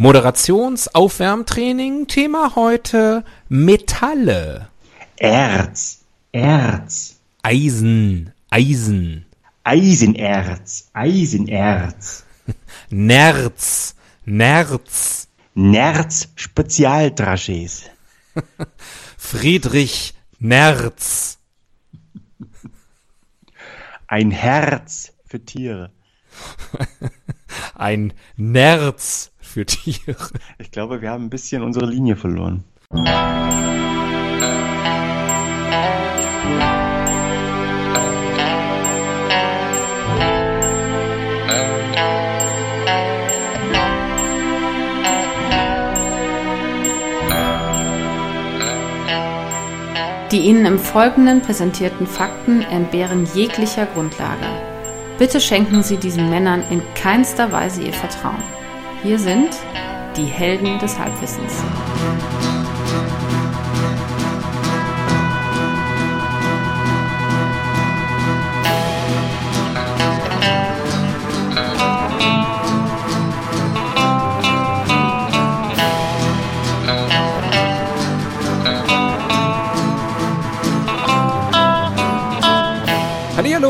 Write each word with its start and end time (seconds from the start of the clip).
Moderationsaufwärmtraining. 0.00 2.06
Thema 2.06 2.54
heute 2.56 3.22
Metalle. 3.50 4.70
Erz, 5.18 6.00
Erz, 6.32 7.16
Eisen, 7.42 8.32
Eisen. 8.48 9.26
Eisenerz, 9.62 10.88
Eisenerz, 10.94 12.24
Nerz, 12.88 13.94
Nerz. 14.24 15.28
Nerz 15.52 16.28
Spezialdrasches, 16.34 17.82
Friedrich 19.18 20.14
Nerz. 20.38 21.38
ein 24.06 24.30
Herz 24.30 25.12
für 25.26 25.44
Tiere. 25.44 25.90
Ein 27.74 28.14
Nerz 28.38 29.29
für 29.50 29.66
Tiere. 29.66 30.16
Ich 30.58 30.70
glaube, 30.70 31.02
wir 31.02 31.10
haben 31.10 31.24
ein 31.24 31.30
bisschen 31.30 31.62
unsere 31.62 31.86
Linie 31.86 32.16
verloren. 32.16 32.64
Die 50.30 50.38
Ihnen 50.38 50.64
im 50.64 50.78
Folgenden 50.78 51.42
präsentierten 51.42 52.06
Fakten 52.06 52.62
entbehren 52.62 53.26
jeglicher 53.34 53.86
Grundlage. 53.86 54.46
Bitte 55.18 55.40
schenken 55.40 55.82
Sie 55.82 55.96
diesen 55.96 56.30
Männern 56.30 56.62
in 56.70 56.82
keinster 56.94 57.50
Weise 57.50 57.82
Ihr 57.82 57.92
Vertrauen. 57.92 58.59
Hier 59.02 59.18
sind 59.18 59.56
die 60.14 60.26
Helden 60.26 60.78
des 60.78 60.98
Halbwissens. 60.98 61.54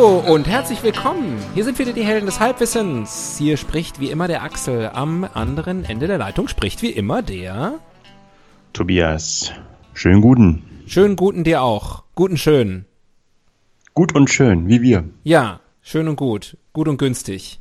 Hallo 0.00 0.20
und 0.32 0.48
herzlich 0.48 0.82
willkommen. 0.82 1.36
Hier 1.52 1.62
sind 1.62 1.78
wieder 1.78 1.92
die 1.92 2.02
Helden 2.06 2.24
des 2.24 2.40
Halbwissens. 2.40 3.36
Hier 3.36 3.58
spricht 3.58 4.00
wie 4.00 4.10
immer 4.10 4.28
der 4.28 4.42
Axel. 4.42 4.88
Am 4.94 5.24
anderen 5.24 5.84
Ende 5.84 6.06
der 6.06 6.16
Leitung 6.16 6.48
spricht 6.48 6.80
wie 6.80 6.88
immer 6.88 7.20
der. 7.20 7.80
Tobias, 8.72 9.52
schönen 9.92 10.22
guten. 10.22 10.62
Schönen 10.86 11.16
guten 11.16 11.44
dir 11.44 11.60
auch. 11.60 12.04
Guten 12.14 12.38
schön. 12.38 12.86
Gut 13.92 14.14
und 14.14 14.30
schön, 14.30 14.68
wie 14.68 14.80
wir. 14.80 15.04
Ja, 15.22 15.60
schön 15.82 16.08
und 16.08 16.16
gut. 16.16 16.56
Gut 16.72 16.88
und 16.88 16.96
günstig. 16.96 17.60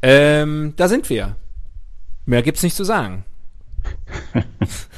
Ähm, 0.00 0.72
da 0.76 0.88
sind 0.88 1.10
wir. 1.10 1.36
Mehr 2.24 2.42
gibt's 2.42 2.62
nicht 2.62 2.74
zu 2.74 2.84
sagen. 2.84 3.26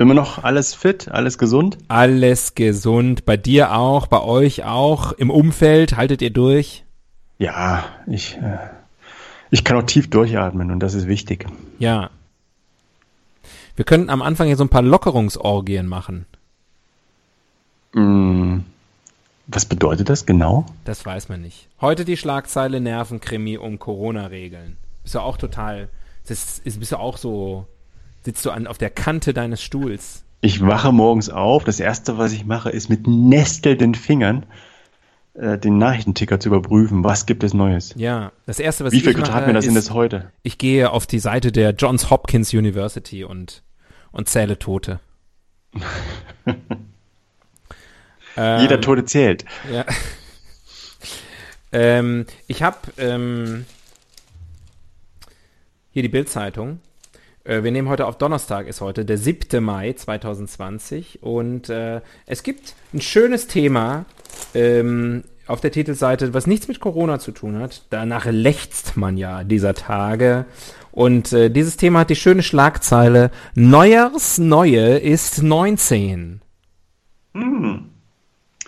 Immer 0.00 0.14
noch 0.14 0.42
alles 0.42 0.72
fit, 0.72 1.10
alles 1.10 1.36
gesund? 1.36 1.76
Alles 1.88 2.54
gesund. 2.54 3.26
Bei 3.26 3.36
dir 3.36 3.76
auch, 3.76 4.06
bei 4.06 4.22
euch 4.22 4.64
auch. 4.64 5.12
Im 5.12 5.28
Umfeld 5.28 5.94
haltet 5.94 6.22
ihr 6.22 6.30
durch? 6.30 6.84
Ja, 7.36 7.84
ich, 8.06 8.38
äh, 8.38 8.56
ich 9.50 9.62
kann 9.62 9.76
auch 9.76 9.82
tief 9.82 10.08
durchatmen 10.08 10.70
und 10.70 10.80
das 10.80 10.94
ist 10.94 11.06
wichtig. 11.06 11.44
Ja. 11.78 12.08
Wir 13.76 13.84
könnten 13.84 14.08
am 14.08 14.22
Anfang 14.22 14.46
hier 14.46 14.56
so 14.56 14.64
ein 14.64 14.70
paar 14.70 14.80
Lockerungsorgien 14.80 15.86
machen. 15.86 16.24
Mm, 17.92 18.60
was 19.48 19.66
bedeutet 19.66 20.08
das 20.08 20.24
genau? 20.24 20.64
Das 20.86 21.04
weiß 21.04 21.28
man 21.28 21.42
nicht. 21.42 21.68
Heute 21.78 22.06
die 22.06 22.16
Schlagzeile 22.16 22.80
Nervenkrimi 22.80 23.58
um 23.58 23.78
Corona-Regeln. 23.78 24.78
Bist 25.02 25.14
du 25.14 25.18
auch 25.18 25.36
total, 25.36 25.90
das 26.26 26.58
ist, 26.64 26.80
bist 26.80 26.92
du 26.92 26.96
auch 26.96 27.18
so 27.18 27.66
sitzt 28.24 28.44
du 28.44 28.50
an, 28.50 28.66
auf 28.66 28.78
der 28.78 28.90
Kante 28.90 29.32
deines 29.32 29.62
Stuhls. 29.62 30.24
Ich 30.40 30.60
wache 30.64 30.92
morgens 30.92 31.28
auf. 31.28 31.64
Das 31.64 31.80
erste, 31.80 32.18
was 32.18 32.32
ich 32.32 32.46
mache, 32.46 32.70
ist 32.70 32.88
mit 32.88 33.06
nestelnden 33.06 33.94
Fingern 33.94 34.46
äh, 35.34 35.58
den 35.58 35.78
Nachrichtenticker 35.78 36.40
zu 36.40 36.48
überprüfen. 36.48 37.04
Was 37.04 37.26
gibt 37.26 37.44
es 37.44 37.52
Neues? 37.54 37.94
Ja, 37.96 38.32
das 38.46 38.58
erste, 38.58 38.84
was 38.84 38.92
Wie 38.92 39.00
viel 39.00 39.10
ich 39.10 39.16
mache, 39.16 39.30
Quadratmeter 39.30 39.58
ist, 39.58 39.66
sind 39.66 39.76
es 39.76 39.90
heute? 39.90 40.32
Ich 40.42 40.58
gehe 40.58 40.90
auf 40.90 41.06
die 41.06 41.18
Seite 41.18 41.52
der 41.52 41.70
Johns 41.72 42.10
Hopkins 42.10 42.52
University 42.54 43.24
und, 43.24 43.62
und 44.12 44.28
zähle 44.28 44.58
Tote. 44.58 45.00
Jeder 48.36 48.74
Ähm, 48.76 48.82
Tote 48.82 49.04
zählt. 49.04 49.44
Ja. 49.70 49.84
ähm, 51.72 52.26
ich 52.46 52.62
habe 52.62 52.78
ähm, 52.96 53.66
hier 55.90 56.02
die 56.02 56.08
Bildzeitung. 56.08 56.80
Äh, 57.44 57.62
wir 57.62 57.70
nehmen 57.70 57.88
heute 57.88 58.06
auf 58.06 58.18
Donnerstag, 58.18 58.66
ist 58.66 58.80
heute 58.80 59.04
der 59.04 59.18
7. 59.18 59.62
Mai 59.62 59.92
2020 59.92 61.22
und 61.22 61.68
äh, 61.68 62.00
es 62.26 62.42
gibt 62.42 62.74
ein 62.92 63.00
schönes 63.00 63.46
Thema 63.46 64.04
ähm, 64.54 65.24
auf 65.46 65.60
der 65.60 65.72
Titelseite, 65.72 66.34
was 66.34 66.46
nichts 66.46 66.68
mit 66.68 66.80
Corona 66.80 67.18
zu 67.18 67.32
tun 67.32 67.58
hat. 67.58 67.82
Danach 67.90 68.26
lechzt 68.26 68.96
man 68.96 69.16
ja 69.16 69.42
dieser 69.42 69.74
Tage. 69.74 70.44
Und 70.92 71.32
äh, 71.32 71.50
dieses 71.50 71.76
Thema 71.76 72.00
hat 72.00 72.10
die 72.10 72.16
schöne 72.16 72.42
Schlagzeile 72.42 73.30
Neue 73.54 74.98
ist 74.98 75.42
19. 75.42 76.40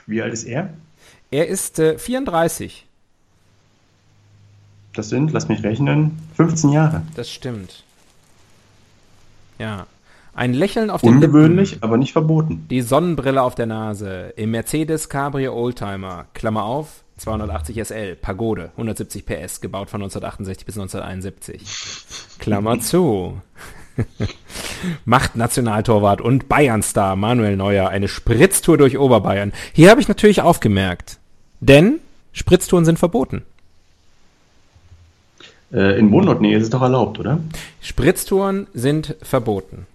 Wie 0.07 0.23
alt 0.23 0.33
ist 0.33 0.45
er? 0.45 0.71
Er 1.31 1.49
ist 1.49 1.79
äh, 1.79 1.99
34. 1.99 2.87
Das 4.95 5.09
sind, 5.09 5.33
lass 5.33 5.49
mich 5.49 5.63
rechnen, 5.63 6.19
15 6.37 6.71
Jahre. 6.71 7.03
Das 7.17 7.31
stimmt. 7.31 7.85
Ja. 9.59 9.87
Ein 10.35 10.55
Lächeln 10.55 10.89
auf 10.89 11.03
den 11.03 11.17
Ungewöhnlich, 11.17 11.73
Lippen, 11.73 11.85
aber 11.85 11.99
nicht 11.99 12.13
verboten. 12.13 12.67
die 12.71 12.81
Sonnenbrille 12.81 13.43
auf 13.43 13.55
der 13.55 13.67
Nase, 13.67 14.33
im 14.37 14.51
Mercedes 14.53 15.11
Cabrio 15.11 15.55
Oldtimer, 15.55 16.27
Klammer 16.33 16.65
auf, 16.65 17.03
280 17.19 17.77
SL, 17.87 18.17
Pagode, 18.17 18.71
170 18.73 19.27
PS, 19.27 19.61
gebaut 19.61 19.91
von 19.91 20.01
1968 20.01 20.65
bis 20.65 20.77
1971. 20.79 22.39
Klammer 22.39 22.81
zu. 22.81 23.41
Macht 25.05 25.37
Nationaltorwart 25.37 26.23
und 26.23 26.49
Bayernstar 26.49 27.15
Manuel 27.15 27.57
Neuer 27.57 27.91
eine 27.91 28.09
Spritztour 28.09 28.79
durch 28.79 28.99
Oberbayern. 28.99 29.53
Hier 29.75 29.91
habe 29.91 30.01
ich 30.01 30.09
natürlich 30.09 30.41
aufgemerkt, 30.41 31.19
denn 31.61 32.01
Spritztouren 32.33 32.87
sind 32.87 32.99
verboten. 32.99 33.43
Äh, 35.73 35.99
in 35.99 36.11
Wohnortnähe 36.13 36.57
ist 36.57 36.65
es 36.65 36.71
doch 36.71 36.83
erlaubt, 36.83 37.19
oder? 37.19 37.41
Spritztouren 37.81 38.67
sind 38.75 39.17
verboten. 39.23 39.87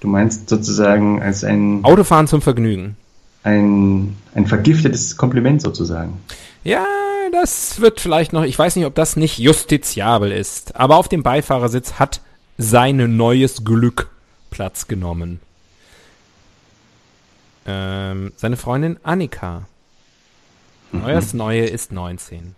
Du 0.00 0.08
meinst 0.08 0.48
sozusagen 0.48 1.22
als 1.22 1.44
ein, 1.44 1.84
Autofahren 1.84 2.26
zum 2.26 2.42
Vergnügen. 2.42 2.96
ein, 3.44 4.16
ein 4.34 4.46
vergiftetes 4.46 5.16
Kompliment 5.16 5.62
sozusagen. 5.62 6.18
Ja, 6.64 6.84
das 7.30 7.80
wird 7.80 8.00
vielleicht 8.00 8.32
noch, 8.32 8.44
ich 8.44 8.58
weiß 8.58 8.76
nicht, 8.76 8.86
ob 8.86 8.94
das 8.94 9.16
nicht 9.16 9.38
justiziabel 9.38 10.32
ist, 10.32 10.76
aber 10.76 10.96
auf 10.96 11.08
dem 11.08 11.22
Beifahrersitz 11.22 11.94
hat 11.94 12.20
sein 12.58 13.16
neues 13.16 13.64
Glück 13.64 14.10
Platz 14.50 14.86
genommen. 14.86 15.40
Ähm, 17.66 18.32
seine 18.36 18.56
Freundin 18.56 18.98
Annika. 19.02 19.62
Neues 20.92 21.32
Neue 21.32 21.64
ist 21.64 21.90
19. 21.90 22.54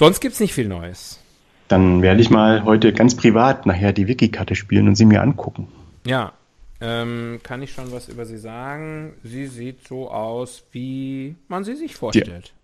Sonst 0.00 0.20
gibt's 0.20 0.40
nicht 0.40 0.54
viel 0.54 0.66
Neues. 0.66 1.20
Dann 1.68 2.00
werde 2.00 2.22
ich 2.22 2.30
mal 2.30 2.64
heute 2.64 2.94
ganz 2.94 3.14
privat 3.14 3.66
nachher 3.66 3.92
die 3.92 4.08
Wiki-Karte 4.08 4.54
spielen 4.54 4.88
und 4.88 4.94
sie 4.96 5.04
mir 5.04 5.20
angucken. 5.20 5.68
Ja, 6.06 6.32
ähm, 6.80 7.38
kann 7.42 7.60
ich 7.60 7.70
schon 7.74 7.92
was 7.92 8.08
über 8.08 8.24
sie 8.24 8.38
sagen? 8.38 9.12
Sie 9.22 9.46
sieht 9.46 9.86
so 9.86 10.10
aus, 10.10 10.64
wie 10.72 11.36
man 11.48 11.64
sie 11.64 11.76
sich 11.76 11.96
vorstellt. 11.96 12.54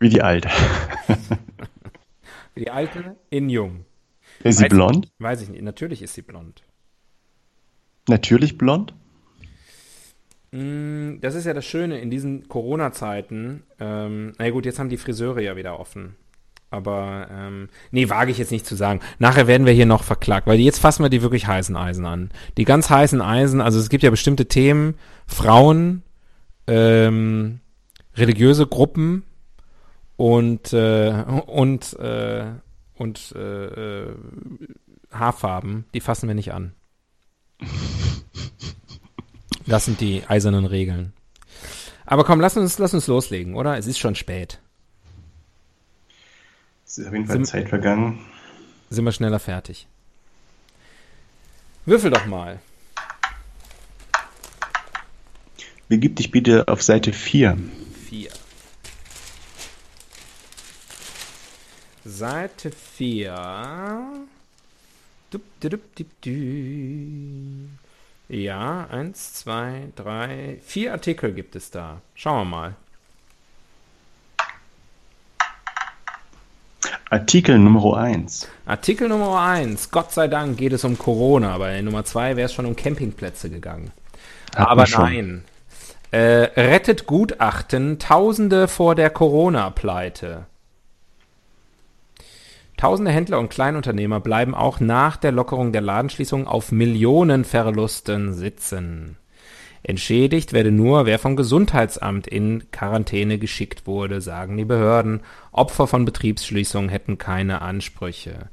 Wie 0.00 0.08
die 0.08 0.20
alte. 0.20 0.48
Wie 2.56 2.64
die 2.64 2.70
alte 2.72 3.14
in 3.30 3.48
jung. 3.48 3.84
Ist 4.42 4.58
sie 4.58 4.64
Weiß- 4.64 4.70
blond? 4.70 5.12
Weiß 5.20 5.42
ich 5.42 5.48
nicht. 5.48 5.62
Natürlich 5.62 6.02
ist 6.02 6.14
sie 6.14 6.22
blond. 6.22 6.64
Natürlich 8.08 8.58
blond? 8.58 8.94
Mm, 10.50 11.20
Das 11.20 11.36
ist 11.36 11.44
ja 11.46 11.54
das 11.54 11.64
Schöne 11.64 12.00
in 12.00 12.10
diesen 12.10 12.48
Corona-Zeiten. 12.48 13.62
Ähm, 13.78 14.32
na 14.38 14.50
gut, 14.50 14.66
jetzt 14.66 14.80
haben 14.80 14.88
die 14.88 14.96
Friseure 14.96 15.40
ja 15.40 15.54
wieder 15.54 15.78
offen. 15.78 16.16
Aber, 16.70 17.26
ähm, 17.32 17.68
nee, 17.90 18.08
wage 18.08 18.30
ich 18.30 18.38
jetzt 18.38 18.52
nicht 18.52 18.64
zu 18.64 18.76
sagen. 18.76 19.00
Nachher 19.18 19.48
werden 19.48 19.66
wir 19.66 19.72
hier 19.72 19.86
noch 19.86 20.04
verklagt, 20.04 20.46
weil 20.46 20.60
jetzt 20.60 20.78
fassen 20.78 21.02
wir 21.02 21.10
die 21.10 21.22
wirklich 21.22 21.48
heißen 21.48 21.76
Eisen 21.76 22.06
an. 22.06 22.30
Die 22.56 22.64
ganz 22.64 22.88
heißen 22.88 23.20
Eisen, 23.20 23.60
also 23.60 23.80
es 23.80 23.88
gibt 23.88 24.04
ja 24.04 24.10
bestimmte 24.10 24.46
Themen, 24.46 24.94
Frauen, 25.26 26.02
ähm, 26.68 27.60
religiöse 28.14 28.66
Gruppen 28.68 29.24
und, 30.16 30.72
äh, 30.72 31.24
und, 31.46 31.98
äh, 31.98 32.44
und 32.94 33.34
äh, 33.34 33.64
äh, 34.04 34.14
Haarfarben, 35.10 35.86
die 35.92 36.00
fassen 36.00 36.28
wir 36.28 36.36
nicht 36.36 36.52
an. 36.52 36.72
Das 39.66 39.84
sind 39.86 40.00
die 40.00 40.22
eisernen 40.26 40.66
Regeln. 40.66 41.14
Aber 42.06 42.24
komm, 42.24 42.40
lass 42.40 42.56
uns, 42.56 42.78
lass 42.78 42.94
uns 42.94 43.06
loslegen, 43.06 43.54
oder? 43.54 43.76
Es 43.76 43.86
ist 43.86 43.98
schon 43.98 44.14
spät. 44.14 44.60
Es 46.90 46.98
ist 46.98 47.06
auf 47.06 47.12
jeden 47.12 47.26
Fall 47.26 47.36
Sind- 47.36 47.46
Zeit 47.46 47.68
vergangen. 47.68 48.18
Sind 48.88 49.04
wir 49.04 49.12
schneller 49.12 49.38
fertig. 49.38 49.86
Würfel 51.86 52.10
doch 52.10 52.26
mal. 52.26 52.58
Begib 55.88 56.16
dich 56.16 56.32
bitte 56.32 56.66
auf 56.66 56.82
Seite 56.82 57.12
4. 57.12 57.56
Vier. 58.08 58.30
Seite 62.04 62.72
4. 62.72 64.26
Dup, 65.30 65.42
dup, 65.60 65.70
dup, 65.70 65.80
dup, 65.94 66.06
du. 66.22 67.68
Ja, 68.28 68.88
eins, 68.90 69.34
zwei, 69.34 69.86
drei, 69.94 70.58
vier 70.64 70.90
Artikel 70.90 71.32
gibt 71.32 71.54
es 71.54 71.70
da. 71.70 72.00
Schauen 72.16 72.48
wir 72.48 72.56
mal. 72.56 72.76
Artikel 77.10 77.58
Nummer 77.58 77.96
1. 77.96 78.46
Artikel 78.66 79.08
Nummer 79.08 79.40
1. 79.40 79.90
Gott 79.90 80.12
sei 80.12 80.28
Dank 80.28 80.56
geht 80.56 80.72
es 80.72 80.84
um 80.84 80.96
Corona. 80.96 81.58
Bei 81.58 81.82
Nummer 81.82 82.04
2 82.04 82.36
wäre 82.36 82.46
es 82.46 82.52
schon 82.52 82.66
um 82.66 82.76
Campingplätze 82.76 83.50
gegangen. 83.50 83.90
Hatten 84.54 84.70
Aber 84.70 84.86
nein. 84.88 85.44
Äh, 86.12 86.50
rettet 86.56 87.06
Gutachten 87.06 87.98
Tausende 87.98 88.68
vor 88.68 88.94
der 88.94 89.10
Corona-Pleite. 89.10 90.46
Tausende 92.76 93.10
Händler 93.10 93.40
und 93.40 93.50
Kleinunternehmer 93.50 94.20
bleiben 94.20 94.54
auch 94.54 94.78
nach 94.78 95.16
der 95.16 95.32
Lockerung 95.32 95.72
der 95.72 95.82
Ladenschließung 95.82 96.46
auf 96.46 96.70
Millionenverlusten 96.70 98.34
sitzen. 98.34 99.16
Entschädigt 99.82 100.52
werde 100.52 100.70
nur, 100.70 101.06
wer 101.06 101.18
vom 101.18 101.36
Gesundheitsamt 101.36 102.26
in 102.26 102.70
Quarantäne 102.70 103.38
geschickt 103.38 103.86
wurde, 103.86 104.20
sagen 104.20 104.56
die 104.56 104.64
Behörden. 104.64 105.20
Opfer 105.52 105.86
von 105.86 106.04
Betriebsschließungen 106.04 106.90
hätten 106.90 107.16
keine 107.18 107.62
Ansprüche. 107.62 108.48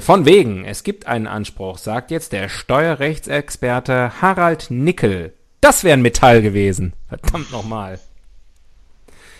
Von 0.00 0.24
wegen, 0.24 0.64
es 0.64 0.82
gibt 0.82 1.06
einen 1.06 1.26
Anspruch, 1.26 1.76
sagt 1.76 2.10
jetzt 2.10 2.32
der 2.32 2.48
Steuerrechtsexperte 2.48 4.22
Harald 4.22 4.70
Nickel. 4.70 5.34
Das 5.60 5.84
wäre 5.84 5.94
ein 5.94 6.02
Metall 6.02 6.40
gewesen. 6.40 6.94
Verdammt 7.08 7.52
nochmal. 7.52 8.00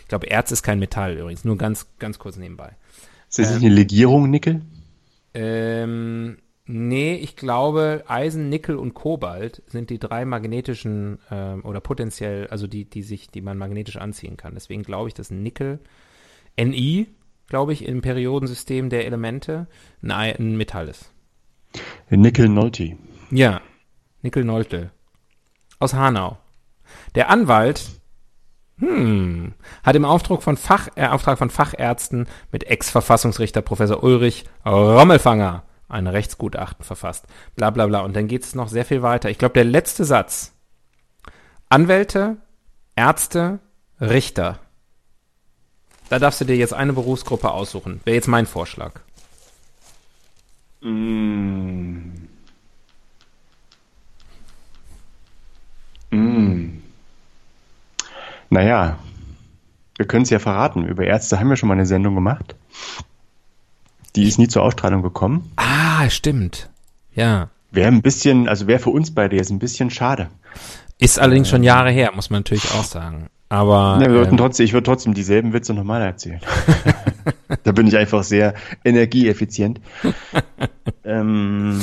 Ich 0.02 0.08
glaube, 0.08 0.26
Erz 0.28 0.52
ist 0.52 0.62
kein 0.62 0.78
Metall 0.78 1.16
übrigens, 1.16 1.44
nur 1.44 1.56
ganz, 1.56 1.86
ganz 1.98 2.18
kurz 2.18 2.36
nebenbei. 2.36 2.72
Ist 3.30 3.38
das 3.38 3.50
nicht 3.50 3.64
eine 3.64 3.74
Legierung, 3.74 4.30
Nickel? 4.30 4.62
Ähm, 5.34 6.38
nee, 6.68 7.14
ich 7.16 7.34
glaube, 7.34 8.04
Eisen, 8.06 8.48
Nickel 8.48 8.76
und 8.76 8.94
Kobalt 8.94 9.62
sind 9.66 9.90
die 9.90 9.98
drei 9.98 10.24
magnetischen 10.24 11.18
ähm, 11.30 11.64
oder 11.64 11.80
potenziell, 11.80 12.46
also 12.48 12.66
die, 12.68 12.84
die 12.84 13.02
sich, 13.02 13.28
die 13.30 13.40
man 13.40 13.58
magnetisch 13.58 13.96
anziehen 13.96 14.36
kann. 14.36 14.54
Deswegen 14.54 14.84
glaube 14.84 15.08
ich, 15.08 15.14
dass 15.14 15.30
Nickel, 15.30 15.80
Ni, 16.56 17.08
glaube 17.48 17.72
ich, 17.72 17.84
im 17.86 18.02
Periodensystem 18.02 18.90
der 18.90 19.06
Elemente 19.06 19.66
ein, 20.02 20.12
Ei- 20.12 20.36
ein 20.38 20.56
Metall 20.56 20.88
ist. 20.88 21.10
Nickel 22.10 22.48
Nolte. 22.48 22.96
Ja, 23.30 23.60
Nickel 24.22 24.44
Noltel. 24.44 24.90
Aus 25.80 25.94
Hanau. 25.94 26.38
Der 27.14 27.30
Anwalt 27.30 27.84
hm, 28.78 29.54
hat 29.82 29.96
im 29.96 30.04
Auftrag 30.04 30.42
von, 30.42 30.56
Fach, 30.56 30.88
äh, 30.94 31.06
Auftrag 31.06 31.38
von 31.38 31.50
Fachärzten 31.50 32.26
mit 32.52 32.64
Ex-Verfassungsrichter 32.64 33.62
Professor 33.62 34.02
Ulrich 34.02 34.44
Rommelfanger 34.64 35.64
ein 35.88 36.06
Rechtsgutachten 36.06 36.84
verfasst. 36.84 37.26
Bla 37.56 37.70
bla 37.70 37.86
bla. 37.86 38.00
Und 38.00 38.14
dann 38.14 38.28
geht 38.28 38.44
es 38.44 38.54
noch 38.54 38.68
sehr 38.68 38.84
viel 38.84 39.02
weiter. 39.02 39.30
Ich 39.30 39.38
glaube, 39.38 39.54
der 39.54 39.64
letzte 39.64 40.04
Satz. 40.04 40.52
Anwälte, 41.68 42.36
Ärzte, 42.96 43.58
Richter. 44.00 44.58
Da 46.08 46.18
darfst 46.18 46.40
du 46.40 46.44
dir 46.44 46.56
jetzt 46.56 46.74
eine 46.74 46.92
Berufsgruppe 46.92 47.50
aussuchen. 47.50 48.00
Wäre 48.04 48.16
jetzt 48.16 48.28
mein 48.28 48.46
Vorschlag. 48.46 48.92
Mm. 50.80 52.12
Mm. 56.10 56.82
Naja, 58.50 58.98
wir 59.96 60.06
können 60.06 60.22
es 60.22 60.30
ja 60.30 60.38
verraten. 60.38 60.86
Über 60.86 61.04
Ärzte 61.04 61.38
haben 61.38 61.50
wir 61.50 61.56
schon 61.56 61.68
mal 61.68 61.74
eine 61.74 61.86
Sendung 61.86 62.14
gemacht. 62.14 62.54
Die 64.16 64.26
ist 64.26 64.38
nie 64.38 64.48
zur 64.48 64.62
Ausstrahlung 64.62 65.02
gekommen. 65.02 65.52
Ah, 65.56 66.08
stimmt. 66.10 66.70
Ja. 67.14 67.50
Wäre 67.70 67.88
ein 67.88 68.02
bisschen, 68.02 68.48
also 68.48 68.66
wäre 68.66 68.78
für 68.78 68.90
uns 68.90 69.14
beide 69.14 69.36
jetzt 69.36 69.50
ein 69.50 69.58
bisschen 69.58 69.90
schade. 69.90 70.28
Ist 70.98 71.18
allerdings 71.18 71.48
schon 71.48 71.62
Jahre 71.62 71.90
her, 71.90 72.10
muss 72.14 72.30
man 72.30 72.40
natürlich 72.40 72.70
auch 72.72 72.84
sagen. 72.84 73.28
Aber 73.48 73.98
Ja, 74.02 74.12
wir 74.12 74.28
ähm, 74.28 74.36
trotzdem, 74.36 74.64
ich 74.64 74.72
würde 74.72 74.84
trotzdem 74.84 75.14
dieselben 75.14 75.52
Witze 75.52 75.72
nochmal 75.74 76.02
erzählen. 76.02 76.40
da 77.64 77.72
bin 77.72 77.86
ich 77.86 77.96
einfach 77.96 78.22
sehr 78.22 78.54
energieeffizient. 78.84 79.80
ähm, 81.04 81.80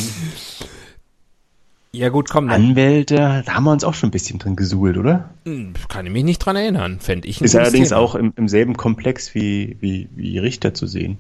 ja 1.92 2.10
gut, 2.10 2.30
komm, 2.30 2.50
dann 2.50 2.71
Anwälte, 2.71 3.44
da 3.45 3.54
haben 3.54 3.63
wir 3.63 3.71
uns 3.71 3.83
auch 3.83 3.94
schon 3.94 4.10
ein 4.10 4.12
bisschen 4.12 4.38
drin 4.38 4.56
gesuhlt, 4.56 4.98
oder? 4.98 5.30
Hm, 5.45 5.74
kann 5.88 6.06
ich 6.06 6.12
mich 6.12 6.24
nicht 6.24 6.39
dran 6.39 6.56
erinnern. 6.56 7.00
Fände 7.00 7.28
ich 7.28 7.42
Ist 7.42 7.56
allerdings 7.56 7.89
Thema. 7.89 8.01
auch 8.01 8.16
im, 8.16 8.33
im 8.36 8.48
selben 8.48 8.75
Komplex 8.75 9.33
wie, 9.33 9.78
wie, 9.80 10.10
wie 10.13 10.38
Richter 10.38 10.74
zu 10.74 10.88
sehen. 10.88 11.18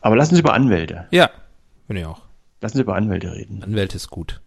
Aber 0.00 0.16
lass 0.16 0.30
uns 0.30 0.40
über 0.40 0.54
Anwälte. 0.54 1.06
Ja, 1.10 1.30
bin 1.88 1.96
ich 1.96 2.06
auch. 2.06 2.22
Lass 2.60 2.72
uns 2.72 2.80
über 2.80 2.94
Anwälte 2.94 3.32
reden. 3.32 3.62
Anwälte 3.62 3.96
ist 3.96 4.10
gut. 4.10 4.40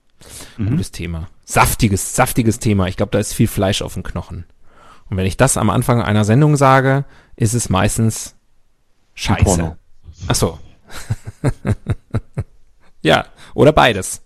Mhm. 0.57 0.71
Gutes 0.71 0.91
Thema. 0.91 1.27
Saftiges, 1.45 2.15
saftiges 2.15 2.59
Thema. 2.59 2.87
Ich 2.87 2.97
glaube, 2.97 3.11
da 3.11 3.19
ist 3.19 3.33
viel 3.33 3.47
Fleisch 3.47 3.81
auf 3.81 3.93
dem 3.93 4.03
Knochen. 4.03 4.45
Und 5.09 5.17
wenn 5.17 5.25
ich 5.25 5.37
das 5.37 5.57
am 5.57 5.69
Anfang 5.69 6.01
einer 6.01 6.23
Sendung 6.23 6.55
sage, 6.55 7.05
ist 7.35 7.53
es 7.53 7.69
meistens 7.69 8.35
Scheiße. 9.15 9.43
Porno. 9.43 9.77
Ach 10.27 10.35
so. 10.35 10.59
ja, 13.01 13.25
oder 13.53 13.71
beides. 13.73 14.21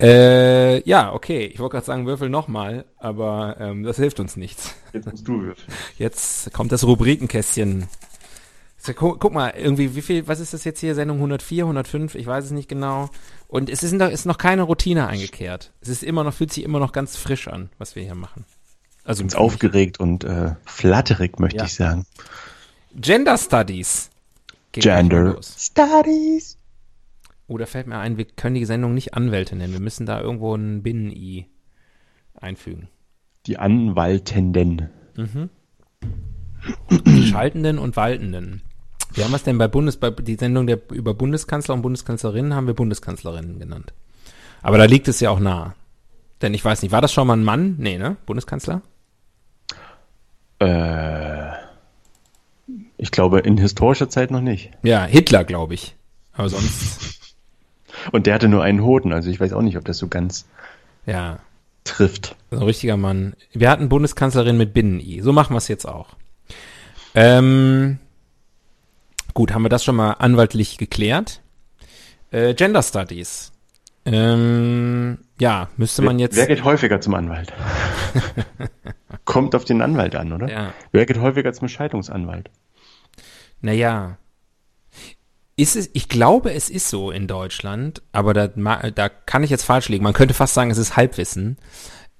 Äh, 0.00 0.88
ja, 0.88 1.12
okay. 1.12 1.46
Ich 1.46 1.58
wollte 1.58 1.74
gerade 1.74 1.86
sagen, 1.86 2.06
würfel 2.06 2.30
nochmal, 2.30 2.86
aber 2.96 3.56
ähm, 3.60 3.82
das 3.82 3.96
hilft 3.96 4.18
uns 4.18 4.36
nichts. 4.36 4.74
Jetzt 4.92 5.10
musst 5.10 5.28
du 5.28 5.42
würfeln. 5.42 5.72
Jetzt 5.98 6.52
kommt 6.52 6.72
das 6.72 6.84
Rubrikenkästchen. 6.84 7.86
Guck 8.96 9.32
mal, 9.32 9.50
irgendwie, 9.56 9.94
wie 9.94 10.00
viel, 10.02 10.26
was 10.26 10.40
ist 10.40 10.54
das 10.54 10.64
jetzt 10.64 10.80
hier? 10.80 10.94
Sendung 10.94 11.18
104, 11.18 11.64
105? 11.64 12.14
Ich 12.14 12.26
weiß 12.26 12.46
es 12.46 12.50
nicht 12.50 12.68
genau. 12.68 13.10
Und 13.46 13.68
es 13.68 13.82
ist 13.82 13.92
noch, 13.92 14.08
ist 14.10 14.24
noch 14.26 14.38
keine 14.38 14.62
Routine 14.62 15.06
eingekehrt. 15.06 15.72
Es 15.80 15.88
ist 15.88 16.02
immer 16.02 16.24
noch, 16.24 16.32
fühlt 16.32 16.52
sich 16.52 16.64
immer 16.64 16.78
noch 16.78 16.92
ganz 16.92 17.16
frisch 17.16 17.48
an, 17.48 17.68
was 17.78 17.94
wir 17.94 18.02
hier 18.02 18.14
machen. 18.14 18.44
Also 19.04 19.22
Ganz 19.22 19.34
aufgeregt 19.34 20.00
und 20.00 20.24
äh, 20.24 20.54
flatterig, 20.64 21.38
möchte 21.38 21.58
Ja. 21.58 21.64
ich 21.64 21.74
sagen. 21.74 22.06
Gender 22.94 23.36
Studies. 23.38 24.10
Geht 24.72 24.84
Gender. 24.84 25.38
Studies. 25.42 26.56
Oder 27.48 27.66
fällt 27.66 27.86
mir 27.86 27.98
ein, 27.98 28.16
wir 28.16 28.24
können 28.24 28.54
die 28.54 28.64
Sendung 28.64 28.94
nicht 28.94 29.14
Anwälte 29.14 29.56
nennen. 29.56 29.72
Wir 29.72 29.80
müssen 29.80 30.06
da 30.06 30.20
irgendwo 30.20 30.54
ein 30.54 30.82
Binnen-I 30.82 31.46
einfügen. 32.34 32.88
Die 33.46 33.58
Anwaltenden. 33.58 34.88
Die 37.06 37.26
Schaltenden 37.26 37.78
und 37.78 37.96
Waltenden. 37.96 38.62
Wie 39.14 39.24
haben 39.24 39.30
wir 39.30 39.36
es 39.36 39.42
denn 39.42 39.58
bei 39.58 39.68
Bundes, 39.68 39.96
bei 39.96 40.10
die 40.10 40.36
Sendung 40.36 40.66
der, 40.66 40.78
über 40.92 41.14
Bundeskanzler 41.14 41.74
und 41.74 41.82
Bundeskanzlerinnen 41.82 42.54
haben 42.54 42.66
wir 42.66 42.74
Bundeskanzlerinnen 42.74 43.58
genannt. 43.58 43.92
Aber 44.62 44.78
da 44.78 44.84
liegt 44.84 45.08
es 45.08 45.20
ja 45.20 45.30
auch 45.30 45.40
nah. 45.40 45.74
Denn 46.42 46.54
ich 46.54 46.64
weiß 46.64 46.82
nicht, 46.82 46.92
war 46.92 47.00
das 47.00 47.12
schon 47.12 47.26
mal 47.26 47.36
ein 47.36 47.44
Mann? 47.44 47.76
Nee, 47.78 47.98
ne? 47.98 48.16
Bundeskanzler? 48.26 48.82
Äh, 50.58 51.50
ich 52.96 53.10
glaube, 53.10 53.40
in 53.40 53.56
historischer 53.56 54.08
Zeit 54.08 54.30
noch 54.30 54.40
nicht. 54.40 54.70
Ja, 54.82 55.04
Hitler, 55.04 55.44
glaube 55.44 55.74
ich. 55.74 55.96
Aber 56.32 56.48
sonst, 56.48 57.20
Und 58.12 58.26
der 58.26 58.34
hatte 58.34 58.48
nur 58.48 58.62
einen 58.62 58.82
Hoden, 58.82 59.12
also 59.12 59.30
ich 59.30 59.40
weiß 59.40 59.52
auch 59.52 59.62
nicht, 59.62 59.76
ob 59.76 59.84
das 59.84 59.98
so 59.98 60.08
ganz 60.08 60.46
ja, 61.06 61.38
trifft. 61.84 62.36
so 62.50 62.58
ein 62.58 62.62
richtiger 62.62 62.96
Mann. 62.96 63.34
Wir 63.52 63.70
hatten 63.70 63.88
Bundeskanzlerin 63.88 64.56
mit 64.56 64.72
Binnen-I. 64.72 65.20
So 65.20 65.32
machen 65.32 65.54
wir 65.54 65.58
es 65.58 65.68
jetzt 65.68 65.86
auch. 65.86 66.08
Ähm, 67.14 67.98
gut, 69.34 69.52
haben 69.52 69.62
wir 69.62 69.68
das 69.68 69.84
schon 69.84 69.96
mal 69.96 70.12
anwaltlich 70.12 70.78
geklärt. 70.78 71.40
Äh, 72.30 72.54
Gender 72.54 72.82
Studies. 72.82 73.52
Ähm, 74.04 75.18
ja, 75.38 75.68
müsste 75.76 76.02
man 76.02 76.18
jetzt. 76.18 76.36
Wer 76.36 76.46
geht 76.46 76.64
häufiger 76.64 77.00
zum 77.00 77.14
Anwalt? 77.14 77.52
Kommt 79.24 79.54
auf 79.54 79.64
den 79.64 79.82
Anwalt 79.82 80.14
an, 80.16 80.32
oder? 80.32 80.48
Ja. 80.50 80.72
Wer 80.92 81.06
geht 81.06 81.18
häufiger 81.18 81.52
zum 81.52 81.68
Scheidungsanwalt? 81.68 82.50
Naja. 83.60 84.16
Ist 85.56 85.76
es, 85.76 85.90
ich 85.92 86.08
glaube, 86.08 86.54
es 86.54 86.70
ist 86.70 86.88
so 86.88 87.10
in 87.10 87.26
Deutschland, 87.26 88.00
aber 88.12 88.32
da, 88.32 88.46
da 88.48 89.08
kann 89.10 89.42
ich 89.42 89.50
jetzt 89.50 89.64
falsch 89.64 89.90
liegen. 89.90 90.04
Man 90.04 90.14
könnte 90.14 90.32
fast 90.32 90.54
sagen, 90.54 90.70
es 90.70 90.78
ist 90.78 90.96
Halbwissen. 90.96 91.58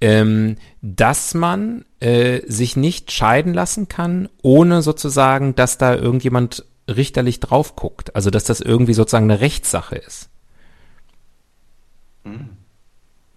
ähm, 0.01 0.55
dass 0.81 1.33
man 1.35 1.85
äh, 1.99 2.41
sich 2.47 2.75
nicht 2.75 3.11
scheiden 3.11 3.53
lassen 3.53 3.87
kann, 3.87 4.29
ohne 4.41 4.81
sozusagen, 4.81 5.55
dass 5.55 5.77
da 5.77 5.95
irgendjemand 5.95 6.65
richterlich 6.87 7.39
drauf 7.39 7.75
guckt. 7.75 8.15
Also 8.15 8.29
dass 8.29 8.43
das 8.43 8.61
irgendwie 8.61 8.93
sozusagen 8.93 9.29
eine 9.29 9.41
Rechtssache 9.41 9.95
ist. 9.95 10.29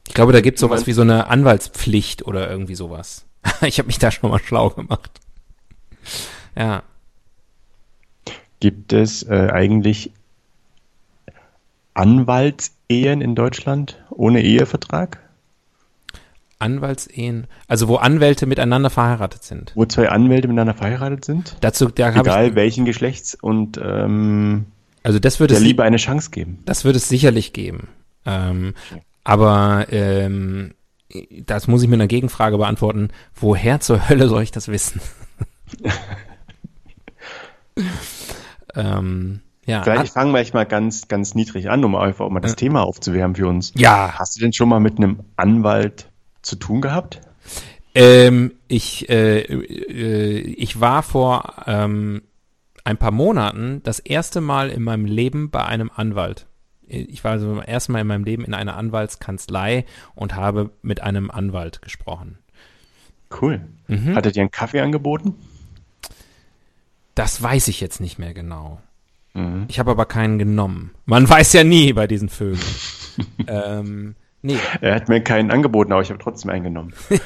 Ich 0.06 0.14
glaube, 0.14 0.32
da 0.32 0.40
gibt 0.40 0.56
es 0.56 0.60
sowas 0.60 0.86
wie 0.86 0.92
so 0.92 1.02
eine 1.02 1.28
Anwaltspflicht 1.28 2.26
oder 2.26 2.50
irgendwie 2.50 2.74
sowas. 2.74 3.24
ich 3.62 3.78
habe 3.78 3.86
mich 3.86 3.98
da 3.98 4.10
schon 4.10 4.30
mal 4.30 4.38
schlau 4.38 4.70
gemacht. 4.70 5.20
Ja. 6.56 6.82
Gibt 8.60 8.92
es 8.92 9.22
äh, 9.24 9.50
eigentlich 9.52 10.12
Anwaltsehen 11.94 13.20
in 13.20 13.34
Deutschland 13.34 14.02
ohne 14.10 14.42
Ehevertrag? 14.42 15.23
Anwaltsehen, 16.64 17.46
also 17.68 17.86
wo 17.88 17.96
Anwälte 17.96 18.46
miteinander 18.46 18.90
verheiratet 18.90 19.44
sind. 19.44 19.72
Wo 19.74 19.84
zwei 19.84 20.08
Anwälte 20.08 20.48
miteinander 20.48 20.74
verheiratet 20.74 21.24
sind? 21.24 21.56
Dazu, 21.60 21.88
da 21.88 22.10
Egal 22.10 22.48
ich, 22.48 22.54
welchen 22.54 22.84
Geschlechts 22.84 23.34
und 23.40 23.78
ähm, 23.82 24.66
also 25.02 25.18
das 25.18 25.38
würde 25.38 25.52
der 25.54 25.58
es, 25.58 25.64
Liebe 25.64 25.82
eine 25.84 25.98
Chance 25.98 26.30
geben. 26.30 26.58
das 26.64 26.84
würde 26.84 26.96
es 26.96 27.08
sicherlich 27.08 27.52
geben. 27.52 27.88
Ähm, 28.26 28.74
aber 29.22 29.86
ähm, 29.90 30.72
das 31.46 31.68
muss 31.68 31.82
ich 31.82 31.88
mit 31.88 31.98
einer 31.98 32.08
Gegenfrage 32.08 32.56
beantworten. 32.58 33.10
Woher 33.34 33.80
zur 33.80 34.08
Hölle 34.08 34.28
soll 34.28 34.42
ich 34.42 34.50
das 34.50 34.68
wissen? 34.68 35.00
ähm, 38.74 39.40
ja, 39.66 39.82
Vielleicht 39.82 40.12
fangen 40.12 40.32
wir 40.34 40.44
mal 40.52 40.64
ganz, 40.64 41.08
ganz 41.08 41.34
niedrig 41.34 41.70
an, 41.70 41.84
um 41.84 41.94
einfach 41.94 42.28
mal 42.28 42.40
das 42.40 42.52
Ja. 42.52 42.56
Thema 42.56 42.82
aufzuwärmen 42.82 43.34
für 43.36 43.46
uns. 43.48 43.72
ja, 43.76 44.12
Hast 44.18 44.36
du 44.36 44.40
denn 44.40 44.52
schon 44.52 44.68
mal 44.68 44.80
mit 44.80 44.98
einem 44.98 45.20
Anwalt 45.36 46.08
zu 46.44 46.56
tun 46.56 46.80
gehabt? 46.80 47.20
Ähm, 47.94 48.52
ich, 48.68 49.08
äh, 49.08 49.40
äh, 49.40 50.38
ich 50.38 50.80
war 50.80 51.02
vor 51.02 51.64
ähm, 51.66 52.22
ein 52.82 52.96
paar 52.96 53.12
Monaten 53.12 53.82
das 53.84 53.98
erste 53.98 54.40
Mal 54.40 54.70
in 54.70 54.82
meinem 54.82 55.06
Leben 55.06 55.50
bei 55.50 55.64
einem 55.64 55.90
Anwalt. 55.94 56.46
Ich 56.86 57.24
war 57.24 57.32
also 57.32 57.46
zum 57.46 57.62
ersten 57.62 57.92
Mal 57.92 58.00
in 58.00 58.06
meinem 58.06 58.24
Leben 58.24 58.44
in 58.44 58.52
einer 58.52 58.76
Anwaltskanzlei 58.76 59.86
und 60.14 60.34
habe 60.34 60.70
mit 60.82 61.02
einem 61.02 61.30
Anwalt 61.30 61.80
gesprochen. 61.82 62.38
Cool. 63.40 63.62
Mhm. 63.88 64.14
Hat 64.14 64.26
er 64.26 64.32
dir 64.32 64.40
einen 64.40 64.50
Kaffee 64.50 64.80
angeboten? 64.80 65.34
Das 67.14 67.42
weiß 67.42 67.68
ich 67.68 67.80
jetzt 67.80 68.00
nicht 68.00 68.18
mehr 68.18 68.34
genau. 68.34 68.80
Mhm. 69.32 69.64
Ich 69.68 69.78
habe 69.78 69.92
aber 69.92 70.04
keinen 70.06 70.38
genommen. 70.38 70.90
Man 71.06 71.28
weiß 71.28 71.52
ja 71.54 71.64
nie 71.64 71.92
bei 71.92 72.06
diesen 72.06 72.28
Vögeln. 72.28 72.60
ähm, 73.46 74.16
nee, 74.44 74.58
Er 74.80 74.94
hat 74.94 75.08
mir 75.08 75.20
keinen 75.22 75.50
angeboten, 75.50 75.92
aber 75.92 76.02
ich 76.02 76.10
habe 76.10 76.18
trotzdem 76.22 76.50
einen 76.50 76.64
genommen. 76.64 76.92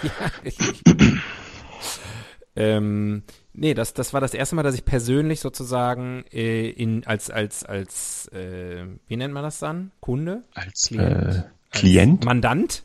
ähm, 2.57 3.23
nee, 3.53 3.75
das, 3.75 3.95
das 3.95 4.13
war 4.13 4.21
das 4.21 4.35
erste 4.35 4.57
Mal, 4.57 4.63
dass 4.63 4.75
ich 4.75 4.85
persönlich 4.85 5.41
sozusagen 5.41 6.25
äh, 6.33 6.69
in, 6.71 7.07
als, 7.07 7.31
als, 7.31 7.65
als, 7.65 8.29
äh, 8.29 8.85
wie 9.07 9.17
nennt 9.17 9.35
man 9.35 9.43
das 9.43 9.59
dann? 9.59 9.91
Kunde? 10.01 10.43
Als 10.55 10.89
Klient. 10.89 11.03
äh, 11.03 11.43
Klient, 11.71 12.25
Mandant 12.25 12.85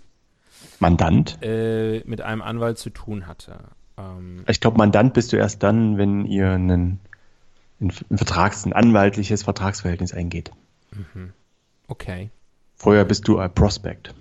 Mandant. 0.80 1.38
äh, 1.42 2.02
mit 2.06 2.22
einem 2.22 2.42
Anwalt 2.42 2.78
zu 2.78 2.90
tun 2.90 3.28
hatte. 3.28 3.58
Ähm, 3.98 4.44
Ich 4.48 4.60
glaube, 4.60 4.78
Mandant 4.78 5.13
bist 5.13 5.32
du 5.32 5.38
erst 5.38 5.63
dann, 5.63 5.98
wenn 5.98 6.25
ihr 6.25 6.50
einen, 6.52 7.00
ein, 7.80 7.92
Vertrags-, 7.92 8.66
ein 8.66 8.74
anwaltliches 8.74 9.44
Vertragsverhältnis 9.44 10.13
eingeht. 10.13 10.52
okay, 11.88 12.30
Vorher 12.75 13.06
bist 13.06 13.28
du 13.28 13.38
ein 13.40 13.54
Prospect. 13.54 14.13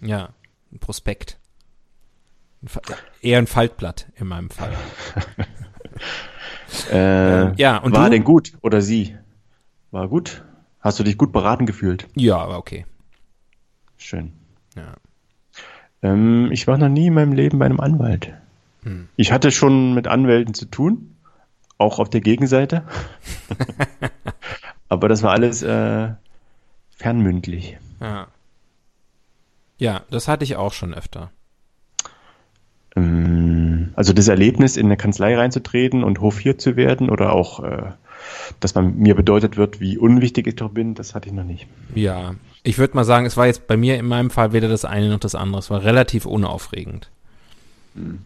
Ja, 0.00 0.30
ein 0.72 0.78
Prospekt. 0.78 1.38
Ein 2.62 2.68
Eher 3.22 3.38
ein 3.38 3.46
Faltblatt 3.46 4.06
in 4.16 4.26
meinem 4.28 4.50
Fall. 4.50 4.72
Äh, 6.90 7.54
ja, 7.56 7.78
und 7.78 7.92
war 7.92 8.04
du? 8.04 8.10
denn 8.10 8.24
gut 8.24 8.52
oder 8.62 8.80
sie? 8.80 9.16
War 9.90 10.08
gut? 10.08 10.44
Hast 10.80 10.98
du 10.98 11.04
dich 11.04 11.18
gut 11.18 11.32
beraten 11.32 11.66
gefühlt? 11.66 12.06
Ja, 12.14 12.38
aber 12.38 12.58
okay. 12.58 12.86
Schön. 13.96 14.32
Ja. 14.76 14.94
Ähm, 16.02 16.50
ich 16.52 16.66
war 16.66 16.78
noch 16.78 16.88
nie 16.88 17.08
in 17.08 17.14
meinem 17.14 17.32
Leben 17.32 17.58
bei 17.58 17.66
einem 17.66 17.80
Anwalt. 17.80 18.32
Hm. 18.84 19.08
Ich 19.16 19.32
hatte 19.32 19.50
schon 19.50 19.94
mit 19.94 20.06
Anwälten 20.06 20.54
zu 20.54 20.64
tun, 20.64 21.16
auch 21.76 21.98
auf 21.98 22.08
der 22.08 22.20
Gegenseite. 22.20 22.84
Aber 24.88 25.08
das 25.08 25.22
war 25.22 25.32
alles 25.32 25.62
äh, 25.62 26.10
fernmündlich. 26.96 27.78
Ja. 28.00 28.28
Ja, 29.80 30.02
das 30.10 30.28
hatte 30.28 30.44
ich 30.44 30.56
auch 30.56 30.74
schon 30.74 30.92
öfter. 30.92 31.30
Ähm, 32.94 33.92
also 33.96 34.12
das 34.12 34.28
Erlebnis, 34.28 34.76
in 34.76 34.86
eine 34.86 34.98
Kanzlei 34.98 35.34
reinzutreten 35.34 36.04
und 36.04 36.20
hofiert 36.20 36.60
zu 36.60 36.76
werden 36.76 37.08
oder 37.08 37.32
auch, 37.32 37.64
äh, 37.64 37.92
dass 38.60 38.74
man 38.74 38.98
mir 38.98 39.14
bedeutet 39.14 39.56
wird, 39.56 39.80
wie 39.80 39.96
unwichtig 39.96 40.46
ich 40.46 40.56
doch 40.56 40.70
bin, 40.70 40.94
das 40.94 41.14
hatte 41.14 41.28
ich 41.28 41.34
noch 41.34 41.44
nicht. 41.44 41.66
Ja, 41.94 42.34
ich 42.62 42.76
würde 42.76 42.94
mal 42.94 43.04
sagen, 43.04 43.24
es 43.24 43.38
war 43.38 43.46
jetzt 43.46 43.66
bei 43.66 43.78
mir 43.78 43.98
in 43.98 44.06
meinem 44.06 44.28
Fall 44.28 44.52
weder 44.52 44.68
das 44.68 44.84
eine 44.84 45.08
noch 45.08 45.18
das 45.18 45.34
andere. 45.34 45.60
Es 45.60 45.70
war 45.70 45.82
relativ 45.82 46.26
unaufregend. 46.26 47.10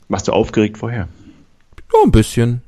Warst 0.08 0.26
du 0.26 0.32
aufgeregt 0.32 0.76
vorher? 0.78 1.08
Ja, 1.92 2.00
ein 2.04 2.10
bisschen. 2.10 2.62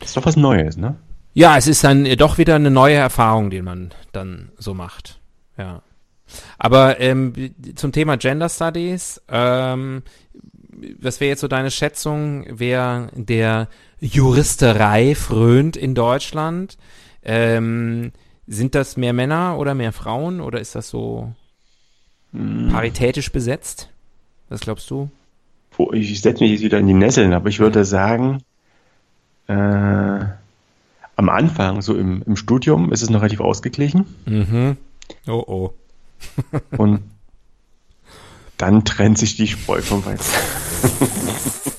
Das 0.00 0.10
ist 0.10 0.18
doch 0.18 0.26
was 0.26 0.36
Neues, 0.36 0.76
ne? 0.76 0.96
Ja, 1.32 1.56
es 1.56 1.66
ist 1.66 1.82
dann 1.82 2.04
doch 2.18 2.36
wieder 2.36 2.56
eine 2.56 2.70
neue 2.70 2.96
Erfahrung, 2.96 3.48
die 3.48 3.62
man 3.62 3.92
dann 4.12 4.50
so 4.58 4.74
macht. 4.74 5.18
Ja. 5.56 5.80
Aber 6.58 7.00
ähm, 7.00 7.32
zum 7.74 7.92
Thema 7.92 8.16
Gender 8.16 8.48
Studies, 8.48 9.20
ähm, 9.28 10.02
was 11.00 11.20
wäre 11.20 11.30
jetzt 11.30 11.40
so 11.40 11.48
deine 11.48 11.70
Schätzung, 11.70 12.46
wer 12.48 13.08
der 13.14 13.68
Juristerei 14.00 15.14
frönt 15.14 15.76
in 15.76 15.94
Deutschland? 15.94 16.78
Ähm, 17.22 18.12
sind 18.46 18.74
das 18.74 18.96
mehr 18.96 19.12
Männer 19.12 19.58
oder 19.58 19.74
mehr 19.74 19.92
Frauen 19.92 20.40
oder 20.40 20.60
ist 20.60 20.74
das 20.74 20.88
so 20.88 21.32
paritätisch 22.70 23.30
besetzt? 23.30 23.88
Was 24.48 24.60
glaubst 24.60 24.90
du? 24.90 25.08
Ich 25.92 26.20
setze 26.20 26.42
mich 26.42 26.52
jetzt 26.52 26.62
wieder 26.62 26.78
in 26.78 26.86
die 26.86 26.94
Nesseln, 26.94 27.32
aber 27.32 27.48
ich 27.48 27.60
würde 27.60 27.84
sagen, 27.84 28.42
äh, 29.46 29.54
am 31.16 31.28
Anfang, 31.28 31.82
so 31.82 31.96
im, 31.96 32.22
im 32.26 32.36
Studium, 32.36 32.92
ist 32.92 33.02
es 33.02 33.10
noch 33.10 33.20
relativ 33.20 33.40
ausgeglichen 33.40 34.04
Mhm. 34.26 34.76
Oh 35.26 35.44
oh. 35.46 35.72
und 36.76 37.00
dann 38.56 38.84
trennt 38.84 39.18
sich 39.18 39.36
die 39.36 39.46
Spreu 39.48 39.80
vom 39.82 40.04
Weizen. 40.06 40.32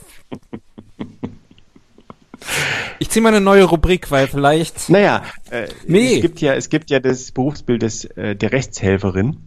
Ich 3.00 3.10
ziehe 3.10 3.22
mal 3.24 3.30
eine 3.30 3.42
neue 3.42 3.64
Rubrik, 3.64 4.12
weil 4.12 4.28
vielleicht. 4.28 4.90
Naja, 4.90 5.24
äh, 5.50 5.68
Nee. 5.88 6.16
es, 6.16 6.22
gibt 6.22 6.42
ja, 6.42 6.54
es 6.54 6.70
gibt 6.70 6.90
ja 6.90 7.00
das 7.00 7.32
Berufsbild 7.32 7.82
des, 7.82 8.06
äh, 8.06 8.36
der 8.36 8.52
Rechtshelferin. 8.52 9.38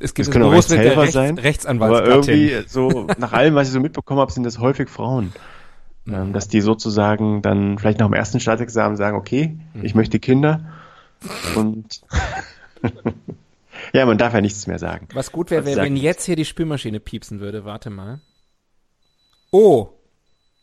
Es 0.00 0.14
gibt 0.14 0.26
Das 0.28 0.32
können 0.32 0.44
auch 0.46 0.50
Berufsbild 0.50 0.80
Rechtshelfer 0.80 1.02
Rechts, 1.02 1.14
sein. 1.14 1.30
Aber 1.38 1.42
Rechtsanwaltsgattin. 1.44 2.34
irgendwie, 2.34 2.68
so 2.68 3.06
nach 3.18 3.32
allem, 3.32 3.54
was 3.54 3.68
ich 3.68 3.74
so 3.74 3.80
mitbekommen 3.80 4.20
habe, 4.20 4.32
sind 4.32 4.44
das 4.44 4.58
häufig 4.58 4.88
Frauen. 4.88 5.32
Ähm, 6.08 6.32
dass 6.32 6.48
die 6.48 6.62
sozusagen 6.62 7.42
dann 7.42 7.78
vielleicht 7.78 8.00
nach 8.00 8.06
dem 8.06 8.14
ersten 8.14 8.40
Staatsexamen 8.40 8.96
sagen, 8.96 9.16
okay, 9.16 9.58
Mhm. 9.74 9.84
ich 9.84 9.94
möchte 9.94 10.18
Kinder. 10.18 10.60
Und 11.54 12.00
ja, 13.92 14.06
man 14.06 14.18
darf 14.18 14.34
ja 14.34 14.40
nichts 14.40 14.66
mehr 14.66 14.78
sagen. 14.78 15.08
Was 15.12 15.32
gut 15.32 15.50
wäre, 15.50 15.64
wär, 15.64 15.76
wenn 15.76 15.96
jetzt 15.96 16.24
hier 16.24 16.36
die 16.36 16.44
Spülmaschine 16.44 17.00
piepsen 17.00 17.40
würde. 17.40 17.64
Warte 17.64 17.90
mal. 17.90 18.20
Oh. 19.50 19.90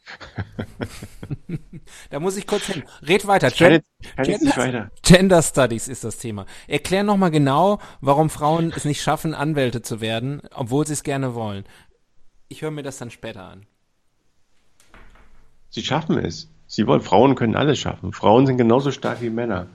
da 2.10 2.20
muss 2.20 2.38
ich 2.38 2.48
kurz 2.48 2.66
hin. 2.68 2.84
Red 3.02 3.28
weiter. 3.28 3.50
Gen 3.50 3.82
Gender- 4.24 4.58
weiter. 4.58 4.92
Gender 5.04 5.42
Studies 5.42 5.88
ist 5.88 6.04
das 6.04 6.18
Thema. 6.18 6.46
Erklär 6.68 7.04
nochmal 7.04 7.32
genau, 7.32 7.80
warum 8.02 8.30
Frauen 8.30 8.72
es 8.76 8.86
nicht 8.86 9.02
schaffen, 9.02 9.34
Anwälte 9.34 9.82
zu 9.82 10.02
werden, 10.02 10.42
obwohl 10.54 10.88
sie 10.88 10.94
es 10.94 11.04
gerne 11.04 11.36
wollen. 11.36 11.66
Ich 12.48 12.62
höre 12.62 12.72
mir 12.72 12.84
das 12.84 12.98
dann 12.98 13.12
später 13.12 13.44
an. 13.44 13.66
Sie 15.70 15.84
schaffen 15.84 16.18
es. 16.18 16.50
Sie 16.66 16.88
wollen, 16.88 17.02
Frauen 17.02 17.36
können 17.36 17.56
alles 17.56 17.80
schaffen. 17.80 18.14
Frauen 18.14 18.46
sind 18.46 18.58
genauso 18.58 18.92
stark 18.92 19.22
wie 19.22 19.30
Männer. 19.30 19.68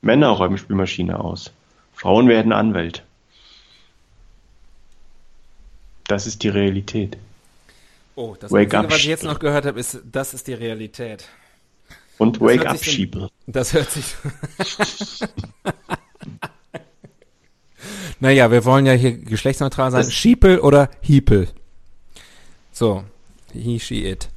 Männer 0.00 0.28
räumen 0.28 0.58
Spülmaschine 0.58 1.20
aus. 1.20 1.52
Frauen 1.94 2.28
werden 2.28 2.52
Anwält. 2.52 3.02
Das 6.06 6.26
ist 6.26 6.42
die 6.42 6.48
Realität. 6.48 7.16
Oh, 8.16 8.34
das 8.38 8.50
Wake 8.50 8.62
Einzige, 8.74 8.78
up, 8.78 8.90
was 8.90 8.98
ich 8.98 9.04
jetzt 9.06 9.24
noch 9.24 9.38
gehört 9.38 9.66
habe, 9.66 9.78
ist, 9.78 9.98
das 10.10 10.34
ist 10.34 10.46
die 10.48 10.54
Realität. 10.54 11.28
Und 12.18 12.40
wake 12.40 12.58
hört 12.60 12.68
up, 12.68 12.84
Sheeple. 12.84 13.30
Das 13.46 13.72
hört 13.72 13.90
sich. 13.90 14.04
naja, 18.20 18.50
wir 18.50 18.64
wollen 18.64 18.86
ja 18.86 18.92
hier 18.92 19.12
geschlechtsneutral 19.16 19.90
sein. 19.90 20.02
Das- 20.02 20.12
Schiepel 20.12 20.58
oder 20.58 20.90
Hiepel? 21.00 21.48
So, 22.72 23.04
he, 23.52 23.78
she, 23.78 24.04
it. 24.06 24.28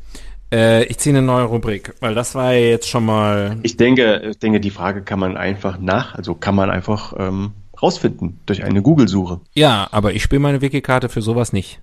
Äh, 0.53 0.83
ich 0.86 1.00
ziehe 1.00 1.15
eine 1.15 1.25
neue 1.25 1.43
Rubrik, 1.45 1.95
weil 2.00 2.15
das 2.15 2.36
war 2.36 2.53
ja 2.53 2.60
jetzt 2.60 2.88
schon 2.88 3.05
mal. 3.05 3.57
Ich 3.63 3.75
denke, 3.75 4.22
ich 4.29 4.38
denke, 4.38 4.62
die 4.62 4.69
Frage 4.69 5.01
kann 5.01 5.19
man 5.19 5.36
einfach 5.36 5.79
nach, 5.79 6.15
also 6.15 6.36
kann 6.36 6.55
man 6.55 6.69
einfach 6.69 7.13
ähm, 7.17 7.51
rausfinden 7.81 8.39
durch 8.45 8.63
eine 8.63 8.81
Google-Suche. 8.81 9.41
Ja, 9.53 9.88
aber 9.91 10.13
ich 10.13 10.24
spiele 10.24 10.39
meine 10.39 10.62
Wikikarte 10.62 11.10
für 11.10 11.22
sowas 11.22 11.51
nicht. 11.51 11.81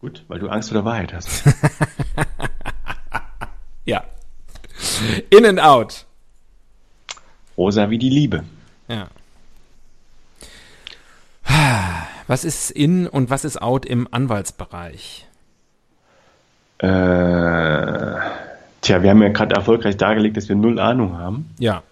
Gut, 0.00 0.24
weil 0.28 0.38
du 0.38 0.48
Angst 0.48 0.70
vor 0.70 0.76
der 0.76 0.84
Wahrheit 0.84 1.12
hast. 1.12 1.44
Ja. 3.84 4.04
In 5.30 5.44
and 5.46 5.60
out. 5.60 6.06
Rosa 7.56 7.90
wie 7.90 7.98
die 7.98 8.08
Liebe. 8.08 8.44
Ja. 8.88 9.08
Was 12.26 12.44
ist 12.44 12.70
in 12.70 13.08
und 13.08 13.28
was 13.28 13.44
ist 13.44 13.60
out 13.60 13.84
im 13.84 14.06
Anwaltsbereich? 14.08 15.26
Äh, 16.82 16.86
tja, 18.80 19.02
wir 19.02 19.10
haben 19.10 19.22
ja 19.22 19.28
gerade 19.28 19.54
erfolgreich 19.54 19.96
dargelegt, 19.96 20.36
dass 20.36 20.48
wir 20.48 20.56
null 20.56 20.78
Ahnung 20.78 21.18
haben. 21.18 21.50
Ja, 21.58 21.82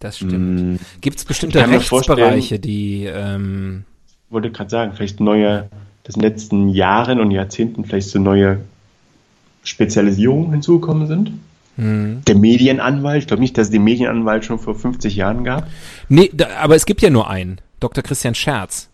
das 0.00 0.18
stimmt. 0.18 0.80
Gibt 1.00 1.18
es 1.18 1.24
bestimmte 1.24 1.66
Mm. 1.66 1.70
Rechtsbereiche, 1.70 2.58
die 2.58 3.04
ähm, 3.06 3.84
Wollte 4.28 4.50
gerade 4.50 4.68
sagen, 4.68 4.92
vielleicht 4.94 5.20
neue, 5.20 5.70
das 6.02 6.16
in 6.16 6.22
den 6.22 6.30
letzten 6.30 6.68
Jahren 6.68 7.20
und 7.20 7.30
Jahrzehnten 7.30 7.84
vielleicht 7.84 8.08
so 8.08 8.18
neue 8.18 8.58
Spezialisierungen 9.62 10.50
hinzugekommen 10.52 11.06
sind. 11.06 11.32
hm. 11.76 12.22
Der 12.26 12.34
Medienanwalt, 12.36 13.22
ich 13.22 13.26
glaube 13.26 13.40
nicht, 13.40 13.56
dass 13.56 13.68
es 13.68 13.70
den 13.70 13.84
Medienanwalt 13.84 14.44
schon 14.44 14.58
vor 14.58 14.74
50 14.74 15.16
Jahren 15.16 15.44
gab. 15.44 15.66
Nee, 16.10 16.30
da, 16.34 16.48
aber 16.60 16.74
es 16.76 16.84
gibt 16.84 17.00
ja 17.00 17.08
nur 17.08 17.30
einen. 17.30 17.60
Dr. 17.80 18.02
Christian 18.04 18.34
Scherz. 18.34 18.90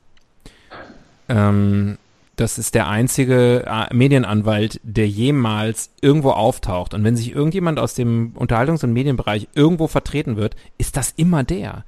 Ähm, 1.29 1.99
das 2.41 2.59
ist 2.59 2.75
der 2.75 2.89
einzige 2.89 3.65
äh, 3.67 3.95
Medienanwalt, 3.95 4.81
der 4.83 5.09
jemals 5.09 5.93
irgendwo 6.01 6.31
auftaucht. 6.31 6.95
Und 6.95 7.05
wenn 7.05 7.17
sich 7.17 7.35
irgendjemand 7.35 7.79
aus 7.79 7.95
dem 7.95 8.33
Unterhaltungs- 8.35 8.83
und 8.83 8.93
Medienbereich 8.93 9.49
irgendwo 9.55 9.87
vertreten 9.87 10.37
wird, 10.37 10.57
ist 10.79 10.97
das 10.97 11.13
immer 11.17 11.45
der. 11.45 11.85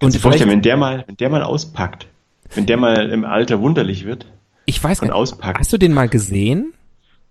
Und 0.00 0.16
vorstellen, 0.16 0.50
wenn 0.50 0.62
der 0.62 0.76
mal, 0.76 1.04
wenn 1.06 1.16
der 1.16 1.30
mal 1.30 1.42
auspackt, 1.42 2.08
wenn 2.54 2.66
der 2.66 2.76
mal 2.76 3.10
im 3.10 3.24
Alter 3.24 3.60
wunderlich 3.60 4.04
wird 4.04 4.26
ich 4.66 4.82
weiß 4.82 5.00
und 5.00 5.08
nicht, 5.08 5.14
auspackt. 5.14 5.58
hast 5.58 5.72
du 5.72 5.78
den 5.78 5.92
mal 5.92 6.08
gesehen? 6.08 6.74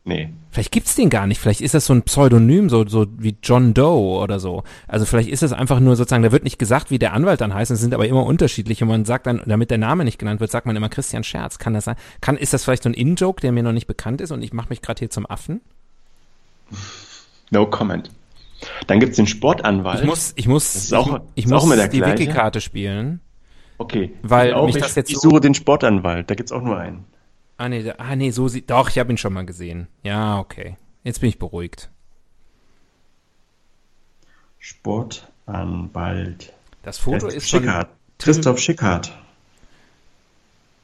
Nee. 0.03 0.29
Vielleicht 0.49 0.71
gibt's 0.71 0.95
den 0.95 1.11
gar 1.11 1.27
nicht. 1.27 1.39
Vielleicht 1.39 1.61
ist 1.61 1.75
das 1.75 1.85
so 1.85 1.93
ein 1.93 2.01
Pseudonym, 2.01 2.69
so, 2.69 2.87
so 2.87 3.05
wie 3.19 3.35
John 3.43 3.75
Doe 3.75 4.19
oder 4.19 4.39
so. 4.39 4.63
Also 4.87 5.05
vielleicht 5.05 5.29
ist 5.29 5.43
es 5.43 5.53
einfach 5.53 5.79
nur 5.79 5.95
sozusagen, 5.95 6.23
da 6.23 6.31
wird 6.31 6.43
nicht 6.43 6.57
gesagt, 6.57 6.89
wie 6.89 6.97
der 6.97 7.13
Anwalt 7.13 7.39
dann 7.39 7.53
heißt, 7.53 7.69
es 7.69 7.79
sind 7.81 7.93
aber 7.93 8.07
immer 8.07 8.25
unterschiedlich 8.25 8.81
und 8.81 8.87
man 8.89 9.05
sagt 9.05 9.27
dann, 9.27 9.41
damit 9.45 9.69
der 9.69 9.77
Name 9.77 10.03
nicht 10.03 10.17
genannt 10.17 10.39
wird, 10.39 10.49
sagt 10.49 10.65
man 10.65 10.75
immer 10.75 10.89
Christian 10.89 11.23
Scherz. 11.23 11.59
Kann 11.59 11.75
das 11.75 11.85
sein? 11.85 11.95
Kann, 12.19 12.35
ist 12.35 12.51
das 12.51 12.63
vielleicht 12.63 12.81
so 12.83 12.89
ein 12.89 12.95
In-Joke, 12.95 13.41
der 13.41 13.51
mir 13.51 13.61
noch 13.61 13.73
nicht 13.73 13.85
bekannt 13.85 14.21
ist 14.21 14.31
und 14.31 14.41
ich 14.41 14.53
mache 14.53 14.69
mich 14.69 14.81
gerade 14.81 14.97
hier 14.99 15.11
zum 15.11 15.29
Affen? 15.29 15.61
No 17.51 17.67
comment. 17.67 18.09
Dann 18.87 18.99
gibt's 18.99 19.17
den 19.17 19.27
Sportanwalt. 19.27 20.01
Ich 20.01 20.05
muss, 20.05 20.33
ich 20.35 20.47
muss, 20.47 20.73
Das 20.73 20.93
auch- 20.93 21.19
ich, 21.35 21.45
ich 21.45 21.47
muss 21.47 21.63
die. 21.89 22.01
Wiki-Karte 22.03 22.61
spielen. 22.61 23.19
okay. 23.77 24.11
weil 24.23 24.49
ich 24.49 24.53
auch, 24.55 24.65
mich 24.65 24.75
ich, 24.77 24.81
das 24.81 24.95
jetzt 24.95 25.09
ich 25.11 25.17
so- 25.17 25.29
suche 25.29 25.41
den 25.41 25.53
Sportanwalt, 25.53 26.29
da 26.29 26.35
gibt's 26.35 26.51
auch 26.51 26.61
nur 26.61 26.77
einen. 26.77 27.05
Ah 27.61 27.69
nee, 27.69 27.83
da- 27.83 27.95
ah 27.99 28.15
nee, 28.15 28.31
so 28.31 28.47
sieht, 28.47 28.69
doch, 28.71 28.89
ich 28.89 28.97
habe 28.97 29.11
ihn 29.13 29.17
schon 29.17 29.33
mal 29.33 29.45
gesehen. 29.45 29.87
Ja, 30.01 30.39
okay. 30.39 30.77
Jetzt 31.03 31.19
bin 31.21 31.29
ich 31.29 31.37
beruhigt. 31.37 31.89
Sportanwalt. 35.45 36.53
Das 36.83 36.97
Foto 36.97 37.27
Der 37.27 37.35
ist 37.37 37.49
von, 37.49 37.59
Schickhardt. 37.61 37.89
Christoph 38.19 38.59
Schickhardt. 38.59 39.15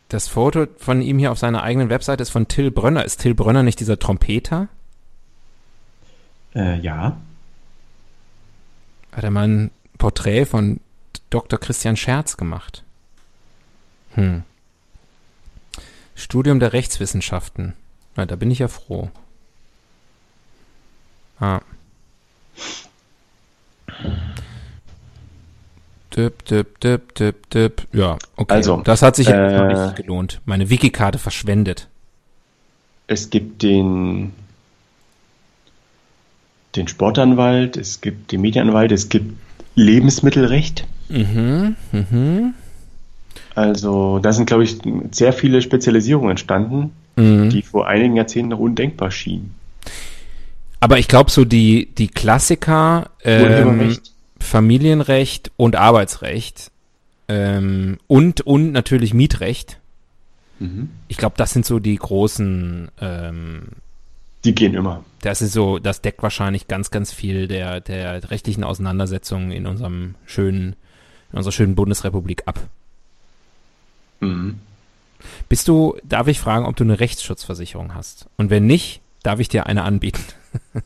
das 0.10 0.27
Foto 0.27 0.67
von 0.77 1.01
ihm 1.01 1.17
hier 1.19 1.31
auf 1.31 1.39
seiner 1.39 1.63
eigenen 1.63 1.89
Webseite 1.89 2.22
ist 2.24 2.29
von 2.29 2.48
Till 2.48 2.72
Brönner. 2.72 3.03
Ist 3.05 3.22
Till 3.22 3.34
Brönner 3.36 3.63
nicht 3.63 3.79
dieser 3.79 3.98
Trompeter? 4.00 4.67
Äh, 6.55 6.79
ja. 6.79 7.17
Hat 9.12 9.24
er 9.24 9.31
mal 9.31 9.48
ein 9.48 9.72
Porträt 9.98 10.46
von 10.46 10.79
Dr. 11.29 11.60
Christian 11.60 11.98
Scherz 11.98 12.38
gemacht? 12.38 12.84
Hm. 14.13 14.43
Studium 16.18 16.60
der 16.60 16.74
Rechtswissenschaften. 16.74 17.74
Na, 18.16 18.26
da 18.26 18.36
bin 18.36 18.50
ich 18.50 18.60
ja 18.60 18.68
froh. 18.68 19.10
Ah. 21.40 21.62
Dip, 26.16 26.44
dip, 26.46 26.80
dip, 26.80 27.14
dip, 27.14 27.50
dip. 27.51 27.88
Ja, 27.94 28.18
okay. 28.36 28.56
Also, 28.56 28.77
das 28.77 29.03
hat 29.03 29.16
sich 29.16 29.27
äh, 29.27 29.68
nicht 29.68 29.96
gelohnt. 29.96 30.42
Meine 30.46 30.72
Wikikarte 30.72 31.20
verschwendet. 31.20 31.88
Es 33.06 33.30
gibt 33.30 33.62
den, 33.62 34.34
den 36.75 36.88
Sportanwalt, 36.88 37.77
es 37.77 38.01
gibt 38.01 38.32
den 38.32 38.42
Medienanwalt, 38.42 38.92
es 38.92 39.10
gibt 39.10 39.38
Lebensmittelrecht. 39.75 40.88
Mhm, 41.10 41.75
mhm. 41.92 42.56
Also 43.56 44.20
da 44.20 44.34
sind, 44.34 44.46
glaube 44.46 44.64
ich, 44.64 44.78
sehr 45.12 45.34
viele 45.34 45.62
Spezialisierungen 45.62 46.32
entstanden, 46.32 46.92
mhm. 47.16 47.50
die 47.50 47.62
vor 47.62 47.88
einigen 47.88 48.16
Jahrzehnten 48.16 48.50
noch 48.50 48.60
undenkbar 48.60 49.12
schienen. 49.12 49.56
Aber 50.80 51.00
ich 51.00 51.08
glaube, 51.08 51.32
so 51.32 51.44
die, 51.46 51.90
die 51.98 52.08
Klassiker, 52.08 53.10
ähm. 53.24 53.98
Familienrecht 54.40 55.52
und 55.58 55.76
Arbeitsrecht 55.76 56.72
ähm, 57.28 57.98
und, 58.08 58.42
und 58.42 58.72
natürlich 58.72 59.14
Mietrecht. 59.14 59.80
Mhm. 60.60 60.90
Ich 61.08 61.18
glaube, 61.18 61.36
das 61.38 61.52
sind 61.52 61.66
so 61.66 61.80
die 61.80 61.96
großen, 61.96 62.90
ähm, 63.02 63.64
Die 64.46 64.56
gehen 64.56 64.74
immer. 64.74 65.04
das 65.22 65.42
ist 65.42 65.54
so, 65.54 65.80
das 65.80 66.02
deckt 66.02 66.24
wahrscheinlich 66.24 66.68
ganz, 66.68 66.92
ganz 66.92 67.12
viel 67.12 67.48
der, 67.48 67.82
der 67.82 68.30
rechtlichen 68.32 68.64
Auseinandersetzungen 68.64 69.52
in 69.52 69.68
unserem 69.68 70.16
schönen, 70.26 70.76
in 71.32 71.38
unserer 71.38 71.52
schönen 71.52 71.76
Bundesrepublik 71.76 72.44
ab. 72.46 72.60
Mhm. 74.20 74.60
Bist 75.50 75.68
du, 75.68 75.98
darf 76.03 76.27
ich 76.27 76.40
fragen, 76.40 76.66
ob 76.66 76.75
du 76.75 76.84
eine 76.84 77.00
Rechtsschutzversicherung 77.00 77.94
hast? 77.96 78.27
Und 78.38 78.50
wenn 78.50 78.66
nicht, 78.66 79.01
darf 79.24 79.40
ich 79.40 79.50
dir 79.50 79.66
eine 79.66 79.84
anbieten? 79.84 80.22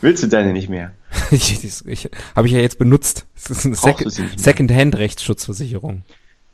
Willst 0.00 0.22
du 0.22 0.26
deine 0.28 0.52
nicht 0.52 0.68
mehr? 0.68 0.92
ich, 1.30 1.64
ich, 1.86 2.10
Habe 2.34 2.46
ich 2.46 2.52
ja 2.52 2.60
jetzt 2.60 2.78
benutzt. 2.78 3.26
Das 3.48 3.64
ist 3.64 3.66
eine 3.84 3.94
mehr. 3.96 4.10
Second-Hand-Rechtsschutzversicherung. 4.36 6.02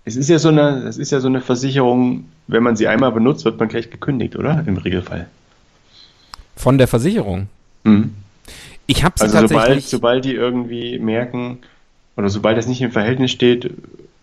Es 0.05 0.17
ist 0.17 0.29
ja 0.29 0.39
so 0.39 0.49
eine, 0.49 0.85
es 0.89 0.99
ist 0.99 1.13
ja 1.13 1.21
so 1.21 1.29
eine 1.29 1.41
Versicherung, 1.41 2.25
wenn 2.47 2.63
man 2.63 2.77
sie 2.77 2.89
einmal 2.89 3.13
benutzt, 3.13 3.45
wird 3.45 3.59
man 3.59 3.69
gleich 3.69 3.91
gekündigt, 3.91 4.37
oder? 4.37 4.65
Im 4.67 4.77
Regelfall. 4.77 5.29
Von 6.57 6.79
der 6.79 6.89
Versicherung. 6.89 7.49
Mhm. 7.85 8.15
Ich 8.87 9.05
habe 9.05 9.15
sie 9.19 9.25
Also 9.25 9.37
sobald, 9.39 9.51
tatsächlich. 9.53 9.87
sobald 9.89 10.25
die 10.25 10.35
irgendwie 10.35 10.99
merken, 10.99 11.59
oder 12.17 12.29
sobald 12.29 12.57
das 12.57 12.67
nicht 12.67 12.83
im 12.83 12.93
Verhältnis 12.93 13.31
steht, 13.31 13.73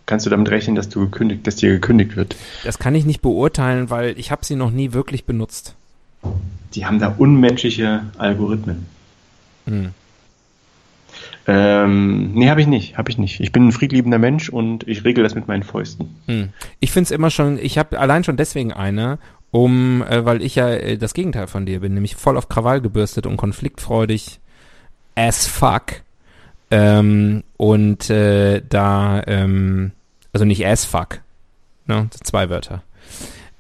kannst 0.06 0.26
du 0.26 0.30
damit 0.30 0.50
rechnen, 0.50 0.76
dass 0.76 0.90
du 0.90 1.02
gekündigt, 1.02 1.46
dass 1.46 1.58
dir 1.58 1.70
gekündigt 1.70 2.16
wird. 2.16 2.36
das 2.64 2.80
kann 2.80 2.96
ich 2.96 3.06
nicht 3.06 3.22
beurteilen, 3.22 3.90
weil 3.90 4.18
ich 4.18 4.32
habe 4.32 4.46
sie 4.46 4.56
noch 4.56 4.72
nie 4.72 4.94
wirklich 4.94 5.26
benutzt. 5.26 5.76
Die 6.74 6.86
haben 6.86 7.00
da 7.00 7.14
unmenschliche 7.18 8.04
Algorithmen. 8.18 8.86
Hm. 9.66 9.90
Ähm, 11.50 12.34
nee, 12.34 12.50
habe 12.50 12.62
ich 12.62 12.68
nicht, 12.68 12.98
habe 12.98 13.10
ich 13.10 13.18
nicht. 13.18 13.40
Ich 13.40 13.52
bin 13.52 13.68
ein 13.68 13.72
friedliebender 13.72 14.18
Mensch 14.18 14.50
und 14.50 14.86
ich 14.88 15.06
regel 15.06 15.24
das 15.24 15.34
mit 15.34 15.48
meinen 15.48 15.64
Fäusten. 15.64 16.16
Hm. 16.26 16.50
Ich 16.80 16.92
finde 16.92 17.06
es 17.06 17.12
immer 17.12 17.30
schon, 17.30 17.58
ich 17.58 17.78
habe 17.78 18.00
allein 18.00 18.24
schon 18.26 18.36
deswegen 18.36 18.74
eine, 18.74 19.18
um, 19.52 20.04
äh, 20.04 20.26
weil 20.26 20.42
ich 20.42 20.56
ja 20.56 20.70
äh, 20.70 20.98
das 20.98 21.14
Gegenteil 21.14 21.48
von 21.48 21.66
dir 21.66 21.80
bin, 21.80 21.94
nämlich 21.94 22.16
voll 22.16 22.38
auf 22.38 22.50
Krawall 22.50 22.82
gebürstet 22.82 23.26
und 23.26 23.38
konfliktfreudig 23.38 24.40
as 25.16 25.48
fuck. 25.48 26.02
Ähm, 26.70 27.44
und 27.56 28.10
äh, 28.10 28.62
da, 28.68 29.24
ähm, 29.26 29.92
also 30.34 30.46
nicht 30.46 30.66
as 30.66 30.86
fuck, 30.86 31.22
ne, 31.86 32.10
zwei 32.24 32.50
Wörter. 32.50 32.84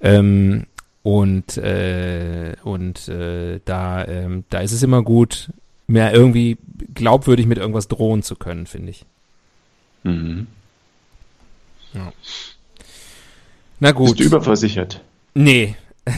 Ähm, 0.01 0.65
und 1.03 1.57
äh, 1.57 2.55
und 2.63 3.07
äh, 3.07 3.61
da, 3.63 4.05
ähm, 4.05 4.43
da 4.49 4.59
ist 4.59 4.73
es 4.73 4.83
immer 4.83 5.03
gut, 5.03 5.49
mehr 5.87 6.13
irgendwie 6.13 6.57
glaubwürdig 6.93 7.45
mit 7.45 7.57
irgendwas 7.57 7.87
drohen 7.87 8.23
zu 8.23 8.35
können, 8.35 8.65
finde 8.65 8.91
ich. 8.91 9.05
Mhm. 10.03 10.47
Na 13.79 13.91
gut. 13.91 14.07
Bist 14.07 14.19
du 14.19 14.23
überversichert? 14.25 15.01
Nee. 15.33 15.75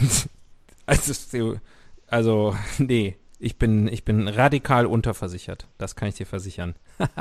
Also, 0.91 1.59
also, 2.07 2.55
nee. 2.79 3.15
Ich 3.39 3.57
bin, 3.57 3.87
ich 3.87 4.03
bin 4.03 4.27
radikal 4.27 4.85
unterversichert. 4.85 5.65
Das 5.77 5.95
kann 5.95 6.09
ich 6.09 6.15
dir 6.15 6.25
versichern. 6.25 6.75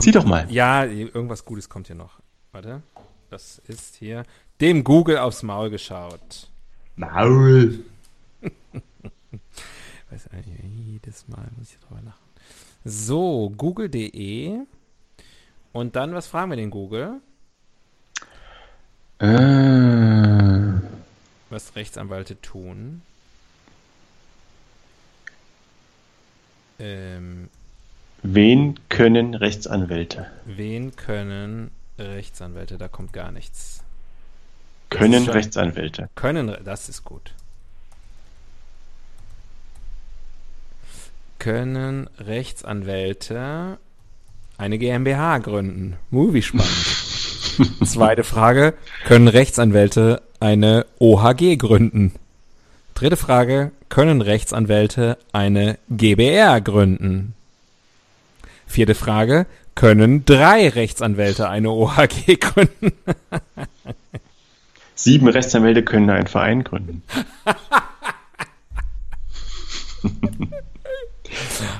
Zieh 0.00 0.12
doch 0.12 0.24
mal. 0.24 0.46
Ja, 0.50 0.84
irgendwas 0.84 1.44
Gutes 1.44 1.68
kommt 1.68 1.88
hier 1.88 1.96
noch. 1.96 2.20
Warte. 2.52 2.82
Das 3.28 3.60
ist 3.66 3.96
hier 3.96 4.22
dem 4.60 4.84
Google 4.84 5.18
aufs 5.18 5.42
Maul 5.42 5.70
geschaut. 5.70 6.48
Maul. 6.94 7.80
Weiß 10.10 10.28
eigentlich, 10.30 10.60
jedes 10.86 11.26
Mal 11.26 11.48
muss 11.58 11.72
ich 11.72 11.78
drüber 11.80 12.02
lachen. 12.02 12.22
So, 12.84 13.52
google.de. 13.56 14.60
Und 15.72 15.96
dann, 15.96 16.14
was 16.14 16.28
fragen 16.28 16.50
wir 16.50 16.56
den 16.56 16.70
Google? 16.70 17.20
Äh, 19.18 20.53
Was 21.54 21.76
Rechtsanwälte 21.76 22.40
tun. 22.42 23.02
Ähm, 26.80 27.48
Wen 28.24 28.80
können 28.88 29.36
Rechtsanwälte? 29.36 30.26
wen 30.46 30.96
können 30.96 31.70
Rechtsanwälte? 31.96 32.76
Da 32.76 32.88
kommt 32.88 33.12
gar 33.12 33.30
nichts. 33.30 33.84
Können 34.90 35.26
schon- 35.26 35.34
Rechtsanwälte. 35.34 36.08
Können, 36.16 36.56
das 36.64 36.88
ist 36.88 37.04
gut. 37.04 37.32
Können 41.38 42.08
Rechtsanwälte 42.18 43.78
eine 44.58 44.78
GmbH 44.78 45.38
gründen? 45.38 45.98
Movie 46.10 46.42
spannend. 46.42 47.84
Zweite 47.84 48.24
Frage, 48.24 48.74
können 49.04 49.28
Rechtsanwälte 49.28 50.20
eine 50.44 50.84
OHG 50.98 51.56
gründen? 51.56 52.12
Dritte 52.94 53.16
Frage, 53.16 53.72
können 53.88 54.20
Rechtsanwälte 54.20 55.16
eine 55.32 55.78
GbR 55.88 56.60
gründen? 56.60 57.34
Vierte 58.66 58.94
Frage, 58.94 59.46
können 59.74 60.24
drei 60.26 60.68
Rechtsanwälte 60.68 61.48
eine 61.48 61.70
OHG 61.70 62.36
gründen? 62.40 62.92
Sieben 64.94 65.28
Rechtsanwälte 65.28 65.82
können 65.82 66.10
einen 66.10 66.26
Verein 66.26 66.62
gründen. 66.62 67.02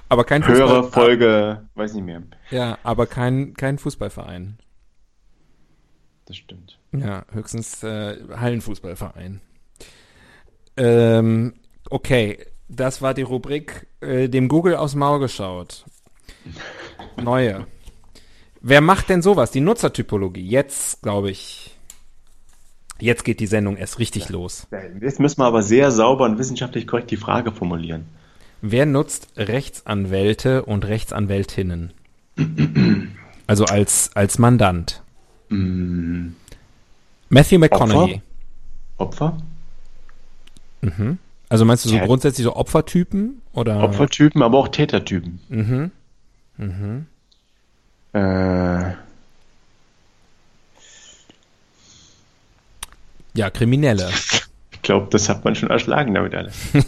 Aber 0.08 0.24
kein 0.24 0.46
Höhere 0.46 0.80
Fußball- 0.80 0.90
Folge, 0.92 1.62
weiß 1.74 1.94
nicht 1.94 2.04
mehr. 2.04 2.22
Ja, 2.50 2.78
aber 2.82 3.06
kein, 3.06 3.54
kein 3.54 3.78
Fußballverein. 3.78 4.58
Das 6.26 6.36
stimmt. 6.36 6.73
Ja, 7.00 7.24
höchstens 7.32 7.82
äh, 7.82 8.16
Hallenfußballverein. 8.36 9.40
Ähm, 10.76 11.54
okay, 11.90 12.38
das 12.68 13.02
war 13.02 13.14
die 13.14 13.22
Rubrik 13.22 13.86
äh, 14.00 14.28
dem 14.28 14.48
Google 14.48 14.76
aufs 14.76 14.94
Maul 14.94 15.20
geschaut. 15.20 15.84
Neue. 17.22 17.66
Wer 18.60 18.80
macht 18.80 19.08
denn 19.08 19.22
sowas? 19.22 19.50
Die 19.50 19.60
Nutzertypologie. 19.60 20.46
Jetzt, 20.46 21.02
glaube 21.02 21.30
ich, 21.30 21.76
jetzt 23.00 23.24
geht 23.24 23.40
die 23.40 23.46
Sendung 23.46 23.76
erst 23.76 23.98
richtig 23.98 24.28
los. 24.30 24.66
Jetzt 25.00 25.20
müssen 25.20 25.38
wir 25.38 25.46
aber 25.46 25.62
sehr 25.62 25.90
sauber 25.90 26.24
und 26.24 26.38
wissenschaftlich 26.38 26.86
korrekt 26.86 27.10
die 27.10 27.16
Frage 27.16 27.52
formulieren. 27.52 28.06
Wer 28.62 28.86
nutzt 28.86 29.28
Rechtsanwälte 29.36 30.64
und 30.64 30.86
Rechtsanwältinnen? 30.86 31.92
Also 33.46 33.66
als, 33.66 34.10
als 34.14 34.38
Mandant. 34.38 35.02
Matthew 37.28 37.58
McConaughey. 37.58 38.20
Opfer? 38.98 39.36
Also 41.48 41.64
meinst 41.64 41.84
du 41.84 41.88
so 41.88 41.96
Ja. 41.96 42.04
grundsätzlich 42.06 42.44
so 42.44 42.54
Opfertypen 42.56 43.40
oder? 43.52 43.82
Opfertypen, 43.82 44.42
aber 44.42 44.58
auch 44.58 44.68
Tätertypen. 44.68 45.40
Mhm. 46.58 47.06
Äh, 48.12 48.92
Ja, 53.36 53.50
Kriminelle. 53.50 54.10
ich 54.72 54.82
glaube, 54.82 55.08
das 55.10 55.28
hat 55.28 55.44
man 55.44 55.54
schon 55.56 55.70
erschlagen 55.70 56.14
damit 56.14 56.34
alles. 56.34 56.56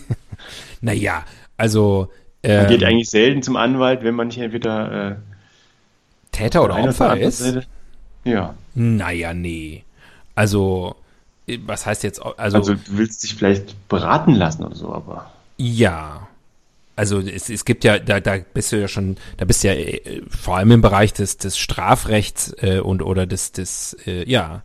Naja, 0.83 1.25
also 1.57 2.11
Man 2.44 2.53
ähm, 2.53 2.68
geht 2.68 2.85
eigentlich 2.85 3.09
selten 3.11 3.42
zum 3.42 3.57
Anwalt, 3.57 4.05
wenn 4.05 4.14
man 4.14 4.29
nicht 4.29 4.38
entweder 4.38 5.11
äh, 5.12 5.16
Täter 6.31 6.62
oder 6.62 6.77
Opfer 6.79 7.16
ist. 7.18 7.38
Seite- 7.38 7.64
Ja. 8.25 8.55
Naja, 8.75 9.33
nee. 9.35 9.83
Also, 10.37 10.94
äh, 11.49 11.59
was 11.66 11.85
heißt 11.87 12.05
jetzt, 12.05 12.22
also, 12.22 12.59
Also 12.59 12.75
du 12.75 12.81
willst 12.90 13.25
dich 13.25 13.35
vielleicht 13.35 13.88
beraten 13.88 14.35
lassen 14.35 14.62
oder 14.64 14.77
so, 14.77 14.92
aber 14.92 15.33
ja. 15.57 16.29
Also 16.99 17.20
es, 17.20 17.51
es 17.51 17.64
gibt 17.66 17.85
ja, 17.85 17.99
da, 17.99 18.20
da 18.20 18.38
bist 18.55 18.72
du 18.72 18.81
ja 18.81 18.88
schon, 18.88 19.16
da 19.37 19.44
bist 19.44 19.62
du 19.62 19.68
ja 19.68 19.75
äh, 19.75 20.22
vor 20.31 20.57
allem 20.57 20.70
im 20.70 20.81
Bereich 20.81 21.12
des, 21.12 21.37
des 21.37 21.59
Strafrechts 21.59 22.55
äh, 22.62 22.79
und 22.79 23.03
oder 23.03 23.27
des, 23.27 23.53
des 23.53 23.94
äh, 24.07 24.27
ja, 24.29 24.62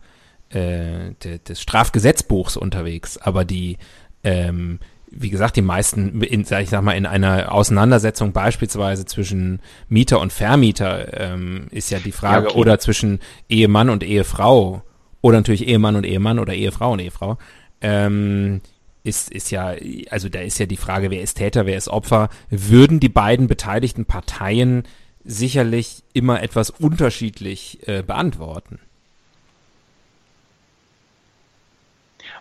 äh, 0.48 1.12
de, 1.22 1.38
des 1.46 1.60
Strafgesetzbuchs 1.60 2.56
unterwegs. 2.56 3.18
Aber 3.18 3.44
die, 3.44 3.76
ähm, 4.24 4.78
wie 5.10 5.28
gesagt, 5.28 5.56
die 5.56 5.62
meisten, 5.62 6.22
in, 6.22 6.44
sag 6.44 6.62
ich 6.62 6.70
sag 6.70 6.80
mal, 6.82 6.92
in 6.96 7.04
einer 7.04 7.52
Auseinandersetzung 7.52 8.32
beispielsweise 8.32 9.04
zwischen 9.04 9.60
Mieter 9.90 10.18
und 10.18 10.32
Vermieter 10.32 11.20
ähm, 11.20 11.66
ist 11.70 11.90
ja 11.90 11.98
die 11.98 12.12
Frage, 12.12 12.44
Ja, 12.46 12.50
okay. 12.52 12.58
oder 12.58 12.78
zwischen 12.78 13.20
Ehemann 13.50 13.90
und 13.90 14.02
Ehefrau 14.02 14.82
oder 15.22 15.38
natürlich 15.38 15.66
Ehemann 15.66 15.96
und 15.96 16.04
Ehemann 16.04 16.38
oder 16.38 16.52
Ehefrau 16.52 16.92
und 16.92 16.98
Ehefrau, 16.98 17.38
ähm, 17.80 18.60
ist, 19.04 19.32
ist 19.32 19.50
ja, 19.50 19.74
also 20.10 20.28
da 20.28 20.40
ist 20.40 20.58
ja 20.58 20.66
die 20.66 20.76
Frage, 20.76 21.10
wer 21.10 21.22
ist 21.22 21.34
Täter, 21.38 21.64
wer 21.64 21.76
ist 21.76 21.88
Opfer, 21.88 22.28
würden 22.50 23.00
die 23.00 23.08
beiden 23.08 23.46
beteiligten 23.46 24.04
Parteien 24.04 24.84
sicherlich 25.24 26.04
immer 26.12 26.42
etwas 26.42 26.70
unterschiedlich 26.70 27.78
äh, 27.88 28.02
beantworten. 28.02 28.78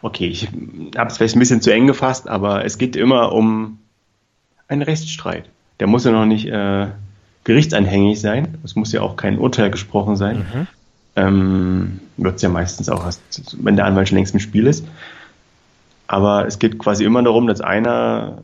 okay, 0.02 0.28
ich 0.28 0.48
habe 0.98 1.10
es 1.10 1.18
vielleicht 1.18 1.36
ein 1.36 1.40
bisschen 1.40 1.62
zu 1.62 1.72
eng 1.72 1.88
gefasst, 1.88 2.28
aber 2.28 2.66
es 2.66 2.78
geht 2.78 2.96
immer 2.96 3.32
um 3.32 3.80
einen 4.68 4.82
Rechtsstreit. 4.82 5.50
Der 5.80 5.88
muss 5.88 6.06
ja 6.06 6.12
noch 6.12 6.26
nicht 6.26 6.48
äh, 6.48 6.88
gerichtsanhängig 7.44 8.20
sein. 8.20 8.58
Es 8.64 8.76
muss 8.76 8.92
ja 8.92 9.02
auch 9.02 9.16
kein 9.16 9.38
Urteil 9.38 9.72
gesprochen 9.72 10.16
sein. 10.16 10.68
Ähm, 11.16 12.00
Wird 12.18 12.38
es 12.38 12.42
ja 12.42 12.50
meistens 12.50 12.90
auch 12.90 13.06
erst, 13.06 13.22
wenn 13.64 13.76
der 13.76 13.86
Anwalt 13.86 14.10
schon 14.10 14.18
längst 14.18 14.34
im 14.34 14.40
Spiel 14.40 14.68
ist. 14.68 14.86
Aber 16.08 16.46
es 16.46 16.60
geht 16.60 16.78
quasi 16.78 17.04
immer 17.06 17.24
darum, 17.24 17.48
dass 17.48 17.62
einer 17.62 18.40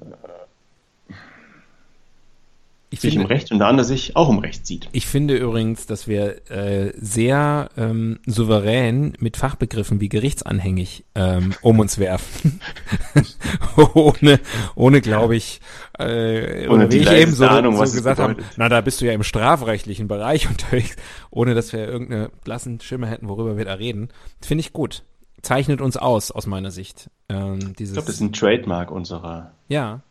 Ich 2.89 3.01
sich 3.01 3.13
finde, 3.13 3.29
Recht 3.29 3.51
und 3.51 3.59
der 3.59 3.67
andere 3.67 3.85
sich 3.85 4.15
auch 4.15 4.29
im 4.29 4.39
Recht 4.39 4.65
sieht. 4.65 4.87
ich 4.93 5.07
finde 5.07 5.35
übrigens, 5.35 5.87
dass 5.87 6.07
wir 6.07 6.49
äh, 6.49 6.93
sehr 6.95 7.69
ähm, 7.75 8.19
souverän 8.25 9.13
mit 9.19 9.35
Fachbegriffen 9.35 9.99
wie 9.99 10.07
gerichtsanhängig 10.07 11.03
ähm, 11.13 11.53
um 11.61 11.79
uns 11.79 11.97
werfen. 11.97 12.61
ohne, 13.93 14.39
ohne 14.75 15.01
glaube 15.01 15.35
ich, 15.35 15.59
äh, 15.99 16.67
Ohne 16.67 16.85
wie 16.87 16.99
die 16.99 17.03
ich 17.03 17.11
eben 17.11 17.33
so, 17.33 17.45
Ahnung, 17.45 17.75
so 17.75 17.81
gesagt 17.81 18.19
habe, 18.19 18.37
na, 18.55 18.69
da 18.69 18.79
bist 18.79 19.01
du 19.01 19.05
ja 19.05 19.11
im 19.11 19.23
strafrechtlichen 19.23 20.07
Bereich 20.07 20.47
unterwegs, 20.49 20.95
ohne 21.29 21.55
dass 21.55 21.73
wir 21.73 21.85
irgendeine 21.85 22.29
blassen 22.45 22.79
Schimmer 22.79 23.07
hätten, 23.07 23.27
worüber 23.27 23.57
wir 23.57 23.65
da 23.65 23.73
reden. 23.73 24.09
Finde 24.41 24.61
ich 24.61 24.71
gut. 24.71 25.03
Zeichnet 25.41 25.81
uns 25.81 25.97
aus, 25.97 26.31
aus 26.31 26.47
meiner 26.47 26.71
Sicht. 26.71 27.09
Ähm, 27.29 27.75
dieses, 27.77 27.93
Ich 27.93 27.93
glaube, 27.93 28.07
das 28.07 28.15
ist 28.15 28.21
ein 28.21 28.33
Trademark 28.33 28.91
unserer, 28.91 29.51
ja, 29.67 30.01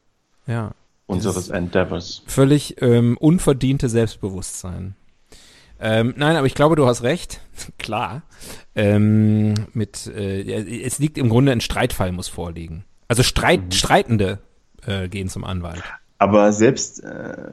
ja. 0.46 0.72
Unseres 1.06 1.48
Endeavors. 1.48 2.22
völlig 2.26 2.80
ähm, 2.82 3.16
unverdiente 3.18 3.88
Selbstbewusstsein. 3.88 4.96
Ähm, 5.78 6.14
nein, 6.16 6.36
aber 6.36 6.46
ich 6.46 6.54
glaube, 6.54 6.76
du 6.76 6.86
hast 6.86 7.02
recht. 7.02 7.40
Klar. 7.78 8.22
Ähm, 8.74 9.54
mit, 9.72 10.06
äh, 10.06 10.82
es 10.82 10.98
liegt 10.98 11.18
im 11.18 11.28
Grunde 11.28 11.52
ein 11.52 11.60
Streitfall 11.60 12.12
muss 12.12 12.28
vorliegen. 12.28 12.84
Also 13.08 13.22
Streit, 13.22 13.74
Streitende 13.74 14.40
äh, 14.86 15.08
gehen 15.08 15.28
zum 15.28 15.44
Anwalt. 15.44 15.82
Aber 16.18 16.52
selbst 16.52 17.04
äh, 17.04 17.50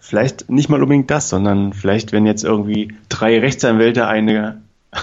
vielleicht 0.00 0.50
nicht 0.50 0.68
mal 0.68 0.82
unbedingt 0.82 1.10
das, 1.10 1.28
sondern 1.28 1.72
vielleicht, 1.72 2.12
wenn 2.12 2.26
jetzt 2.26 2.44
irgendwie 2.44 2.94
drei 3.08 3.38
Rechtsanwälte 3.38 4.06
eine, 4.06 4.62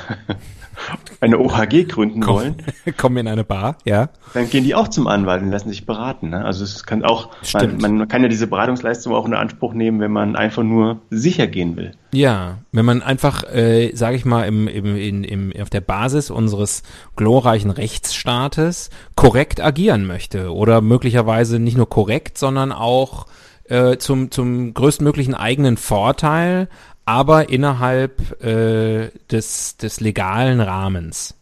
eine 1.21 1.39
OHG 1.39 1.87
gründen 1.87 2.25
wollen, 2.25 2.55
Kommen 2.97 3.17
in 3.17 3.27
eine 3.27 3.43
Bar, 3.43 3.77
ja. 3.85 4.09
dann 4.33 4.49
gehen 4.49 4.63
die 4.63 4.75
auch 4.75 4.87
zum 4.87 5.07
Anwalt 5.07 5.41
und 5.41 5.51
lassen 5.51 5.69
sich 5.69 5.85
beraten. 5.85 6.29
Ne? 6.29 6.43
Also 6.43 6.63
es 6.63 6.85
kann 6.85 7.03
auch, 7.03 7.29
man, 7.53 7.77
man 7.97 8.07
kann 8.07 8.21
ja 8.21 8.27
diese 8.27 8.47
Beratungsleistung 8.47 9.13
auch 9.13 9.25
in 9.25 9.33
Anspruch 9.33 9.73
nehmen, 9.73 9.99
wenn 9.99 10.11
man 10.11 10.35
einfach 10.35 10.63
nur 10.63 11.01
sicher 11.09 11.47
gehen 11.47 11.77
will. 11.77 11.93
Ja, 12.11 12.59
wenn 12.71 12.85
man 12.85 13.03
einfach, 13.03 13.43
äh, 13.43 13.95
sage 13.95 14.15
ich 14.15 14.25
mal, 14.25 14.43
im, 14.43 14.67
im, 14.67 14.95
in, 14.95 15.23
im, 15.23 15.53
auf 15.61 15.69
der 15.69 15.81
Basis 15.81 16.31
unseres 16.31 16.83
glorreichen 17.15 17.69
Rechtsstaates 17.69 18.89
korrekt 19.15 19.61
agieren 19.61 20.07
möchte 20.07 20.53
oder 20.53 20.81
möglicherweise 20.81 21.59
nicht 21.59 21.77
nur 21.77 21.89
korrekt, 21.89 22.37
sondern 22.37 22.71
auch 22.71 23.27
äh, 23.69 23.97
zum, 23.97 24.31
zum 24.31 24.73
größtmöglichen 24.73 25.35
eigenen 25.35 25.77
Vorteil, 25.77 26.69
aber 27.09 27.49
innerhalb 27.49 28.39
äh, 28.43 29.09
des, 29.31 29.77
des 29.77 29.99
legalen 29.99 30.61
Rahmens. 30.61 31.33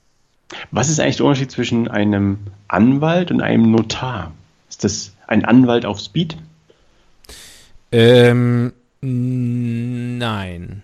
Was 0.71 0.87
ist 0.87 1.01
eigentlich 1.01 1.17
der 1.17 1.25
Unterschied 1.25 1.51
zwischen 1.51 1.89
einem 1.89 2.37
Anwalt 2.69 3.31
und 3.31 3.41
einem 3.41 3.71
Notar? 3.71 4.31
Ist 4.69 4.85
das 4.85 5.13
ein 5.27 5.43
Anwalt 5.43 5.85
auf 5.85 5.99
Speed? 5.99 6.37
Ähm, 7.91 8.71
nein. 9.01 10.83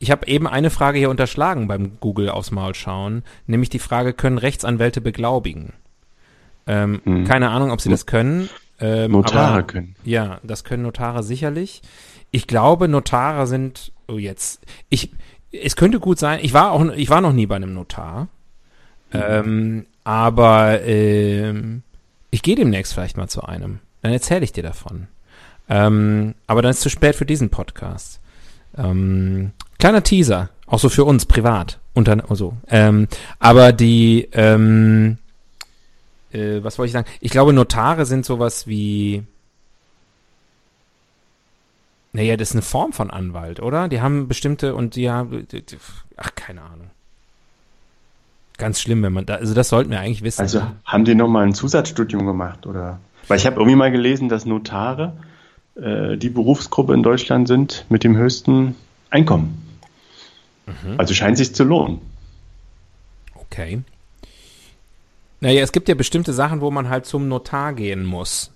Ich 0.00 0.10
habe 0.10 0.26
eben 0.26 0.48
eine 0.48 0.70
Frage 0.70 0.98
hier 0.98 1.10
unterschlagen 1.10 1.68
beim 1.68 1.98
Google 2.00 2.28
aufs 2.28 2.50
Maul 2.50 2.74
schauen, 2.74 3.22
nämlich 3.46 3.70
die 3.70 3.78
Frage, 3.78 4.14
können 4.14 4.38
Rechtsanwälte 4.38 5.00
beglaubigen? 5.00 5.74
Ähm, 6.66 7.00
Hm. 7.04 7.24
Keine 7.24 7.50
Ahnung, 7.50 7.70
ob 7.70 7.80
sie 7.80 7.88
das 7.88 8.04
können. 8.04 8.48
Ähm, 8.80 9.12
Notare 9.12 9.52
aber, 9.52 9.62
können. 9.62 9.94
Ja, 10.02 10.40
das 10.42 10.64
können 10.64 10.82
Notare 10.82 11.22
sicherlich. 11.22 11.82
Ich 12.32 12.48
glaube, 12.48 12.88
Notare 12.88 13.46
sind, 13.46 13.92
oh 14.08 14.18
jetzt, 14.18 14.60
ich, 14.88 15.12
es 15.52 15.76
könnte 15.76 16.00
gut 16.00 16.18
sein, 16.18 16.40
ich 16.42 16.52
war 16.52 16.72
auch, 16.72 16.84
ich 16.96 17.10
war 17.10 17.20
noch 17.20 17.32
nie 17.32 17.46
bei 17.46 17.56
einem 17.56 17.74
Notar, 17.74 18.28
ähm, 19.12 19.86
aber 20.02 20.82
ähm, 20.82 21.82
ich 22.30 22.42
gehe 22.42 22.56
demnächst 22.56 22.94
vielleicht 22.94 23.16
mal 23.16 23.28
zu 23.28 23.42
einem. 23.42 23.80
Dann 24.00 24.12
erzähle 24.12 24.44
ich 24.44 24.52
dir 24.52 24.62
davon. 24.62 25.06
Ähm, 25.68 26.34
aber 26.46 26.62
dann 26.62 26.70
ist 26.70 26.78
es 26.78 26.82
zu 26.82 26.90
spät 26.90 27.14
für 27.14 27.26
diesen 27.26 27.50
Podcast. 27.50 28.20
Ähm, 28.76 29.52
kleiner 29.78 30.02
Teaser, 30.02 30.48
auch 30.66 30.78
so 30.78 30.88
für 30.88 31.04
uns 31.04 31.26
privat. 31.26 31.78
Unter, 31.94 32.18
also, 32.30 32.56
ähm, 32.68 33.06
aber 33.38 33.72
die, 33.72 34.28
ähm, 34.32 35.18
äh, 36.32 36.62
was 36.62 36.78
wollte 36.78 36.86
ich 36.86 36.92
sagen? 36.92 37.08
Ich 37.20 37.30
glaube, 37.30 37.52
Notare 37.52 38.06
sind 38.06 38.24
sowas 38.24 38.66
wie, 38.66 39.24
naja, 42.12 42.36
das 42.36 42.50
ist 42.50 42.54
eine 42.54 42.62
Form 42.62 42.92
von 42.92 43.10
Anwalt, 43.10 43.60
oder? 43.60 43.88
Die 43.88 44.00
haben 44.00 44.28
bestimmte 44.28 44.74
und 44.74 44.96
die 44.96 45.10
haben, 45.10 45.46
ach, 46.16 46.34
keine 46.34 46.62
Ahnung. 46.62 46.90
Ganz 48.58 48.80
schlimm, 48.80 49.02
wenn 49.02 49.12
man 49.12 49.24
da, 49.24 49.36
also 49.36 49.54
das 49.54 49.70
sollten 49.70 49.90
wir 49.90 50.00
eigentlich 50.00 50.22
wissen. 50.22 50.42
Also 50.42 50.62
haben 50.84 51.04
die 51.04 51.14
nochmal 51.14 51.46
ein 51.46 51.54
Zusatzstudium 51.54 52.26
gemacht, 52.26 52.66
oder? 52.66 53.00
Weil 53.28 53.38
ich 53.38 53.46
habe 53.46 53.56
irgendwie 53.56 53.76
mal 53.76 53.90
gelesen, 53.90 54.28
dass 54.28 54.44
Notare 54.44 55.14
äh, 55.74 56.16
die 56.18 56.28
Berufsgruppe 56.28 56.92
in 56.92 57.02
Deutschland 57.02 57.48
sind 57.48 57.86
mit 57.88 58.04
dem 58.04 58.16
höchsten 58.16 58.76
Einkommen. 59.10 59.78
Mhm. 60.66 60.98
Also 60.98 61.14
scheint 61.14 61.38
sich 61.38 61.54
zu 61.54 61.64
lohnen. 61.64 62.00
Okay. 63.34 63.80
Naja, 65.40 65.62
es 65.62 65.72
gibt 65.72 65.88
ja 65.88 65.94
bestimmte 65.94 66.32
Sachen, 66.32 66.60
wo 66.60 66.70
man 66.70 66.88
halt 66.88 67.06
zum 67.06 67.26
Notar 67.26 67.72
gehen 67.72 68.04
muss. 68.04 68.52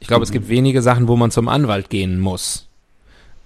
Ich 0.00 0.08
glaube, 0.08 0.20
mhm. 0.20 0.24
es 0.24 0.32
gibt 0.32 0.48
wenige 0.48 0.82
Sachen, 0.82 1.08
wo 1.08 1.16
man 1.16 1.30
zum 1.30 1.48
Anwalt 1.48 1.88
gehen 1.88 2.18
muss. 2.18 2.65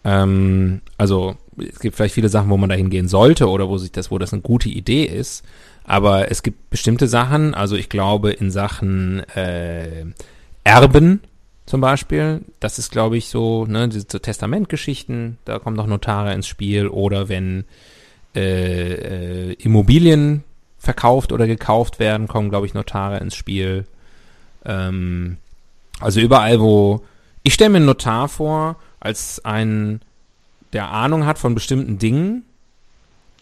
Ähm, 0.04 0.80
also 0.96 1.36
es 1.58 1.78
gibt 1.80 1.96
vielleicht 1.96 2.14
viele 2.14 2.28
Sachen, 2.28 2.50
wo 2.50 2.56
man 2.56 2.70
dahin 2.70 2.90
gehen 2.90 3.08
sollte 3.08 3.48
oder 3.48 3.68
wo 3.68 3.78
sich 3.78 3.92
das, 3.92 4.10
wo 4.10 4.18
das 4.18 4.32
eine 4.32 4.42
gute 4.42 4.68
Idee 4.68 5.04
ist. 5.04 5.44
Aber 5.84 6.30
es 6.30 6.42
gibt 6.42 6.70
bestimmte 6.70 7.08
Sachen, 7.08 7.54
also 7.54 7.76
ich 7.76 7.88
glaube 7.88 8.30
in 8.30 8.50
Sachen 8.50 9.20
äh, 9.30 10.04
Erben 10.64 11.20
zum 11.66 11.80
Beispiel, 11.80 12.42
das 12.60 12.78
ist 12.78 12.90
glaube 12.90 13.16
ich 13.16 13.28
so, 13.28 13.66
ne, 13.66 13.88
diese 13.88 14.06
so 14.10 14.18
Testamentgeschichten, 14.18 15.38
da 15.44 15.58
kommen 15.58 15.76
noch 15.76 15.86
Notare 15.86 16.34
ins 16.34 16.46
Spiel 16.46 16.88
oder 16.88 17.28
wenn 17.28 17.64
äh, 18.34 19.50
äh, 19.50 19.52
Immobilien 19.54 20.44
verkauft 20.78 21.32
oder 21.32 21.46
gekauft 21.46 21.98
werden, 21.98 22.28
kommen 22.28 22.50
glaube 22.50 22.66
ich 22.66 22.74
Notare 22.74 23.18
ins 23.18 23.34
Spiel. 23.34 23.86
Ähm, 24.64 25.36
also 26.00 26.20
überall, 26.20 26.60
wo 26.60 27.02
ich 27.42 27.54
stelle 27.54 27.70
mir 27.70 27.76
einen 27.76 27.86
Notar 27.86 28.28
vor 28.28 28.76
als 29.00 29.44
einen, 29.44 30.02
der 30.72 30.90
Ahnung 30.90 31.26
hat 31.26 31.38
von 31.38 31.54
bestimmten 31.54 31.98
Dingen 31.98 32.44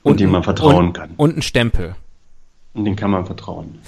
und, 0.03 0.13
und 0.13 0.21
dem 0.21 0.31
man 0.31 0.45
vertrauen 0.45 0.87
und, 0.87 0.93
kann. 0.95 1.11
Und 1.17 1.33
einen 1.33 1.43
Stempel. 1.43 1.97
Und 2.75 2.85
den 2.85 2.97
kann 2.97 3.11
man 3.11 3.27
vertrauen. 3.27 3.79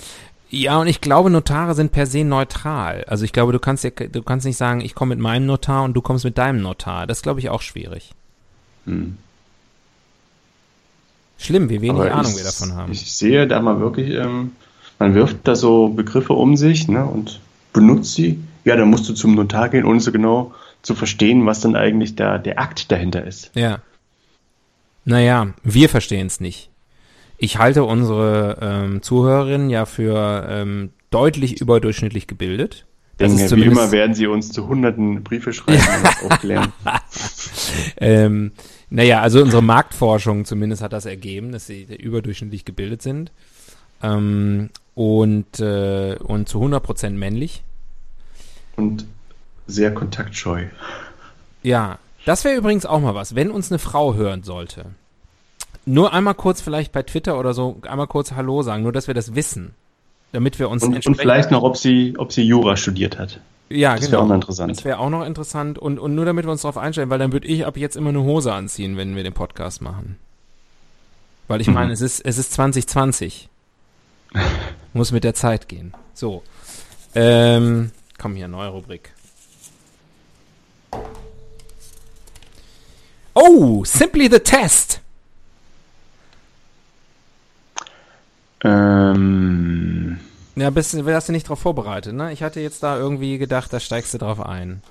Ja, 0.50 0.80
und 0.80 0.88
ich 0.88 1.00
glaube, 1.00 1.30
Notare 1.30 1.74
sind 1.74 1.92
per 1.92 2.06
se 2.06 2.24
neutral. 2.24 3.04
Also 3.06 3.24
ich 3.24 3.32
glaube, 3.32 3.52
du 3.52 3.60
kannst 3.60 3.84
ja, 3.84 3.90
du 3.90 4.22
kannst 4.22 4.44
nicht 4.44 4.56
sagen, 4.56 4.80
ich 4.80 4.96
komme 4.96 5.14
mit 5.14 5.22
meinem 5.22 5.46
Notar 5.46 5.84
und 5.84 5.94
du 5.94 6.02
kommst 6.02 6.24
mit 6.24 6.38
deinem 6.38 6.60
Notar. 6.60 7.06
Das 7.06 7.22
glaube 7.22 7.38
ich 7.38 7.48
auch 7.50 7.62
schwierig. 7.62 8.10
Hm. 8.84 9.16
Schlimm, 11.38 11.70
wie 11.70 11.80
wenig 11.80 12.02
Aber 12.02 12.12
Ahnung 12.12 12.32
ich, 12.32 12.38
wir 12.38 12.44
davon 12.44 12.74
haben. 12.74 12.92
Ich 12.92 13.12
sehe 13.12 13.46
da 13.46 13.60
mal 13.60 13.80
wirklich, 13.80 14.10
ähm, 14.10 14.52
man 14.98 15.14
wirft 15.14 15.38
da 15.44 15.54
so 15.54 15.88
Begriffe 15.88 16.32
um 16.32 16.56
sich 16.56 16.88
ne, 16.88 17.04
und 17.04 17.40
benutzt 17.72 18.14
sie. 18.14 18.40
Ja, 18.64 18.76
dann 18.76 18.90
musst 18.90 19.08
du 19.08 19.14
zum 19.14 19.36
Notar 19.36 19.68
gehen, 19.68 19.84
ohne 19.84 20.00
so 20.00 20.10
genau 20.12 20.52
zu 20.82 20.94
verstehen, 20.94 21.46
was 21.46 21.60
dann 21.60 21.76
eigentlich 21.76 22.16
da 22.16 22.38
der 22.38 22.58
Akt 22.58 22.90
dahinter 22.90 23.24
ist. 23.24 23.50
Ja. 23.54 23.80
Naja, 25.04 25.54
wir 25.62 25.88
verstehen 25.88 26.26
es 26.26 26.40
nicht. 26.40 26.70
Ich 27.38 27.58
halte 27.58 27.84
unsere 27.84 28.58
ähm, 28.60 29.02
Zuhörerinnen 29.02 29.70
ja 29.70 29.86
für 29.86 30.46
ähm, 30.48 30.90
deutlich 31.10 31.60
überdurchschnittlich 31.60 32.26
gebildet. 32.26 32.86
Das 33.16 33.36
Denke, 33.36 33.56
wie 33.56 33.64
immer 33.64 33.92
werden 33.92 34.14
sie 34.14 34.26
uns 34.26 34.50
zu 34.50 34.66
hunderten 34.66 35.22
Briefe 35.22 35.52
schreiben 35.52 35.82
und 35.96 36.04
das 36.04 36.22
aufklären. 36.22 36.72
ähm, 37.98 38.52
naja, 38.88 39.20
also 39.20 39.42
unsere 39.42 39.62
Marktforschung 39.62 40.44
zumindest 40.44 40.82
hat 40.82 40.92
das 40.92 41.06
ergeben, 41.06 41.52
dass 41.52 41.66
sie 41.66 41.82
überdurchschnittlich 41.82 42.64
gebildet 42.64 43.02
sind. 43.02 43.30
Ähm, 44.02 44.70
und, 44.94 45.60
äh, 45.60 46.16
und 46.16 46.48
zu 46.48 46.62
100% 46.62 47.10
männlich. 47.10 47.62
Und 48.76 49.06
sehr 49.70 49.94
kontaktscheu. 49.94 50.66
Ja, 51.62 51.98
das 52.26 52.44
wäre 52.44 52.56
übrigens 52.56 52.86
auch 52.86 53.00
mal 53.00 53.14
was, 53.14 53.34
wenn 53.34 53.50
uns 53.50 53.70
eine 53.70 53.78
Frau 53.78 54.14
hören 54.14 54.42
sollte 54.42 54.86
nur 55.86 56.12
einmal 56.12 56.34
kurz 56.34 56.60
vielleicht 56.60 56.92
bei 56.92 57.02
Twitter 57.02 57.38
oder 57.38 57.54
so, 57.54 57.80
einmal 57.82 58.06
kurz 58.06 58.32
Hallo 58.32 58.62
sagen, 58.62 58.82
nur 58.82 58.92
dass 58.92 59.06
wir 59.06 59.14
das 59.14 59.34
wissen. 59.34 59.74
Damit 60.32 60.60
wir 60.60 60.70
uns 60.70 60.84
und, 60.84 61.04
und 61.04 61.16
vielleicht 61.16 61.50
noch, 61.50 61.64
ob 61.64 61.76
sie, 61.76 62.14
ob 62.16 62.32
sie 62.32 62.42
Jura 62.42 62.76
studiert 62.76 63.18
hat. 63.18 63.40
Ja, 63.68 63.96
das 63.96 64.06
genau. 64.06 64.12
wäre 64.12 64.22
auch 64.22 64.28
noch 64.28 64.34
interessant. 64.36 64.70
Das 64.70 64.84
wäre 64.84 64.98
auch 64.98 65.10
noch 65.10 65.26
interessant 65.26 65.78
und, 65.78 65.98
und 65.98 66.14
nur 66.14 66.24
damit 66.24 66.44
wir 66.44 66.52
uns 66.52 66.62
darauf 66.62 66.78
einstellen, 66.78 67.10
weil 67.10 67.18
dann 67.18 67.32
würde 67.32 67.48
ich 67.48 67.66
ab 67.66 67.76
jetzt 67.76 67.96
immer 67.96 68.10
eine 68.10 68.22
Hose 68.22 68.52
anziehen, 68.52 68.96
wenn 68.96 69.16
wir 69.16 69.24
den 69.24 69.32
Podcast 69.32 69.82
machen. 69.82 70.18
Weil 71.48 71.60
ich 71.60 71.66
mhm. 71.66 71.74
meine, 71.74 71.92
es 71.92 72.00
ist, 72.00 72.20
es 72.20 72.38
ist 72.38 72.52
2020. 72.52 73.48
Muss 74.92 75.10
mit 75.10 75.24
der 75.24 75.34
Zeit 75.34 75.68
gehen. 75.68 75.94
So. 76.14 76.44
Ähm, 77.16 77.90
komm 78.18 78.36
hier, 78.36 78.46
neue 78.46 78.68
Rubrik. 78.68 79.12
Oh, 83.42 83.84
Simply 83.84 84.28
the 84.30 84.38
Test. 84.38 85.00
Ähm. 88.62 90.20
Ja, 90.56 90.68
bist, 90.68 91.06
wärst 91.06 91.28
du 91.28 91.32
nicht 91.32 91.46
darauf 91.46 91.60
vorbereitet, 91.60 92.14
ne? 92.14 92.32
Ich 92.32 92.42
hatte 92.42 92.60
jetzt 92.60 92.82
da 92.82 92.98
irgendwie 92.98 93.38
gedacht, 93.38 93.72
da 93.72 93.80
steigst 93.80 94.12
du 94.12 94.18
drauf 94.18 94.40
ein. 94.40 94.82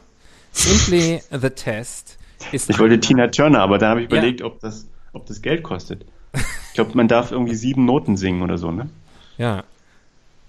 Simply 0.51 1.21
the 1.29 1.51
Test 1.51 2.17
ist. 2.51 2.71
Ich 2.71 2.79
wollte 2.79 2.99
Tina 2.99 3.27
Turner, 3.27 3.59
aber 3.59 3.77
da 3.77 3.89
habe 3.89 4.01
ich 4.01 4.07
überlegt, 4.07 4.39
ja. 4.39 4.47
ob, 4.47 4.59
das, 4.61 4.87
ob 5.13 5.27
das 5.27 5.43
Geld 5.43 5.61
kostet. 5.61 6.05
Ich 6.33 6.73
glaube, 6.73 6.91
man 6.95 7.07
darf 7.07 7.31
irgendwie 7.31 7.55
sieben 7.55 7.85
Noten 7.85 8.17
singen 8.17 8.41
oder 8.41 8.57
so, 8.57 8.71
ne? 8.71 8.89
Ja. 9.37 9.63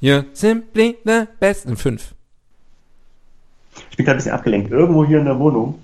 You're 0.00 0.24
simply 0.32 0.96
the 1.04 1.24
best. 1.38 1.66
In 1.66 1.76
fünf. 1.76 2.14
Ich 3.90 3.96
bin 3.96 4.06
gerade 4.06 4.16
ein 4.16 4.18
bisschen 4.18 4.32
abgelenkt. 4.32 4.70
Irgendwo 4.70 5.04
hier 5.04 5.18
in 5.18 5.26
der 5.26 5.38
Wohnung, 5.38 5.80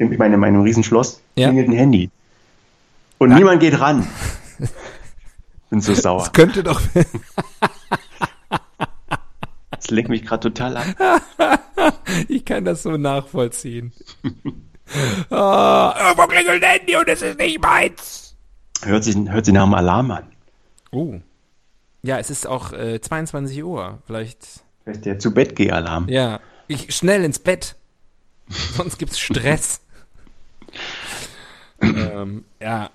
ich 0.00 0.18
meine, 0.18 0.34
in 0.34 0.40
meinem 0.40 0.62
Riesenschloss, 0.62 1.20
ja. 1.36 1.48
klingelt 1.48 1.68
ein 1.68 1.74
Handy. 1.74 2.10
Und 3.18 3.28
Nein. 3.28 3.38
niemand 3.38 3.60
geht 3.60 3.78
ran. 3.78 4.08
bin 5.70 5.80
so 5.80 5.94
sauer. 5.94 6.20
Das 6.20 6.32
könnte 6.32 6.62
doch. 6.62 6.80
das 9.70 9.90
lenkt 9.90 10.08
mich 10.08 10.24
gerade 10.24 10.40
total 10.40 10.78
an. 10.78 10.94
ich 12.28 12.44
kann 12.46 12.64
das 12.64 12.82
so 12.82 12.96
nachvollziehen. 12.96 13.92
oh, 14.24 15.92
irgendwo 15.98 16.26
klingelt 16.28 16.64
ein 16.64 16.70
Handy 16.70 16.96
und 16.96 17.08
es 17.08 17.20
ist 17.20 17.38
nicht 17.38 17.60
meins. 17.60 18.34
Hört 18.82 19.04
sich, 19.04 19.16
hört 19.28 19.44
sich 19.44 19.52
nach 19.52 19.64
dem 19.64 19.74
Alarm 19.74 20.10
an. 20.10 20.24
Oh. 20.90 21.20
Ja, 22.02 22.18
es 22.18 22.30
ist 22.30 22.46
auch 22.46 22.72
äh, 22.72 23.00
22 23.02 23.62
Uhr. 23.62 23.98
Vielleicht. 24.06 24.64
Vielleicht 24.84 25.04
der 25.04 25.18
zu 25.18 25.34
Bett 25.34 25.54
geh 25.54 25.70
Alarm. 25.70 26.08
Ja. 26.08 26.40
Ich, 26.68 26.94
schnell 26.96 27.22
ins 27.22 27.38
Bett. 27.38 27.76
Sonst 28.48 28.98
gibt's 28.98 29.20
Stress. 29.20 29.82
Ähm, 31.82 32.44
ja. 32.60 32.90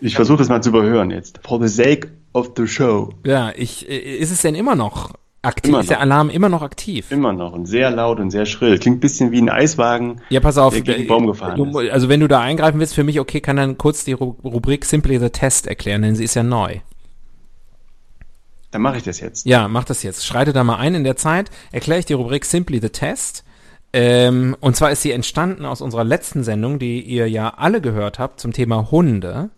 Ich 0.00 0.14
versuche 0.14 0.38
das 0.38 0.48
mal 0.48 0.62
zu 0.62 0.70
überhören 0.70 1.10
jetzt. 1.10 1.40
For 1.42 1.60
the 1.60 1.68
sake 1.68 2.08
of 2.32 2.52
the 2.56 2.66
show. 2.66 3.12
Ja, 3.24 3.52
ich, 3.54 3.88
äh, 3.88 4.18
ist 4.18 4.30
es 4.30 4.42
denn 4.42 4.54
immer 4.54 4.76
noch 4.76 5.12
aktiv? 5.42 5.68
Immer 5.68 5.78
noch. 5.78 5.82
Ist 5.82 5.90
der 5.90 6.00
Alarm 6.00 6.30
immer 6.30 6.48
noch 6.48 6.62
aktiv? 6.62 7.10
Immer 7.10 7.32
noch 7.32 7.52
und 7.52 7.66
sehr 7.66 7.90
laut 7.90 8.20
und 8.20 8.30
sehr 8.30 8.46
schrill. 8.46 8.78
Klingt 8.78 8.98
ein 8.98 9.00
bisschen 9.00 9.32
wie 9.32 9.40
ein 9.40 9.48
Eiswagen, 9.48 10.20
ja, 10.28 10.40
pass 10.40 10.58
auf, 10.58 10.74
der 10.74 10.82
gegen 10.82 10.98
den 10.98 11.08
Baum 11.08 11.26
gefahren 11.26 11.56
du, 11.56 11.80
ist. 11.80 11.90
Also 11.90 12.08
wenn 12.08 12.20
du 12.20 12.28
da 12.28 12.40
eingreifen 12.40 12.78
willst, 12.78 12.94
für 12.94 13.04
mich 13.04 13.20
okay, 13.20 13.40
kann 13.40 13.56
dann 13.56 13.78
kurz 13.78 14.04
die 14.04 14.12
Rubrik 14.12 14.84
Simply 14.84 15.18
the 15.18 15.30
Test 15.30 15.66
erklären, 15.66 16.02
denn 16.02 16.14
sie 16.14 16.24
ist 16.24 16.34
ja 16.34 16.42
neu. 16.42 16.80
Dann 18.70 18.82
mache 18.82 18.98
ich 18.98 19.02
das 19.02 19.18
jetzt. 19.20 19.46
Ja, 19.46 19.66
mach 19.66 19.84
das 19.84 20.02
jetzt. 20.02 20.24
Schreite 20.24 20.52
da 20.52 20.62
mal 20.62 20.76
ein 20.76 20.94
in 20.94 21.04
der 21.04 21.16
Zeit. 21.16 21.50
Erkläre 21.72 21.98
ich 21.98 22.06
die 22.06 22.12
Rubrik 22.12 22.44
Simply 22.44 22.78
the 22.80 22.90
Test. 22.90 23.44
Ähm, 23.92 24.56
und 24.60 24.76
zwar 24.76 24.92
ist 24.92 25.02
sie 25.02 25.12
entstanden 25.12 25.64
aus 25.64 25.80
unserer 25.80 26.04
letzten 26.04 26.44
Sendung, 26.44 26.78
die 26.78 27.02
ihr 27.02 27.28
ja 27.28 27.54
alle 27.56 27.80
gehört 27.80 28.18
habt 28.18 28.40
zum 28.40 28.52
Thema 28.52 28.90
Hunde 28.90 29.50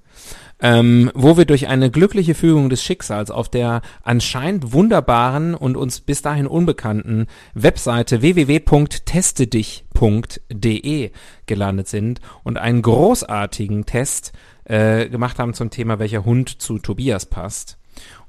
ähm, 0.62 1.10
wo 1.14 1.36
wir 1.36 1.44
durch 1.44 1.66
eine 1.66 1.90
glückliche 1.90 2.34
Fügung 2.34 2.70
des 2.70 2.82
Schicksals 2.82 3.30
auf 3.32 3.50
der 3.50 3.82
anscheinend 4.02 4.72
wunderbaren 4.72 5.54
und 5.54 5.76
uns 5.76 6.00
bis 6.00 6.22
dahin 6.22 6.46
unbekannten 6.46 7.26
Webseite 7.54 8.22
www.testedich.de 8.22 11.10
gelandet 11.46 11.88
sind 11.88 12.20
und 12.44 12.58
einen 12.58 12.82
großartigen 12.82 13.86
Test 13.86 14.30
äh, 14.64 15.08
gemacht 15.08 15.40
haben 15.40 15.54
zum 15.54 15.70
Thema, 15.70 15.98
welcher 15.98 16.24
Hund 16.24 16.62
zu 16.62 16.78
Tobias 16.78 17.26
passt. 17.26 17.78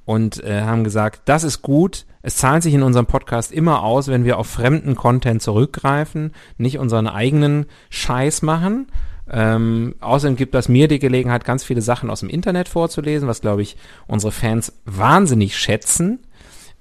Und 0.05 0.43
äh, 0.43 0.61
haben 0.61 0.83
gesagt, 0.83 1.21
das 1.25 1.43
ist 1.43 1.61
gut, 1.61 2.05
es 2.21 2.37
zahlt 2.37 2.63
sich 2.63 2.73
in 2.73 2.83
unserem 2.83 3.05
Podcast 3.05 3.51
immer 3.51 3.83
aus, 3.83 4.07
wenn 4.07 4.25
wir 4.25 4.37
auf 4.37 4.47
fremden 4.47 4.95
Content 4.95 5.41
zurückgreifen, 5.41 6.31
nicht 6.57 6.79
unseren 6.79 7.07
eigenen 7.07 7.65
Scheiß 7.89 8.41
machen. 8.41 8.87
Ähm, 9.29 9.95
außerdem 10.01 10.35
gibt 10.35 10.53
das 10.53 10.67
mir 10.67 10.87
die 10.87 10.99
Gelegenheit, 10.99 11.45
ganz 11.45 11.63
viele 11.63 11.81
Sachen 11.81 12.09
aus 12.09 12.21
dem 12.21 12.29
Internet 12.29 12.67
vorzulesen, 12.67 13.27
was, 13.27 13.41
glaube 13.41 13.61
ich, 13.61 13.77
unsere 14.07 14.31
Fans 14.31 14.73
wahnsinnig 14.85 15.57
schätzen. 15.57 16.19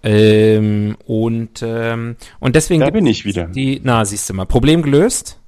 Ähm, 0.05 0.97
und, 1.07 1.63
ähm, 1.63 2.17
und 2.41 2.57
deswegen 2.57 2.81
da 2.81 2.91
bin 2.91 3.07
ich 3.07 3.25
wieder. 3.25 3.45
Die, 3.47 3.81
na, 3.85 4.05
siehst 4.05 4.29
du 4.29 4.35
mal, 4.35 4.47
Problem 4.47 4.83
gelöst. 4.83 5.39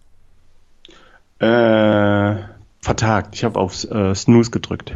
Äh, 1.40 2.37
vertagt. 2.85 3.35
Ich 3.35 3.44
habe 3.44 3.59
auf 3.59 3.83
äh, 3.90 4.14
Snooze 4.14 4.51
gedrückt. 4.51 4.94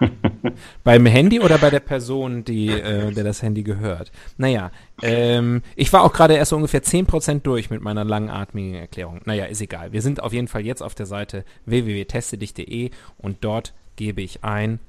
Beim 0.84 1.04
Handy 1.04 1.40
oder 1.40 1.58
bei 1.58 1.68
der 1.68 1.80
Person, 1.80 2.42
die, 2.42 2.68
äh, 2.68 3.12
der 3.12 3.22
das 3.22 3.42
Handy 3.42 3.62
gehört? 3.62 4.10
Naja, 4.38 4.70
ähm, 5.02 5.62
ich 5.76 5.92
war 5.92 6.04
auch 6.04 6.14
gerade 6.14 6.34
erst 6.34 6.50
so 6.50 6.56
ungefähr 6.56 6.82
10% 6.82 7.42
durch 7.42 7.68
mit 7.68 7.82
meiner 7.82 8.04
langatmigen 8.04 8.74
Erklärung. 8.74 9.20
Naja, 9.26 9.44
ist 9.44 9.60
egal. 9.60 9.92
Wir 9.92 10.00
sind 10.00 10.22
auf 10.22 10.32
jeden 10.32 10.48
Fall 10.48 10.64
jetzt 10.64 10.82
auf 10.82 10.94
der 10.94 11.04
Seite 11.04 11.44
www.testedich.de 11.66 12.90
und 13.18 13.44
dort 13.44 13.74
gebe 13.96 14.22
ich 14.22 14.42
ein 14.42 14.80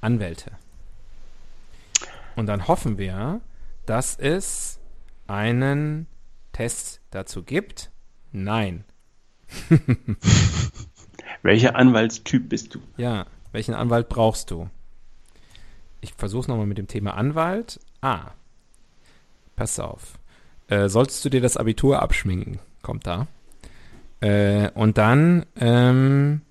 Anwälte. 0.00 0.50
Und 2.34 2.46
dann 2.46 2.66
hoffen 2.66 2.98
wir, 2.98 3.40
dass 3.86 4.16
es 4.18 4.80
einen 5.28 6.08
Test 6.52 7.00
dazu 7.12 7.44
gibt. 7.44 7.90
Nein. 8.32 8.84
Welcher 11.42 11.76
Anwaltstyp 11.76 12.48
bist 12.48 12.74
du? 12.74 12.80
Ja, 12.96 13.26
welchen 13.52 13.74
Anwalt 13.74 14.08
brauchst 14.08 14.50
du? 14.50 14.68
Ich 16.00 16.14
versuche 16.14 16.42
es 16.42 16.48
nochmal 16.48 16.66
mit 16.66 16.78
dem 16.78 16.86
Thema 16.86 17.14
Anwalt. 17.14 17.80
Ah, 18.00 18.32
pass 19.56 19.78
auf. 19.78 20.18
Äh, 20.68 20.88
solltest 20.88 21.24
du 21.24 21.28
dir 21.30 21.40
das 21.40 21.56
Abitur 21.56 22.00
abschminken? 22.02 22.58
Kommt 22.82 23.06
da. 23.06 23.26
Äh, 24.20 24.70
und 24.72 24.98
dann 24.98 25.46
ähm, 25.56 26.42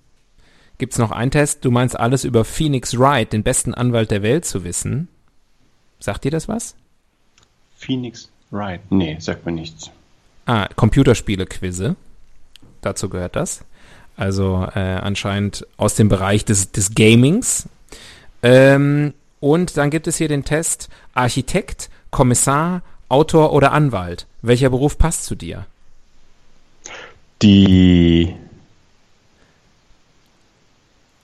gibt 0.78 0.92
es 0.92 0.98
noch 0.98 1.10
einen 1.10 1.30
Test. 1.30 1.64
Du 1.64 1.70
meinst 1.70 1.98
alles 1.98 2.24
über 2.24 2.44
Phoenix 2.44 2.98
Wright, 2.98 3.32
den 3.32 3.42
besten 3.42 3.74
Anwalt 3.74 4.10
der 4.10 4.22
Welt, 4.22 4.44
zu 4.44 4.64
wissen. 4.64 5.08
Sagt 5.98 6.24
dir 6.24 6.30
das 6.30 6.48
was? 6.48 6.74
Phoenix 7.76 8.30
Wright? 8.50 8.80
Nee, 8.90 9.16
sagt 9.20 9.46
mir 9.46 9.52
nichts. 9.52 9.90
Ah, 10.46 10.68
Computerspiele-Quizze. 10.74 11.96
Dazu 12.80 13.08
gehört 13.08 13.36
das. 13.36 13.64
Also 14.20 14.68
äh, 14.74 14.78
anscheinend 14.78 15.66
aus 15.78 15.94
dem 15.94 16.10
Bereich 16.10 16.44
des, 16.44 16.72
des 16.72 16.94
Gamings. 16.94 17.70
Ähm, 18.42 19.14
und 19.40 19.78
dann 19.78 19.88
gibt 19.88 20.06
es 20.06 20.18
hier 20.18 20.28
den 20.28 20.44
Test 20.44 20.90
Architekt, 21.14 21.88
Kommissar, 22.10 22.82
Autor 23.08 23.54
oder 23.54 23.72
Anwalt. 23.72 24.26
Welcher 24.42 24.68
Beruf 24.68 24.98
passt 24.98 25.24
zu 25.24 25.36
dir? 25.36 25.64
Die. 27.40 28.36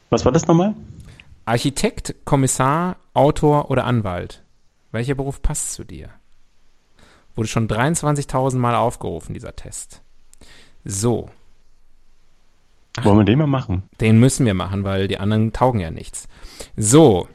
Was 0.09 0.25
war 0.25 0.33
das 0.33 0.47
nochmal? 0.47 0.75
Architekt, 1.45 2.15
Kommissar, 2.25 2.97
Autor 3.13 3.71
oder 3.71 3.85
Anwalt. 3.85 4.43
Welcher 4.91 5.15
Beruf 5.15 5.43
passt 5.43 5.75
zu 5.75 5.85
dir? 5.85 6.09
Wurde 7.35 7.51
schon 7.51 7.69
23.000 7.69 8.57
Mal 8.57 8.75
aufgerufen, 8.75 9.35
dieser 9.35 9.55
Test. 9.55 10.01
So. 10.87 11.29
Wollen 13.03 13.19
wir 13.19 13.25
den 13.25 13.39
mal 13.39 13.47
machen? 13.47 13.85
Den 14.01 14.19
müssen 14.19 14.47
wir 14.47 14.55
machen, 14.55 14.85
weil 14.85 15.09
die 15.09 15.19
anderen 15.19 15.53
taugen 15.53 15.81
ja 15.81 15.91
nichts. 15.91 16.29
So. 16.77 17.29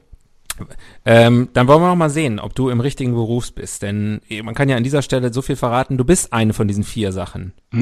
Ähm, 1.06 1.50
dann 1.54 1.68
wollen 1.68 1.82
wir 1.82 1.88
noch 1.88 1.96
mal 1.96 2.10
sehen, 2.10 2.40
ob 2.40 2.56
du 2.56 2.70
im 2.70 2.80
richtigen 2.80 3.14
Beruf 3.14 3.54
bist. 3.54 3.82
Denn 3.82 4.22
man 4.44 4.54
kann 4.54 4.70
ja 4.70 4.78
an 4.78 4.84
dieser 4.84 5.02
Stelle 5.02 5.34
so 5.34 5.42
viel 5.42 5.56
verraten, 5.56 5.98
du 5.98 6.06
bist 6.06 6.34
eine 6.34 6.54
von 6.54 6.68
diesen 6.68 6.84
vier 6.84 7.12
Sachen. 7.12 7.54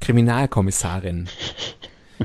Kriminalkommissarin. 0.00 1.28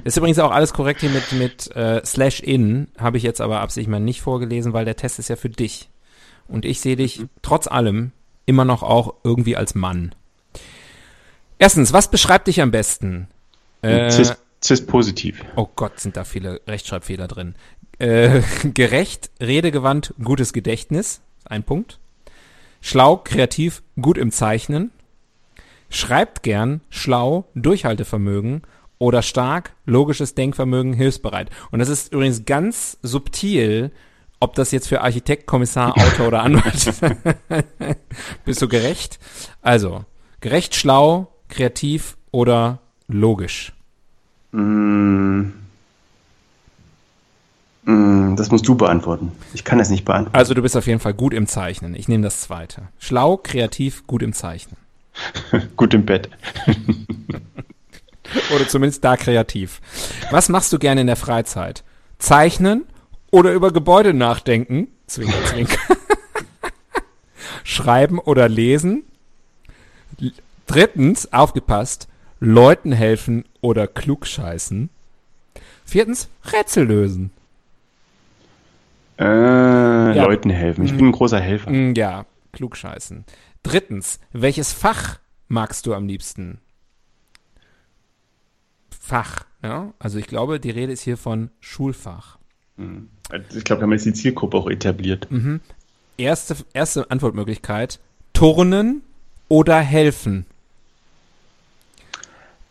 Ist 0.03 0.17
übrigens 0.17 0.39
auch 0.39 0.51
alles 0.51 0.73
korrekt 0.73 1.01
hier 1.01 1.09
mit, 1.09 1.31
mit 1.31 1.75
äh, 1.75 2.01
Slash 2.05 2.41
in, 2.41 2.87
habe 2.97 3.17
ich 3.17 3.23
jetzt 3.23 3.41
aber 3.41 3.61
absichtlich 3.61 3.89
mal 3.89 3.99
nicht 3.99 4.21
vorgelesen, 4.21 4.73
weil 4.73 4.85
der 4.85 4.95
Test 4.95 5.19
ist 5.19 5.29
ja 5.29 5.35
für 5.35 5.49
dich. 5.49 5.89
Und 6.47 6.65
ich 6.65 6.79
sehe 6.81 6.95
dich 6.95 7.23
trotz 7.41 7.67
allem 7.67 8.11
immer 8.45 8.65
noch 8.65 8.83
auch 8.83 9.15
irgendwie 9.23 9.55
als 9.55 9.75
Mann. 9.75 10.13
Erstens, 11.59 11.91
was 11.91 12.09
beschreibt 12.09 12.47
dich 12.47 12.61
am 12.61 12.71
besten? 12.71 13.27
Äh, 13.81 14.09
Cis, 14.09 14.33
Cis 14.63 14.85
positiv. 14.85 15.43
Oh 15.57 15.67
Gott, 15.75 15.99
sind 15.99 16.17
da 16.17 16.23
viele 16.23 16.61
Rechtschreibfehler 16.67 17.27
drin. 17.27 17.53
Äh, 17.99 18.41
gerecht, 18.73 19.29
redegewandt, 19.41 20.13
gutes 20.23 20.53
Gedächtnis, 20.53 21.21
ein 21.45 21.63
Punkt. 21.63 21.99
Schlau, 22.81 23.17
kreativ, 23.17 23.83
gut 24.01 24.17
im 24.17 24.31
Zeichnen. 24.31 24.91
Schreibt 25.89 26.43
gern, 26.43 26.79
schlau, 26.89 27.45
Durchhaltevermögen 27.55 28.61
oder 28.97 29.21
stark, 29.21 29.73
logisches 29.85 30.35
Denkvermögen, 30.35 30.93
hilfsbereit. 30.93 31.49
Und 31.71 31.79
das 31.79 31.89
ist 31.89 32.13
übrigens 32.13 32.45
ganz 32.45 32.97
subtil, 33.01 33.91
ob 34.39 34.55
das 34.55 34.71
jetzt 34.71 34.87
für 34.87 35.01
Architekt, 35.01 35.45
Kommissar, 35.45 35.97
Autor 35.97 36.27
oder 36.27 36.43
Anwalt 36.43 36.75
ist. 36.75 37.01
Bist 38.45 38.61
du 38.61 38.69
gerecht? 38.69 39.19
Also, 39.61 40.05
gerecht, 40.39 40.75
schlau, 40.75 41.27
kreativ 41.49 42.17
oder 42.31 42.79
logisch? 43.07 43.73
Mm. 44.51 45.49
Mm, 47.83 48.35
das 48.35 48.51
musst 48.51 48.67
du 48.67 48.75
beantworten. 48.75 49.31
Ich 49.53 49.63
kann 49.63 49.79
das 49.79 49.89
nicht 49.89 50.05
beantworten. 50.05 50.37
Also 50.37 50.53
du 50.53 50.61
bist 50.61 50.77
auf 50.77 50.87
jeden 50.87 50.99
Fall 50.99 51.13
gut 51.13 51.33
im 51.33 51.47
Zeichnen. 51.47 51.95
Ich 51.95 52.07
nehme 52.07 52.23
das 52.23 52.41
zweite. 52.41 52.83
Schlau, 52.99 53.37
kreativ, 53.37 54.05
gut 54.07 54.21
im 54.21 54.33
Zeichnen. 54.33 54.77
gut 55.75 55.93
im 55.93 56.05
Bett. 56.05 56.29
oder 58.53 58.67
zumindest 58.67 59.03
da 59.03 59.17
kreativ. 59.17 59.81
Was 60.31 60.49
machst 60.49 60.71
du 60.71 60.79
gerne 60.79 61.01
in 61.01 61.07
der 61.07 61.15
Freizeit? 61.15 61.83
Zeichnen 62.19 62.85
oder 63.31 63.53
über 63.53 63.71
Gebäude 63.71 64.13
nachdenken? 64.13 64.87
Zwinker, 65.07 65.45
zwinker. 65.45 65.79
Schreiben 67.63 68.19
oder 68.19 68.47
lesen? 68.49 69.03
Drittens, 70.69 71.33
aufgepasst, 71.33 72.07
Leuten 72.39 72.91
helfen 72.91 73.43
oder 73.59 73.87
klugscheißen. 73.87 74.91
Viertens, 75.83 76.29
Rätsel 76.53 76.85
lösen. 76.85 77.31
Äh, 79.17 79.23
ja. 79.23 80.25
Leuten 80.25 80.51
helfen. 80.51 80.85
Ich 80.85 80.95
bin 80.95 81.07
ein 81.07 81.11
großer 81.11 81.39
Helfer. 81.39 81.71
Mm, 81.71 81.95
ja, 81.95 82.27
klugscheißen. 82.51 83.25
Drittens, 83.63 84.19
welches 84.31 84.71
Fach 84.71 85.17
magst 85.47 85.87
du 85.87 85.95
am 85.95 86.05
liebsten? 86.05 86.59
Fach, 88.91 89.45
ja. 89.63 89.91
Also 89.97 90.19
ich 90.19 90.27
glaube, 90.27 90.59
die 90.59 90.69
Rede 90.69 90.93
ist 90.93 91.01
hier 91.01 91.17
von 91.17 91.49
Schulfach. 91.61 92.37
Hm. 92.77 93.09
Ich 93.55 93.63
glaube, 93.63 93.81
wir 93.81 93.83
haben 93.85 93.93
jetzt 93.93 94.05
die 94.05 94.13
Zielgruppe 94.13 94.55
auch 94.55 94.69
etabliert. 94.69 95.31
Mhm. 95.31 95.61
Erste, 96.17 96.57
erste 96.73 97.09
Antwortmöglichkeit: 97.09 97.99
Turnen 98.33 99.01
oder 99.47 99.79
helfen. 99.79 100.45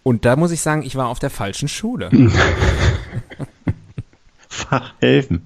Und 0.08 0.24
da 0.24 0.36
muss 0.36 0.52
ich 0.52 0.62
sagen, 0.62 0.84
ich 0.84 0.96
war 0.96 1.08
auf 1.08 1.18
der 1.18 1.28
falschen 1.28 1.68
Schule. 1.68 2.08
Fachhelfen. 4.48 5.44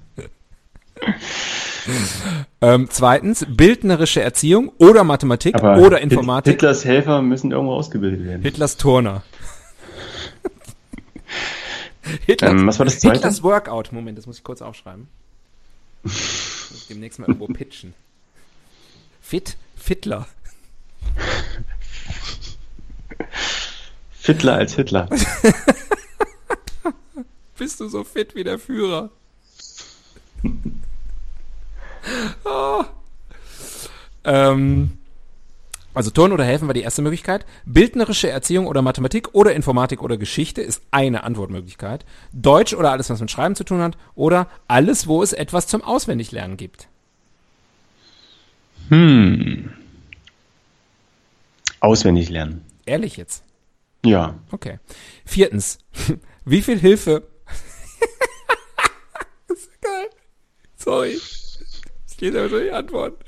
ähm, 2.61 2.87
zweitens, 2.89 3.45
bildnerische 3.49 4.23
Erziehung 4.23 4.71
oder 4.79 5.03
Mathematik 5.03 5.57
Aber 5.57 5.79
oder 5.79 6.01
Informatik. 6.01 6.53
Hitlers 6.53 6.85
Helfer 6.85 7.23
müssen 7.23 7.51
irgendwo 7.51 7.75
ausgebildet 7.75 8.25
werden. 8.25 8.43
Hitlers 8.43 8.77
Turner. 8.77 9.25
Hitlers, 12.27 12.53
ähm, 12.53 12.65
was 12.69 12.79
war 12.79 12.87
das 12.87 13.01
zweite? 13.01 13.15
Hitlers 13.15 13.43
Workout. 13.43 13.91
Moment, 13.91 14.17
das 14.17 14.29
muss 14.29 14.39
ich 14.39 14.45
kurz 14.45 14.63
aufschreiben. 14.63 15.09
muss 16.05 16.73
ich 16.73 16.87
demnächst 16.87 17.19
mal 17.19 17.27
irgendwo 17.27 17.49
pitchen. 17.49 17.95
Fit, 19.21 19.57
Fittler. 19.77 20.29
Fittler 24.23 24.55
als 24.55 24.77
Hitler. 24.77 25.09
Bist 27.59 27.81
du 27.81 27.89
so 27.89 28.05
fit 28.05 28.37
wie 28.37 28.45
der 28.45 28.61
Führer? 28.61 29.11
oh. 32.45 32.85
ähm, 34.25 34.93
also 35.93 36.11
Turnen 36.11 36.35
oder 36.35 36.45
Helfen 36.45 36.69
war 36.69 36.75
die 36.75 36.83
erste 36.83 37.03
Möglichkeit. 37.03 37.45
Bildnerische 37.65 38.31
Erziehung 38.31 38.69
oder 38.69 38.81
Mathematik 38.81 39.35
oder 39.35 39.57
Informatik 39.57 40.05
oder 40.05 40.17
Geschichte 40.17 40.63
ist 40.63 40.83
eine 40.93 41.25
Antwortmöglichkeit. 41.25 42.05
Deutsch 42.33 42.75
oder 42.75 42.93
alles, 42.93 43.11
was 43.11 43.21
mit 43.21 43.33
Schreiben 43.33 43.57
zu 43.57 43.65
tun 43.65 43.81
hat. 43.81 43.99
Oder 44.15 44.47
alles, 44.69 45.09
wo 45.09 45.25
es 45.25 45.33
etwas 45.33 45.67
zum 45.67 45.83
Auswendiglernen 45.83 46.57
gibt. 46.57 46.87
Hm. 48.89 49.73
Auswendig 51.81 52.31
lernen. 52.31 52.65
Ehrlich 52.87 53.17
jetzt? 53.17 53.43
Ja. 54.05 54.39
Okay. 54.51 54.79
Viertens. 55.25 55.79
Wie 56.45 56.63
viel 56.63 56.79
Hilfe? 56.79 57.29
das 59.49 59.59
ist 59.59 59.81
geil. 59.81 60.09
Sorry. 60.77 61.19
Ich 62.09 62.17
gehe 62.17 62.31
aber 62.31 62.49
durch 62.49 62.65
die 62.65 62.73
Antworten. 62.73 63.25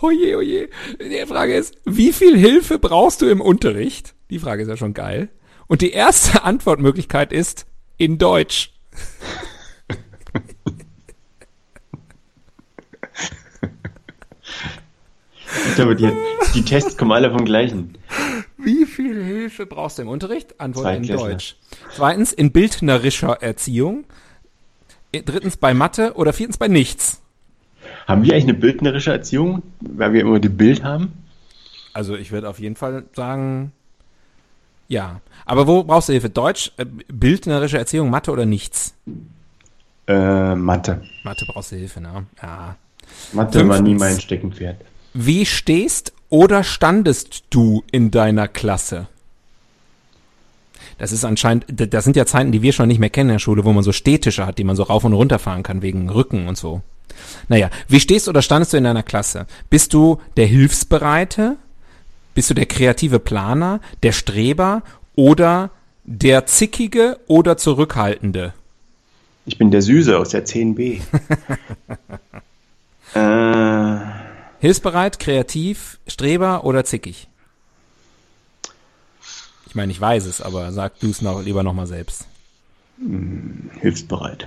Oje, 0.00 0.36
oje. 0.36 0.68
Die 1.00 1.26
Frage 1.26 1.56
ist, 1.56 1.76
wie 1.84 2.12
viel 2.12 2.36
Hilfe 2.36 2.78
brauchst 2.78 3.22
du 3.22 3.26
im 3.26 3.40
Unterricht? 3.40 4.14
Die 4.30 4.38
Frage 4.38 4.62
ist 4.62 4.68
ja 4.68 4.76
schon 4.76 4.94
geil. 4.94 5.30
Und 5.66 5.80
die 5.80 5.92
erste 5.92 6.42
Antwortmöglichkeit 6.44 7.32
ist 7.32 7.66
in 7.96 8.18
Deutsch. 8.18 8.72
Ich 15.68 15.74
glaube, 15.76 15.96
die, 15.96 16.10
die 16.54 16.62
Tests 16.64 16.96
kommen 16.96 17.12
alle 17.12 17.30
vom 17.30 17.44
gleichen. 17.44 17.96
Wie 18.64 18.86
Hilfe 18.86 19.66
brauchst 19.66 19.98
du 19.98 20.02
im 20.02 20.08
Unterricht? 20.08 20.60
Antwort 20.60 20.96
in. 20.96 21.06
Deutsch. 21.06 21.56
Zweitens, 21.94 22.32
in 22.32 22.52
bildnerischer 22.52 23.42
Erziehung. 23.42 24.04
Drittens 25.12 25.56
bei 25.56 25.74
Mathe 25.74 26.14
oder 26.14 26.32
viertens 26.32 26.56
bei 26.56 26.68
nichts. 26.68 27.20
Haben 28.06 28.24
wir 28.24 28.32
eigentlich 28.32 28.44
eine 28.44 28.54
bildnerische 28.54 29.12
Erziehung, 29.12 29.62
weil 29.80 30.12
wir 30.12 30.22
immer 30.22 30.40
die 30.40 30.48
Bild 30.48 30.82
haben? 30.82 31.12
Also 31.92 32.16
ich 32.16 32.32
würde 32.32 32.48
auf 32.48 32.58
jeden 32.58 32.74
Fall 32.74 33.04
sagen, 33.14 33.72
ja. 34.88 35.20
Aber 35.46 35.66
wo 35.66 35.84
brauchst 35.84 36.08
du 36.08 36.12
Hilfe? 36.12 36.30
Deutsch, 36.30 36.72
äh, 36.76 36.84
bildnerische 36.84 37.78
Erziehung, 37.78 38.10
Mathe 38.10 38.30
oder 38.32 38.46
nichts? 38.46 38.94
Äh, 40.06 40.54
Mathe. 40.54 41.02
Mathe 41.22 41.46
brauchst 41.46 41.72
du 41.72 41.76
Hilfe, 41.76 42.00
ne? 42.00 42.26
Ja. 42.42 42.76
Mathe 43.32 43.68
war 43.68 43.80
nie 43.80 43.90
Fünftens. 43.90 44.00
mein 44.00 44.20
Steckenpferd. 44.20 44.76
Wie 45.14 45.46
stehst 45.46 46.12
oder 46.34 46.64
standest 46.64 47.44
du 47.50 47.84
in 47.92 48.10
deiner 48.10 48.48
Klasse? 48.48 49.06
Das 50.98 51.12
ist 51.12 51.24
anscheinend, 51.24 51.66
das 51.68 52.02
sind 52.02 52.16
ja 52.16 52.26
Zeiten, 52.26 52.50
die 52.50 52.60
wir 52.60 52.72
schon 52.72 52.88
nicht 52.88 52.98
mehr 52.98 53.08
kennen 53.08 53.30
in 53.30 53.34
der 53.34 53.38
Schule, 53.38 53.64
wo 53.64 53.72
man 53.72 53.84
so 53.84 53.92
Stehtische 53.92 54.44
hat, 54.44 54.58
die 54.58 54.64
man 54.64 54.74
so 54.74 54.82
rauf 54.82 55.04
und 55.04 55.12
runter 55.12 55.38
fahren 55.38 55.62
kann 55.62 55.80
wegen 55.80 56.10
Rücken 56.10 56.48
und 56.48 56.58
so. 56.58 56.82
Naja, 57.46 57.70
wie 57.86 58.00
stehst 58.00 58.28
oder 58.28 58.42
standest 58.42 58.72
du 58.72 58.78
in 58.78 58.82
deiner 58.82 59.04
Klasse? 59.04 59.46
Bist 59.70 59.94
du 59.94 60.20
der 60.36 60.46
Hilfsbereite? 60.46 61.56
Bist 62.34 62.50
du 62.50 62.54
der 62.54 62.66
kreative 62.66 63.20
Planer, 63.20 63.78
der 64.02 64.10
Streber 64.10 64.82
oder 65.14 65.70
der 66.02 66.46
zickige 66.46 67.20
oder 67.28 67.56
zurückhaltende? 67.56 68.54
Ich 69.46 69.56
bin 69.56 69.70
der 69.70 69.82
Süße 69.82 70.18
aus 70.18 70.30
der 70.30 70.44
10b. 70.44 71.00
äh, 73.14 74.23
Hilfsbereit, 74.64 75.18
kreativ, 75.18 75.98
Streber 76.06 76.64
oder 76.64 76.86
zickig? 76.86 77.28
Ich 79.66 79.74
meine, 79.74 79.92
ich 79.92 80.00
weiß 80.00 80.24
es, 80.24 80.40
aber 80.40 80.72
sag 80.72 80.98
du 81.00 81.10
es 81.10 81.20
noch, 81.20 81.42
lieber 81.42 81.62
nochmal 81.62 81.86
selbst. 81.86 82.24
hilfsbereit. 83.78 84.46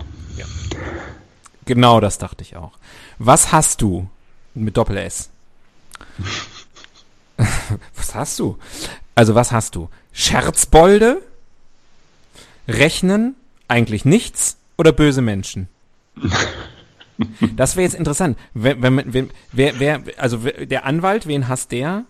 Genau 1.65 1.99
das 1.99 2.18
dachte 2.18 2.41
ich 2.41 2.55
auch. 2.55 2.72
Was 3.20 3.51
hast 3.51 3.84
du 3.84 4.09
mit 4.55 4.76
Doppel 4.76 4.97
S? 4.97 5.30
was 7.95 8.15
hast 8.15 8.39
du? 8.39 8.57
Also 9.13 9.36
was 9.36 9.51
hast 9.51 9.76
du? 9.76 9.88
Scherzbolde? 10.13 11.22
Rechnen? 12.68 13.36
Eigentlich 13.68 14.03
nichts? 14.03 14.57
Oder 14.80 14.93
böse 14.93 15.22
Menschen? 15.22 15.70
Das 17.55 17.76
wäre 17.76 17.84
jetzt 17.86 17.95
interessant. 17.95 18.38
Wenn, 18.53 18.82
wenn, 18.82 19.30
wer, 19.51 19.80
wer, 19.80 20.01
also 20.18 20.43
wer- 20.43 20.65
der 20.65 20.86
Anwalt, 20.86 21.28
wen 21.28 21.47
hasst 21.47 21.72
der? 21.72 22.05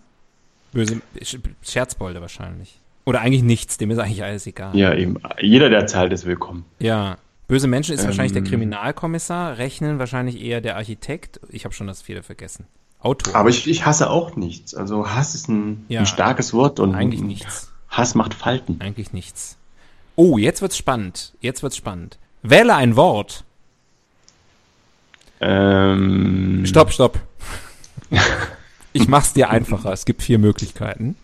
Böse 0.72 1.00
Sch- 1.20 1.40
Scherzbolde 1.62 2.20
wahrscheinlich. 2.20 2.78
Oder 3.06 3.20
eigentlich 3.22 3.42
nichts, 3.42 3.78
dem 3.78 3.90
ist 3.90 3.98
eigentlich 3.98 4.22
alles 4.22 4.46
egal. 4.46 4.76
Ja, 4.76 4.92
eben. 4.94 5.16
Jeder, 5.40 5.70
der 5.70 5.86
zahlt, 5.86 6.12
ist 6.12 6.26
willkommen. 6.26 6.64
Ja. 6.78 7.16
Böse 7.46 7.66
Menschen 7.66 7.94
ist 7.94 8.04
wahrscheinlich 8.04 8.32
der 8.34 8.42
Ähm. 8.42 8.48
Kriminalkommissar, 8.48 9.56
Rechnen 9.56 9.98
wahrscheinlich 9.98 10.42
eher 10.42 10.60
der 10.60 10.76
Architekt. 10.76 11.40
Ich 11.48 11.64
habe 11.64 11.74
schon 11.74 11.86
das 11.86 12.02
viele 12.02 12.22
vergessen. 12.22 12.66
Autor. 13.00 13.34
Aber 13.34 13.48
ich, 13.48 13.66
ich 13.66 13.86
hasse 13.86 14.10
auch 14.10 14.36
nichts. 14.36 14.74
Also 14.74 15.08
Hass 15.08 15.34
ist 15.34 15.48
ein, 15.48 15.86
Ja. 15.88 16.00
ein 16.00 16.06
starkes 16.06 16.52
Wort 16.52 16.80
und 16.80 16.94
Eigentlich 16.94 17.22
nichts. 17.22 17.72
Hass 17.88 18.14
macht 18.14 18.34
Falten. 18.34 18.76
Eigentlich 18.80 19.14
nichts. 19.14 19.56
Oh, 20.16 20.36
jetzt 20.36 20.60
wird's 20.60 20.76
spannend. 20.76 21.32
Jetzt 21.40 21.62
wird's 21.62 21.76
spannend. 21.78 22.18
Wähle 22.42 22.74
ein 22.74 22.96
Wort. 22.96 23.44
Ähm, 25.40 26.64
Stopp, 26.66 26.92
stopp. 26.92 27.18
Ich 28.94 29.06
mach's 29.06 29.34
dir 29.34 29.50
einfacher. 29.50 29.92
Es 29.92 30.06
gibt 30.06 30.22
vier 30.22 30.38
Möglichkeiten. 30.38 31.14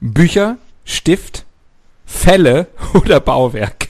Bücher, 0.00 0.58
Stift, 0.84 1.44
Fälle 2.04 2.66
oder 2.94 3.20
Bauwerk. 3.20 3.88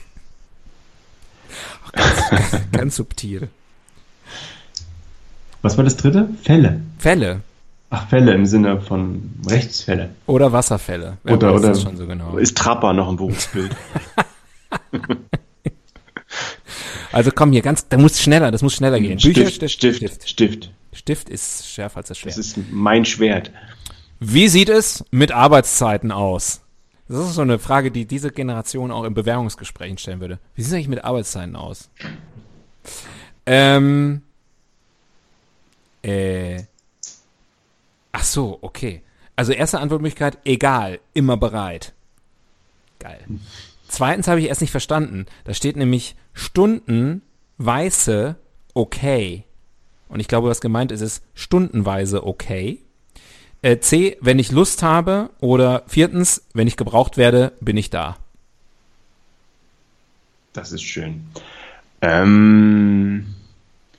Ach, 1.87 1.91
Ganz, 1.91 2.29
ganz, 2.29 2.71
ganz 2.71 2.95
subtil. 2.95 3.49
Was 5.61 5.77
war 5.77 5.83
das 5.83 5.97
dritte? 5.97 6.29
Fälle. 6.43 6.81
Fälle 6.99 7.41
Ach, 7.89 8.07
Fälle 8.07 8.33
im 8.33 8.45
Sinne 8.45 8.79
von 8.79 9.33
Rechtsfälle. 9.49 10.11
oder 10.27 10.53
Wasserfälle. 10.53 11.17
Wer 11.23 11.33
Oder, 11.33 11.49
weiß 11.53 11.59
oder 11.59 11.69
das 11.69 11.81
schon 11.81 11.97
so 11.97 12.07
genau. 12.07 12.37
ist 12.37 12.57
Trapper 12.57 12.93
noch 12.93 13.09
ein 13.09 13.17
Berufsbild? 13.17 13.75
Also 17.11 17.31
komm 17.33 17.51
hier 17.51 17.61
ganz, 17.61 17.87
da 17.87 17.97
muss 17.97 18.21
schneller, 18.21 18.51
das 18.51 18.61
muss 18.61 18.73
schneller 18.73 18.99
gehen. 18.99 19.17
Bücher, 19.17 19.49
Stift, 19.49 19.71
Stift, 19.71 20.29
Stift, 20.29 20.71
Stift 20.93 21.29
ist 21.29 21.67
schärfer 21.67 21.97
als 21.97 22.09
das 22.09 22.17
Schwert. 22.17 22.37
Das 22.37 22.45
ist 22.45 22.57
mein 22.71 23.05
Schwert. 23.05 23.51
Wie 24.19 24.47
sieht 24.47 24.69
es 24.69 25.03
mit 25.11 25.31
Arbeitszeiten 25.31 26.11
aus? 26.11 26.61
Das 27.07 27.27
ist 27.27 27.35
so 27.35 27.41
eine 27.41 27.59
Frage, 27.59 27.91
die 27.91 28.05
diese 28.05 28.31
Generation 28.31 28.91
auch 28.91 29.03
in 29.03 29.13
Bewerbungsgesprächen 29.13 29.97
stellen 29.97 30.21
würde. 30.21 30.39
Wie 30.55 30.61
sieht 30.61 30.69
es 30.69 30.75
eigentlich 30.75 30.87
mit 30.87 31.03
Arbeitszeiten 31.03 31.55
aus? 31.55 31.89
Ähm, 33.45 34.21
äh, 36.03 36.63
ach 38.11 38.23
so, 38.23 38.59
okay. 38.61 39.01
Also 39.35 39.51
erste 39.53 39.79
Antwortmöglichkeit, 39.79 40.37
egal, 40.45 40.99
immer 41.13 41.35
bereit. 41.35 41.93
Geil. 42.99 43.25
Zweitens 43.91 44.29
habe 44.29 44.39
ich 44.39 44.47
erst 44.47 44.61
nicht 44.61 44.71
verstanden. 44.71 45.25
Da 45.43 45.53
steht 45.53 45.75
nämlich 45.75 46.15
Stunden, 46.33 47.23
weiße, 47.57 48.37
okay. 48.73 49.43
Und 50.07 50.21
ich 50.21 50.29
glaube, 50.29 50.47
was 50.47 50.61
gemeint 50.61 50.93
ist, 50.93 51.01
ist 51.01 51.23
stundenweise 51.33 52.25
okay. 52.25 52.79
Äh, 53.61 53.79
C, 53.79 54.17
wenn 54.21 54.39
ich 54.39 54.53
Lust 54.53 54.81
habe. 54.81 55.29
Oder 55.41 55.83
viertens, 55.87 56.45
wenn 56.53 56.69
ich 56.69 56.77
gebraucht 56.77 57.17
werde, 57.17 57.51
bin 57.59 57.75
ich 57.75 57.89
da. 57.89 58.15
Das 60.53 60.71
ist 60.71 60.83
schön. 60.83 61.25
Ähm, 61.99 63.25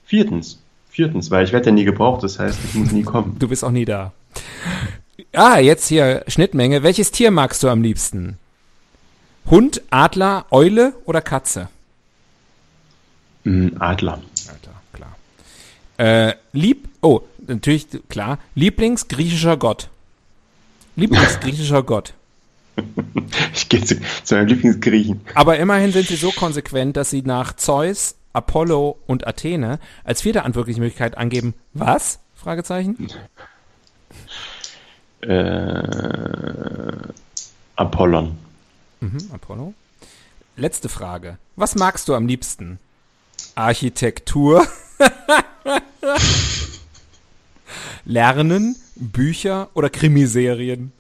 viertens. 0.07 0.59
Viertens, 0.89 1.31
weil 1.31 1.45
ich 1.45 1.53
werde 1.53 1.67
ja 1.67 1.73
nie 1.73 1.85
gebraucht, 1.85 2.23
das 2.23 2.39
heißt, 2.39 2.59
ich 2.65 2.75
muss 2.75 2.93
nie 2.93 3.03
kommen. 3.03 3.37
Du 3.39 3.49
bist 3.49 3.63
auch 3.63 3.71
nie 3.71 3.85
da. 3.85 4.13
Ah, 5.35 5.59
jetzt 5.59 5.89
hier 5.89 6.25
Schnittmenge. 6.29 6.83
Welches 6.83 7.11
Tier 7.11 7.31
magst 7.31 7.63
du 7.63 7.69
am 7.69 7.83
liebsten? 7.83 8.39
Hund, 9.47 9.83
Adler, 9.91 10.47
Eule 10.51 10.95
oder 11.05 11.21
Katze? 11.21 11.69
Mm, 13.45 13.69
Adler. 13.79 14.21
Alter, 14.49 14.75
klar. 14.93 15.17
Äh, 15.99 16.35
lieb, 16.53 16.89
oh, 17.01 17.21
natürlich, 17.47 17.87
klar. 18.09 18.39
Lieblingsgriechischer 18.55 19.57
Gott. 19.57 19.89
Lieblingsgriechischer 20.97 21.83
Gott. 21.83 22.15
Ich 23.55 23.69
gehe 23.69 23.85
zu, 23.85 24.01
zu 24.25 24.35
meinem 24.35 24.47
Lieblingsgriechen. 24.47 25.21
Aber 25.35 25.59
immerhin 25.59 25.93
sind 25.93 26.09
sie 26.09 26.17
so 26.17 26.31
konsequent, 26.31 26.97
dass 26.97 27.11
sie 27.11 27.21
nach 27.21 27.55
Zeus, 27.55 28.15
Apollo 28.33 28.99
und 29.07 29.27
Athene 29.27 29.79
als 30.05 30.23
vierte 30.23 30.43
Antwortmöglichkeit 30.45 31.19
angeben, 31.19 31.53
was? 31.75 32.19
Fragezeichen. 32.35 33.09
Äh, 35.21 35.83
Apollon. 37.77 38.39
Mhm, 39.03 39.31
Apollo. 39.33 39.75
Letzte 40.57 40.89
Frage. 40.89 41.39
Was 41.57 41.75
magst 41.75 42.09
du 42.09 42.15
am 42.15 42.27
liebsten? 42.27 42.79
Architektur? 43.57 44.65
Lernen, 48.05 48.77
Bücher 48.97 49.69
oder 49.75 49.91
Krimiserien? 49.91 50.93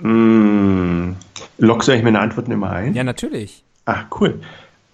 Mm, 0.00 1.12
lockst 1.58 1.88
du 1.88 1.92
eigentlich 1.92 2.04
meine 2.04 2.20
Antworten 2.20 2.50
immer 2.52 2.70
ein? 2.70 2.94
Ja, 2.94 3.04
natürlich. 3.04 3.62
Ach, 3.84 4.06
cool. 4.20 4.40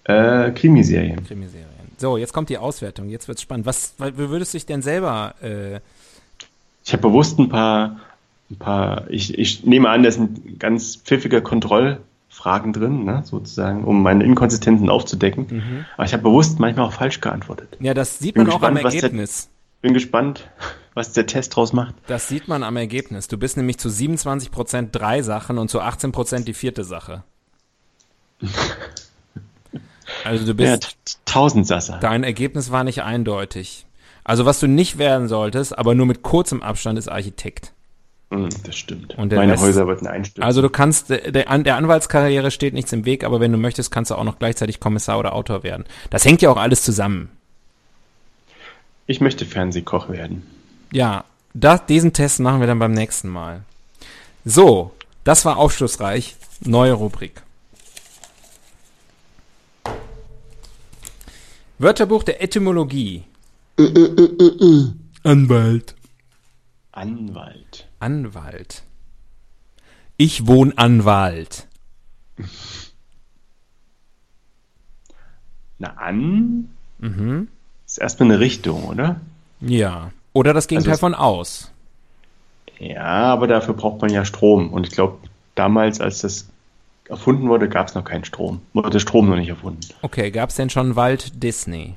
Äh, 0.03 0.51
Krimiserien. 0.51 1.25
Krimiserien. 1.25 1.65
So, 1.97 2.17
jetzt 2.17 2.33
kommt 2.33 2.49
die 2.49 2.57
Auswertung. 2.57 3.09
Jetzt 3.09 3.27
wird's 3.27 3.41
spannend. 3.41 3.65
Was, 3.65 3.95
wie 3.97 4.29
würdest 4.29 4.53
du 4.53 4.57
dich 4.57 4.65
denn 4.65 4.81
selber, 4.81 5.33
äh, 5.41 5.79
Ich 6.85 6.93
habe 6.93 7.01
bewusst 7.01 7.39
ein 7.39 7.49
paar, 7.49 7.99
ein 8.51 8.57
paar, 8.57 9.09
ich, 9.09 9.37
ich 9.37 9.65
nehme 9.65 9.89
an, 9.89 10.03
da 10.03 10.11
sind 10.11 10.59
ganz 10.59 10.95
pfiffige 10.97 11.41
Kontrollfragen 11.41 12.73
drin, 12.73 13.03
ne, 13.03 13.21
sozusagen, 13.25 13.83
um 13.83 14.03
meine 14.03 14.23
Inkonsistenzen 14.23 14.89
aufzudecken. 14.89 15.47
Mhm. 15.49 15.85
Aber 15.97 16.05
ich 16.05 16.13
habe 16.13 16.23
bewusst 16.23 16.59
manchmal 16.59 16.85
auch 16.87 16.93
falsch 16.93 17.21
geantwortet. 17.21 17.77
ja, 17.79 17.93
das 17.93 18.19
sieht 18.19 18.35
Bin 18.35 18.43
man 18.43 18.51
auch 18.53 18.61
am 18.61 18.75
gespannt, 18.75 18.83
was 18.85 18.93
der- 18.93 19.03
Ergebnis. 19.03 19.49
Bin 19.81 19.93
gespannt, 19.93 20.49
was 20.95 21.13
der 21.13 21.25
Test 21.27 21.55
draus 21.55 21.71
macht. 21.73 21.93
Das 22.07 22.27
sieht 22.27 22.47
man 22.47 22.63
am 22.63 22.75
Ergebnis. 22.77 23.27
Du 23.27 23.37
bist 23.37 23.55
nämlich 23.57 23.77
zu 23.77 23.89
27% 23.89 24.89
drei 24.91 25.21
Sachen 25.21 25.57
und 25.59 25.69
zu 25.69 25.79
18% 25.81 26.43
die 26.45 26.53
vierte 26.53 26.83
Sache. 26.83 27.23
Also 30.23 30.45
du 30.45 30.53
bist, 30.53 30.69
Ja, 30.69 30.77
t- 30.77 30.95
Tausendsasser. 31.25 31.97
dein 31.99 32.23
Ergebnis 32.23 32.71
war 32.71 32.83
nicht 32.83 33.01
eindeutig. 33.03 33.85
Also 34.23 34.45
was 34.45 34.59
du 34.59 34.67
nicht 34.67 34.97
werden 34.97 35.27
solltest, 35.27 35.77
aber 35.77 35.93
nur 35.95 36.05
mit 36.05 36.23
kurzem 36.23 36.63
Abstand 36.63 36.97
ist 36.97 37.07
Architekt. 37.07 37.73
Mm, 38.29 38.47
das 38.63 38.75
stimmt. 38.75 39.15
Meine 39.17 39.53
Rest- 39.53 39.63
Häuser 39.63 39.87
würden 39.87 40.07
einstürzen. 40.07 40.43
Also 40.43 40.61
du 40.61 40.69
kannst, 40.69 41.09
der, 41.09 41.31
der 41.31 41.49
An- 41.49 41.63
der 41.63 41.75
Anwaltskarriere 41.77 42.49
steht 42.51 42.73
nichts 42.73 42.91
im 42.93 43.05
Weg, 43.05 43.23
aber 43.23 43.39
wenn 43.39 43.51
du 43.51 43.57
möchtest, 43.57 43.91
kannst 43.91 44.11
du 44.11 44.15
auch 44.15 44.23
noch 44.23 44.39
gleichzeitig 44.39 44.79
Kommissar 44.79 45.19
oder 45.19 45.33
Autor 45.33 45.63
werden. 45.63 45.85
Das 46.09 46.25
hängt 46.25 46.41
ja 46.41 46.49
auch 46.49 46.57
alles 46.57 46.81
zusammen. 46.83 47.29
ich 49.07 49.21
möchte 49.21 49.45
Fernsehkoch 49.45 50.09
werden. 50.09 50.41
Ja, 50.91 51.23
das, 51.53 51.85
diesen 51.85 52.13
Test 52.13 52.39
machen 52.39 52.59
wir 52.59 52.67
dann 52.67 52.79
beim 52.79 52.91
nächsten 52.93 53.29
Mal. 53.29 53.61
So, 54.43 54.91
Das 55.23 55.43
war 55.45 55.57
aufschlussreich. 55.57 56.35
Neue 56.61 56.93
Rubrik. 56.93 57.41
Wörterbuch 61.79 62.23
der 62.23 62.41
Etymologie. 62.41 63.23
Anwalt. 65.23 65.95
Anwalt. 66.91 67.84
Anwalt. 67.99 68.83
Ich 70.17 70.47
wohn 70.47 70.77
an 70.77 71.05
Wald. 71.05 71.67
Na, 75.79 75.89
an 75.97 76.69
Mhm. 76.99 77.49
ist 77.85 77.97
erstmal 77.97 78.29
eine 78.31 78.39
Richtung, 78.39 78.85
oder? 78.85 79.19
Ja. 79.59 80.11
Oder 80.33 80.53
das 80.53 80.67
Gegenteil 80.67 80.91
Also 80.91 80.95
es- 80.97 80.99
von 81.01 81.13
aus. 81.15 81.71
Ja, 82.79 83.03
aber 83.33 83.47
dafür 83.47 83.73
braucht 83.73 84.01
man 84.01 84.11
ja 84.11 84.25
Strom. 84.25 84.69
Und 84.71 84.87
ich 84.87 84.93
glaube, 84.93 85.17
damals, 85.55 86.01
als 86.01 86.21
das 86.21 86.47
erfunden 87.07 87.47
wurde, 87.47 87.69
gab 87.69 87.87
es 87.87 87.95
noch 87.95 88.03
keinen 88.03 88.25
Strom. 88.25 88.61
Wurde 88.73 88.89
der 88.89 88.99
Strom 88.99 89.29
noch 89.29 89.35
nicht 89.37 89.49
erfunden. 89.49 89.81
Okay, 90.01 90.31
gab's 90.31 90.55
denn 90.55 90.69
schon 90.69 90.95
Wald 90.95 91.41
Disney? 91.43 91.95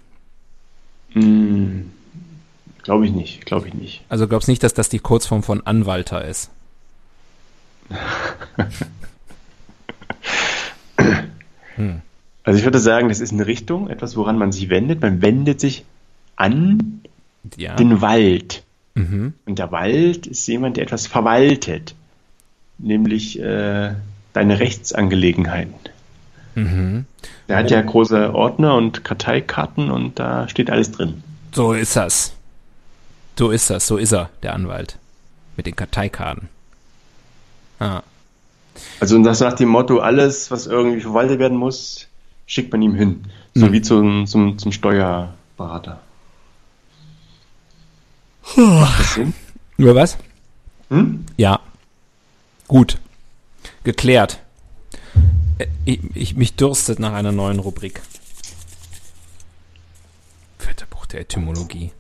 Hm, 1.11 1.91
glaube 2.89 3.05
ich 3.05 3.13
nicht, 3.13 3.45
glaube 3.45 3.69
ich 3.69 3.75
nicht. 3.75 4.01
Also 4.09 4.27
glaubst 4.27 4.49
nicht, 4.49 4.63
dass 4.63 4.73
das 4.73 4.89
die 4.89 4.99
Kurzform 4.99 5.43
von 5.43 5.61
Anwalter 5.67 6.25
ist? 6.25 6.49
Also 12.45 12.59
ich 12.59 12.65
würde 12.65 12.79
sagen, 12.79 13.09
das 13.11 13.21
ist 13.21 13.33
eine 13.33 13.47
Richtung, 13.47 13.89
etwas, 13.91 14.17
woran 14.17 14.39
man 14.39 14.53
sich 14.53 14.69
wendet. 14.71 15.03
Man 15.03 15.21
wendet 15.23 15.61
sich 15.61 15.85
an 16.37 17.03
Ja. 17.57 17.77
den 17.77 18.01
Wald. 18.01 18.63
Mhm. 18.95 19.35
Und 19.45 19.59
der 19.59 19.71
Wald 19.71 20.27
ist 20.27 20.47
jemand, 20.49 20.77
der 20.77 20.85
etwas 20.85 21.07
verwaltet. 21.07 21.95
Nämlich 22.79 23.39
äh, 23.39 23.93
deine 24.33 24.59
Rechtsangelegenheiten. 24.61 25.75
Mhm. 26.55 27.05
Der 27.49 27.57
hat 27.59 27.71
ja 27.71 27.81
große 27.83 28.35
Ordner 28.35 28.75
und 28.77 29.05
Karteikarten 29.05 29.91
und 29.91 30.19
da 30.19 30.49
steht 30.49 30.71
alles 30.71 30.91
drin. 30.91 31.23
So 31.53 31.75
ist 31.75 31.97
das. 31.97 32.33
So 33.39 33.51
ist 33.51 33.71
das, 33.71 33.87
so 33.87 33.97
ist 33.97 34.13
er, 34.13 34.31
der 34.43 34.53
Anwalt. 34.55 34.99
Mit 35.57 35.67
den 35.67 35.77
Karteikarten. 35.77 36.49
Ah. 37.79 38.03
Also 39.01 39.15
und 39.17 39.23
das 39.23 39.41
nach 39.41 39.53
dem 39.55 39.69
Motto, 39.69 40.01
alles, 40.01 40.51
was 40.51 40.67
irgendwie 40.67 41.01
verwaltet 41.01 41.39
werden 41.39 41.57
muss, 41.57 42.07
schickt 42.47 42.73
man 42.73 42.83
ihm 42.83 42.95
hin. 42.95 43.25
So 43.55 43.67
Mhm. 43.67 43.73
wie 43.73 43.83
zum, 43.83 44.27
zum, 44.27 44.59
zum 44.59 44.73
Steuerberater. 44.73 46.01
Über 49.77 49.95
was? 49.95 50.17
Hm? 50.91 51.25
Ja. 51.37 51.61
Gut. 52.67 52.99
Geklärt. 53.85 54.41
Äh, 55.59 55.67
Ich, 55.85 56.01
ich, 56.15 56.35
mich 56.37 56.55
dürstet 56.55 56.99
nach 56.99 57.13
einer 57.13 57.33
neuen 57.33 57.59
Rubrik. 57.61 58.03
Wörterbuch 60.59 61.07
der 61.07 61.21
Etymologie. 61.21 61.93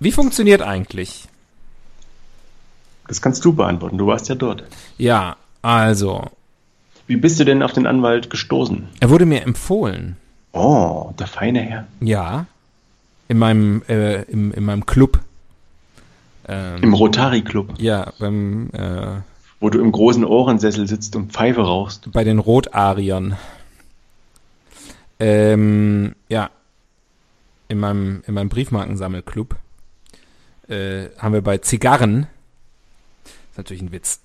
Wie 0.00 0.12
funktioniert 0.12 0.62
eigentlich? 0.62 1.28
Das 3.06 3.20
kannst 3.20 3.44
du 3.44 3.52
beantworten, 3.52 3.98
du 3.98 4.06
warst 4.06 4.28
ja 4.28 4.34
dort. 4.34 4.64
Ja, 4.98 5.36
also, 5.62 6.24
Wie 7.06 7.16
bist 7.16 7.38
du 7.40 7.44
denn 7.44 7.62
auf 7.62 7.72
den 7.72 7.86
Anwalt 7.86 8.30
gestoßen? 8.30 8.88
er 9.00 9.10
wurde 9.10 9.26
mir 9.26 9.42
empfohlen. 9.42 10.16
Oh, 10.52 11.12
der 11.18 11.26
feine 11.26 11.60
Herr. 11.60 11.86
Ja. 12.00 12.46
In 13.28 13.38
meinem, 13.38 13.82
äh, 13.88 14.22
im, 14.22 14.52
in 14.52 14.64
meinem 14.64 14.86
Club. 14.86 15.20
Ähm, 16.48 16.82
Im 16.82 16.94
Rotary 16.94 17.42
Club, 17.42 17.74
ja, 17.78 18.12
beim, 18.18 18.70
äh, 18.72 19.20
wo 19.60 19.68
du 19.70 19.78
im 19.78 19.92
großen 19.92 20.24
Ohrensessel 20.24 20.88
sitzt 20.88 21.14
und 21.14 21.30
Pfeife 21.32 21.60
rauchst. 21.60 22.10
bei 22.12 22.24
den 22.24 22.38
Rotariern. 22.40 23.36
Ähm, 25.20 26.14
ja. 26.28 26.50
In 27.68 27.78
meinem, 27.78 28.22
in 28.26 28.34
meinem 28.34 28.48
Briefmarkensammelclub 28.48 29.54
äh, 30.70 31.10
haben 31.18 31.34
wir 31.34 31.42
bei 31.42 31.58
Zigarren, 31.58 32.26
ist 33.50 33.58
natürlich 33.58 33.82
ein 33.82 33.92
Witz, 33.92 34.20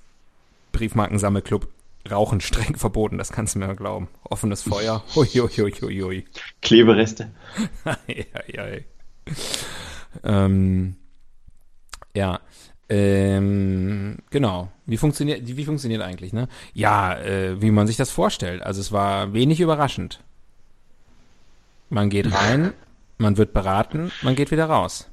Briefmarkensammelclub, 0.71 1.67
Rauchen 2.09 2.39
streng 2.39 2.75
verboten, 2.77 3.17
das 3.17 3.31
kannst 3.31 3.55
du 3.55 3.59
mir 3.59 3.75
glauben. 3.75 4.07
Offenes 4.23 4.61
Feuer, 4.61 5.03
hui, 5.15 5.27
hui, 5.27 5.49
hui, 5.49 5.71
hui, 5.71 6.01
hui. 6.01 6.25
Klebereste. 6.61 7.31
Ei, 7.85 8.25
ei, 8.33 8.59
ei. 8.59 8.85
ähm, 10.23 10.95
ja, 12.13 12.39
ähm, 12.87 14.17
genau. 14.29 14.71
Wie 14.85 14.97
funktioniert, 14.97 15.41
wie 15.45 15.65
funktioniert 15.65 16.01
eigentlich, 16.01 16.31
ne? 16.31 16.47
Ja, 16.73 17.17
äh, 17.17 17.61
wie 17.61 17.71
man 17.71 17.87
sich 17.87 17.97
das 17.97 18.11
vorstellt. 18.11 18.61
Also 18.61 18.81
es 18.81 18.91
war 18.91 19.33
wenig 19.33 19.59
überraschend. 19.59 20.21
Man 21.89 22.09
geht 22.09 22.31
rein, 22.31 22.73
man 23.17 23.37
wird 23.37 23.53
beraten, 23.53 24.11
man 24.21 24.35
geht 24.35 24.51
wieder 24.51 24.65
raus. 24.65 25.09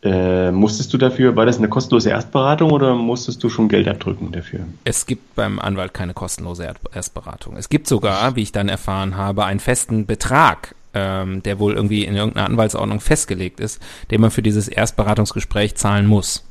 Äh, 0.00 0.52
musstest 0.52 0.92
du 0.92 0.98
dafür, 0.98 1.34
war 1.34 1.44
das 1.44 1.58
eine 1.58 1.68
kostenlose 1.68 2.10
Erstberatung 2.10 2.70
oder 2.70 2.94
musstest 2.94 3.42
du 3.42 3.48
schon 3.48 3.68
Geld 3.68 3.88
abdrücken 3.88 4.30
dafür? 4.30 4.60
Es 4.84 5.06
gibt 5.06 5.34
beim 5.34 5.58
Anwalt 5.58 5.92
keine 5.92 6.14
kostenlose 6.14 6.72
Erstberatung. 6.94 7.56
Es 7.56 7.68
gibt 7.68 7.88
sogar, 7.88 8.36
wie 8.36 8.42
ich 8.42 8.52
dann 8.52 8.68
erfahren 8.68 9.16
habe, 9.16 9.44
einen 9.44 9.58
festen 9.58 10.06
Betrag, 10.06 10.76
ähm, 10.94 11.42
der 11.42 11.58
wohl 11.58 11.74
irgendwie 11.74 12.04
in 12.04 12.14
irgendeiner 12.14 12.46
Anwaltsordnung 12.46 13.00
festgelegt 13.00 13.58
ist, 13.58 13.82
den 14.12 14.20
man 14.20 14.30
für 14.30 14.40
dieses 14.42 14.68
Erstberatungsgespräch 14.68 15.74
zahlen 15.74 16.06
muss. 16.06 16.44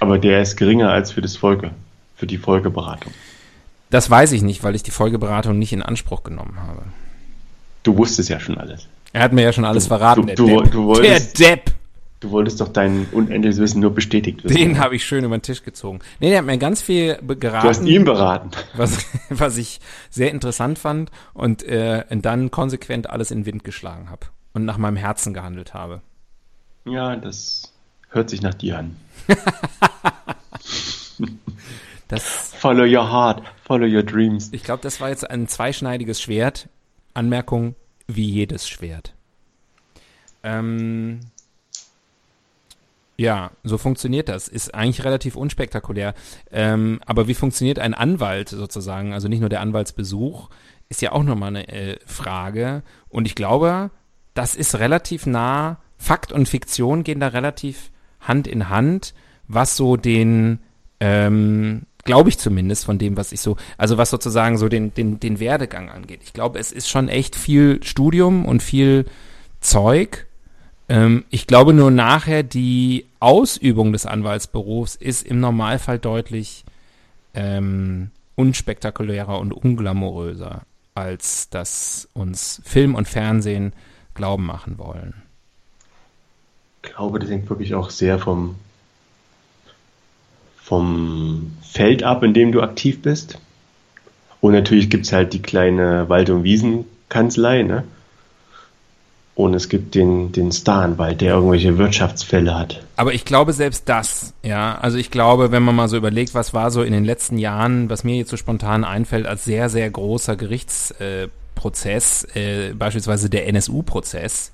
Aber 0.00 0.18
der 0.18 0.42
ist 0.42 0.56
geringer 0.56 0.90
als 0.90 1.12
für 1.12 1.20
das 1.20 1.36
Folge, 1.36 1.70
für 2.16 2.26
die 2.26 2.38
Folgeberatung. 2.38 3.12
Das 3.90 4.10
weiß 4.10 4.32
ich 4.32 4.42
nicht, 4.42 4.64
weil 4.64 4.74
ich 4.74 4.82
die 4.82 4.90
Folgeberatung 4.92 5.58
nicht 5.58 5.72
in 5.72 5.82
Anspruch 5.82 6.24
genommen 6.24 6.56
habe. 6.66 6.82
Du 7.84 7.96
wusstest 7.96 8.28
ja 8.30 8.40
schon 8.40 8.58
alles. 8.58 8.88
Er 9.12 9.22
hat 9.22 9.32
mir 9.32 9.42
ja 9.42 9.52
schon 9.52 9.64
alles 9.64 9.84
Du- 9.84 9.88
verraten, 9.88 10.20
du- 10.22 10.26
der 10.26 10.36
du- 10.36 10.46
Depp. 10.62 10.72
du 10.72 10.84
wolltest- 10.86 11.38
der 11.40 11.56
Depp! 11.56 11.72
Du 12.20 12.30
wolltest 12.30 12.60
doch 12.60 12.68
dein 12.68 13.06
unendliches 13.12 13.58
Wissen 13.58 13.80
nur 13.80 13.94
bestätigt 13.94 14.44
wissen. 14.44 14.54
Den 14.54 14.78
habe 14.78 14.94
ich 14.94 15.04
schön 15.06 15.24
über 15.24 15.36
den 15.38 15.42
Tisch 15.42 15.62
gezogen. 15.62 16.00
Nee, 16.20 16.28
der 16.28 16.38
hat 16.38 16.44
mir 16.44 16.58
ganz 16.58 16.82
viel 16.82 17.16
geraten. 17.16 17.62
du 17.62 17.68
hast 17.68 17.82
ihn 17.84 18.04
beraten. 18.04 18.50
was, 18.74 19.06
was 19.30 19.56
ich 19.56 19.80
sehr 20.10 20.30
interessant 20.30 20.78
fand 20.78 21.10
und 21.32 21.62
äh, 21.62 22.04
dann 22.10 22.50
konsequent 22.50 23.08
alles 23.08 23.30
in 23.30 23.40
den 23.40 23.46
Wind 23.46 23.64
geschlagen 23.64 24.10
habe 24.10 24.26
und 24.52 24.66
nach 24.66 24.76
meinem 24.76 24.96
Herzen 24.96 25.32
gehandelt 25.32 25.72
habe. 25.72 26.02
Ja, 26.84 27.16
das 27.16 27.72
hört 28.10 28.28
sich 28.28 28.42
nach 28.42 28.54
dir 28.54 28.78
an. 28.78 28.96
Das, 32.08 32.52
Follow 32.58 32.82
your 32.82 33.08
heart, 33.08 33.40
follow 33.62 33.86
your 33.86 34.02
dreams. 34.02 34.48
ich 34.52 34.64
glaube, 34.64 34.82
das 34.82 35.00
war 35.00 35.10
jetzt 35.10 35.30
ein 35.30 35.46
zweischneidiges 35.46 36.20
Schwert. 36.20 36.68
Anmerkung, 37.14 37.76
wie 38.08 38.28
jedes 38.28 38.68
Schwert. 38.68 39.14
Ähm, 40.42 41.20
ja, 43.20 43.50
so 43.64 43.76
funktioniert 43.76 44.30
das. 44.30 44.48
Ist 44.48 44.74
eigentlich 44.74 45.04
relativ 45.04 45.36
unspektakulär. 45.36 46.14
Ähm, 46.50 47.00
aber 47.04 47.28
wie 47.28 47.34
funktioniert 47.34 47.78
ein 47.78 47.92
Anwalt 47.92 48.48
sozusagen? 48.48 49.12
Also 49.12 49.28
nicht 49.28 49.40
nur 49.40 49.50
der 49.50 49.60
Anwaltsbesuch, 49.60 50.48
ist 50.88 51.02
ja 51.02 51.12
auch 51.12 51.22
nochmal 51.22 51.48
eine 51.48 51.68
äh, 51.68 51.98
Frage. 52.06 52.82
Und 53.10 53.26
ich 53.26 53.34
glaube, 53.34 53.90
das 54.32 54.54
ist 54.54 54.78
relativ 54.78 55.26
nah. 55.26 55.82
Fakt 55.98 56.32
und 56.32 56.48
Fiktion 56.48 57.04
gehen 57.04 57.20
da 57.20 57.28
relativ 57.28 57.90
Hand 58.20 58.46
in 58.46 58.70
Hand, 58.70 59.12
was 59.46 59.76
so 59.76 59.98
den, 59.98 60.60
ähm, 60.98 61.82
glaube 62.04 62.30
ich 62.30 62.38
zumindest 62.38 62.86
von 62.86 62.96
dem, 62.96 63.18
was 63.18 63.32
ich 63.32 63.42
so, 63.42 63.58
also 63.76 63.98
was 63.98 64.08
sozusagen 64.08 64.56
so 64.56 64.70
den, 64.70 64.94
den, 64.94 65.20
den 65.20 65.40
Werdegang 65.40 65.90
angeht. 65.90 66.20
Ich 66.22 66.32
glaube, 66.32 66.58
es 66.58 66.72
ist 66.72 66.88
schon 66.88 67.10
echt 67.10 67.36
viel 67.36 67.82
Studium 67.82 68.46
und 68.46 68.62
viel 68.62 69.04
Zeug. 69.60 70.26
Ähm, 70.88 71.24
ich 71.28 71.46
glaube 71.46 71.74
nur 71.74 71.90
nachher 71.90 72.42
die 72.42 73.09
Ausübung 73.20 73.92
des 73.92 74.06
Anwaltsberufs 74.06 74.96
ist 74.96 75.26
im 75.26 75.40
Normalfall 75.40 75.98
deutlich 75.98 76.64
ähm, 77.34 78.10
unspektakulärer 78.34 79.38
und 79.38 79.52
unglamouröser, 79.52 80.62
als 80.94 81.50
das 81.50 82.08
uns 82.14 82.62
Film 82.64 82.94
und 82.94 83.06
Fernsehen 83.06 83.72
glauben 84.14 84.46
machen 84.46 84.78
wollen. 84.78 85.14
Ich 86.82 86.90
glaube, 86.90 87.18
das 87.18 87.30
hängt 87.30 87.48
wirklich 87.50 87.74
auch 87.74 87.90
sehr 87.90 88.18
vom, 88.18 88.56
vom 90.56 91.52
Feld 91.62 92.02
ab, 92.02 92.22
in 92.22 92.32
dem 92.32 92.52
du 92.52 92.62
aktiv 92.62 93.02
bist. 93.02 93.38
Und 94.40 94.52
natürlich 94.52 94.88
gibt 94.88 95.04
es 95.04 95.12
halt 95.12 95.34
die 95.34 95.42
kleine 95.42 96.08
Wald- 96.08 96.30
und 96.30 96.42
Wiesenkanzlei, 96.42 97.62
ne? 97.62 97.84
Und 99.42 99.54
es 99.54 99.68
gibt 99.68 99.94
den, 99.94 100.32
den 100.32 100.52
Staranwalt, 100.52 101.20
der 101.20 101.34
irgendwelche 101.34 101.78
Wirtschaftsfälle 101.78 102.58
hat. 102.58 102.82
Aber 102.96 103.14
ich 103.14 103.24
glaube 103.24 103.52
selbst 103.52 103.88
das, 103.88 104.34
ja, 104.42 104.78
also 104.78 104.98
ich 104.98 105.10
glaube, 105.10 105.52
wenn 105.52 105.62
man 105.62 105.74
mal 105.74 105.88
so 105.88 105.96
überlegt, 105.96 106.34
was 106.34 106.54
war 106.54 106.70
so 106.70 106.82
in 106.82 106.92
den 106.92 107.04
letzten 107.04 107.38
Jahren, 107.38 107.90
was 107.90 108.04
mir 108.04 108.16
jetzt 108.16 108.30
so 108.30 108.36
spontan 108.36 108.84
einfällt, 108.84 109.26
als 109.26 109.44
sehr, 109.44 109.68
sehr 109.68 109.90
großer 109.90 110.36
Gerichtsprozess, 110.36 112.26
äh, 112.34 112.68
äh, 112.68 112.74
beispielsweise 112.74 113.30
der 113.30 113.48
NSU-Prozess, 113.48 114.52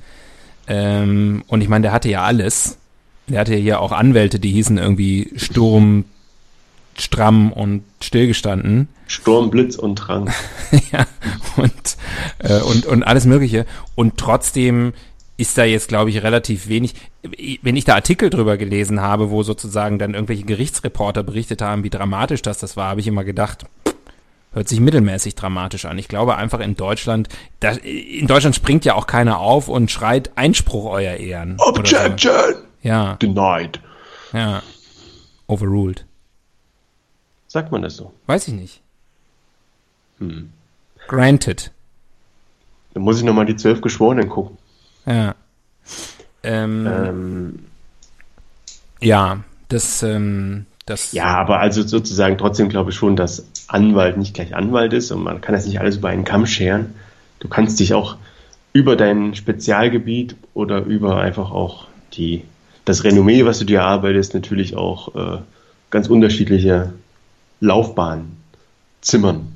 ähm, 0.69 1.45
und 1.47 1.61
ich 1.61 1.69
meine, 1.69 1.83
der 1.83 1.93
hatte 1.93 2.09
ja 2.09 2.23
alles, 2.23 2.79
Der 3.29 3.41
hatte 3.41 3.55
ja 3.55 3.61
hier 3.61 3.81
auch 3.81 3.91
Anwälte, 3.91 4.39
die 4.39 4.53
hießen 4.53 4.79
irgendwie 4.79 5.33
Sturm, 5.37 6.05
stramm 6.99 7.53
und 7.53 7.85
stillgestanden. 8.01 8.89
Sturm, 9.07 9.51
Blitz 9.51 9.77
und 9.77 9.97
Drang. 9.97 10.33
ja, 10.93 11.07
und, 11.57 11.97
äh, 12.39 12.61
und, 12.61 12.87
und 12.87 13.03
alles 13.03 13.25
Mögliche. 13.25 13.67
Und 13.95 14.17
trotzdem 14.17 14.93
ist 15.37 15.59
da 15.59 15.65
jetzt, 15.65 15.89
glaube 15.89 16.11
ich, 16.11 16.23
relativ 16.23 16.69
wenig. 16.69 16.95
Wenn 17.63 17.77
ich 17.77 17.85
da 17.85 17.95
Artikel 17.95 18.31
drüber 18.31 18.57
gelesen 18.57 19.01
habe, 19.01 19.31
wo 19.31 19.43
sozusagen 19.43 19.99
dann 19.99 20.15
irgendwelche 20.15 20.45
Gerichtsreporter 20.45 21.23
berichtet 21.23 21.61
haben, 21.63 21.85
wie 21.85 21.91
dramatisch 21.91 22.43
das 22.43 22.59
das 22.59 22.77
war, 22.77 22.89
habe 22.89 23.01
ich 23.01 23.07
immer 23.07 23.25
gedacht, 23.25 23.67
hört 24.53 24.69
sich 24.69 24.81
mittelmäßig 24.81 25.35
dramatisch 25.35 25.85
an. 25.85 25.99
Ich 25.99 26.09
glaube 26.09 26.37
einfach 26.37 26.61
in 26.61 26.77
Deutschland, 26.77 27.29
da, 27.61 27.73
in 27.73 28.27
Deutschland 28.27 28.57
springt 28.57 28.87
ja 28.87 28.95
auch 28.95 29.07
keiner 29.07 29.39
auf 29.39 29.69
und 29.69 29.91
schreit 29.91 30.31
Einspruch 30.37 30.87
euer 30.87 31.17
Ehren. 31.17 31.57
Objection! 31.59 32.33
So. 32.55 32.59
Ja. 32.83 33.17
Denied. 33.17 33.81
Ja. 34.33 34.63
Overruled. 35.47 36.06
Sagt 37.57 37.73
man 37.73 37.81
das 37.81 37.97
so? 37.97 38.13
Weiß 38.27 38.49
ich 38.49 38.53
nicht. 38.53 38.83
Hm. 40.19 40.51
Granted. 41.09 41.73
Dann 42.93 43.03
muss 43.03 43.17
ich 43.17 43.25
nochmal 43.25 43.47
die 43.47 43.57
zwölf 43.57 43.81
Geschworenen 43.81 44.29
gucken. 44.29 44.59
Ja. 45.07 45.35
Ähm, 46.43 46.87
ähm, 46.87 47.59
ja, 49.01 49.43
das, 49.69 50.03
ähm, 50.03 50.67
das. 50.85 51.13
Ja, 51.13 51.29
aber 51.29 51.59
also 51.59 51.83
sozusagen 51.83 52.37
trotzdem 52.37 52.69
glaube 52.69 52.91
ich 52.91 52.97
schon, 52.97 53.17
dass 53.17 53.47
Anwalt 53.69 54.19
nicht 54.19 54.35
gleich 54.35 54.55
Anwalt 54.55 54.93
ist 54.93 55.11
und 55.11 55.23
man 55.23 55.41
kann 55.41 55.55
das 55.55 55.65
nicht 55.65 55.81
alles 55.81 55.97
über 55.97 56.11
einen 56.11 56.25
Kamm 56.25 56.45
scheren. 56.45 56.95
Du 57.39 57.49
kannst 57.49 57.81
dich 57.81 57.95
auch 57.95 58.19
über 58.75 58.97
dein 58.97 59.35
Spezialgebiet 59.35 60.37
oder 60.53 60.85
über 60.85 61.23
einfach 61.23 61.53
auch 61.53 61.87
die, 62.13 62.43
das 62.85 63.03
Renommee, 63.05 63.47
was 63.47 63.61
du 63.61 63.65
dir 63.65 63.79
erarbeitest, 63.79 64.35
natürlich 64.35 64.77
auch 64.77 65.15
äh, 65.15 65.39
ganz 65.89 66.09
unterschiedliche 66.09 66.93
Laufbahnen 67.61 68.37
zimmern. 69.01 69.53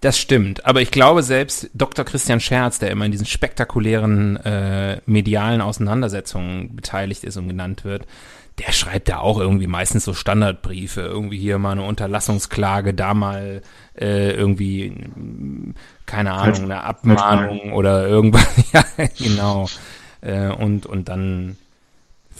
Das 0.00 0.18
stimmt, 0.18 0.66
aber 0.66 0.82
ich 0.82 0.90
glaube 0.90 1.22
selbst 1.22 1.70
Dr. 1.72 2.04
Christian 2.04 2.38
Scherz, 2.38 2.78
der 2.78 2.90
immer 2.90 3.06
in 3.06 3.12
diesen 3.12 3.24
spektakulären 3.24 4.36
äh, 4.36 5.00
medialen 5.06 5.62
Auseinandersetzungen 5.62 6.76
beteiligt 6.76 7.24
ist 7.24 7.38
und 7.38 7.48
genannt 7.48 7.84
wird, 7.84 8.06
der 8.58 8.72
schreibt 8.72 9.08
ja 9.08 9.20
auch 9.20 9.40
irgendwie 9.40 9.66
meistens 9.66 10.04
so 10.04 10.12
Standardbriefe, 10.12 11.00
irgendwie 11.00 11.38
hier 11.38 11.58
mal 11.58 11.72
eine 11.72 11.84
Unterlassungsklage, 11.84 12.94
da 12.94 13.14
mal 13.14 13.62
äh, 13.98 14.30
irgendwie, 14.32 14.94
keine 16.06 16.32
Ahnung, 16.32 16.64
eine 16.64 16.84
Abmahnung 16.84 17.72
oder 17.72 18.06
irgendwas, 18.06 18.46
ja, 18.72 18.84
genau. 19.18 19.68
Äh, 20.20 20.48
und, 20.48 20.86
und 20.86 21.08
dann, 21.08 21.56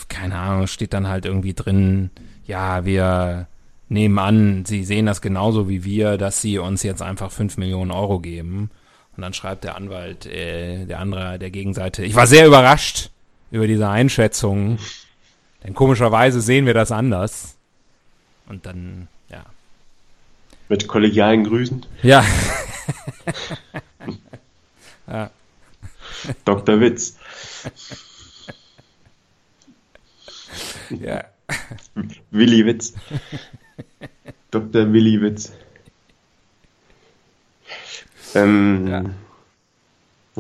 keine 0.08 0.38
Ahnung, 0.38 0.66
steht 0.66 0.92
dann 0.92 1.08
halt 1.08 1.24
irgendwie 1.24 1.54
drin, 1.54 2.10
ja, 2.46 2.84
wir 2.84 3.46
nehmen 3.88 4.18
an, 4.18 4.64
sie 4.64 4.84
sehen 4.84 5.06
das 5.06 5.20
genauso 5.20 5.68
wie 5.68 5.84
wir, 5.84 6.18
dass 6.18 6.40
sie 6.40 6.58
uns 6.58 6.82
jetzt 6.82 7.02
einfach 7.02 7.30
fünf 7.30 7.56
Millionen 7.56 7.90
Euro 7.90 8.18
geben. 8.20 8.70
Und 9.16 9.22
dann 9.22 9.32
schreibt 9.32 9.64
der 9.64 9.76
Anwalt, 9.76 10.26
äh, 10.26 10.86
der 10.86 10.98
andere, 10.98 11.38
der 11.38 11.50
Gegenseite, 11.50 12.04
ich 12.04 12.14
war 12.14 12.26
sehr 12.26 12.46
überrascht 12.46 13.10
über 13.50 13.66
diese 13.66 13.88
Einschätzung, 13.88 14.78
denn 15.62 15.74
komischerweise 15.74 16.40
sehen 16.40 16.66
wir 16.66 16.74
das 16.74 16.90
anders. 16.90 17.56
Und 18.46 18.66
dann, 18.66 19.08
ja. 19.30 19.44
Mit 20.68 20.88
kollegialen 20.88 21.44
Grüßen. 21.44 21.86
Ja. 22.02 22.24
ja. 25.06 25.30
Dr. 26.44 26.80
Witz. 26.80 27.16
ja. 30.90 31.24
Willi 32.30 32.66
Witz. 32.66 32.94
Dr. 34.50 34.92
Willi 34.92 35.20
Witz. 35.20 35.52
Ähm, 38.34 38.86
ja. 38.86 39.04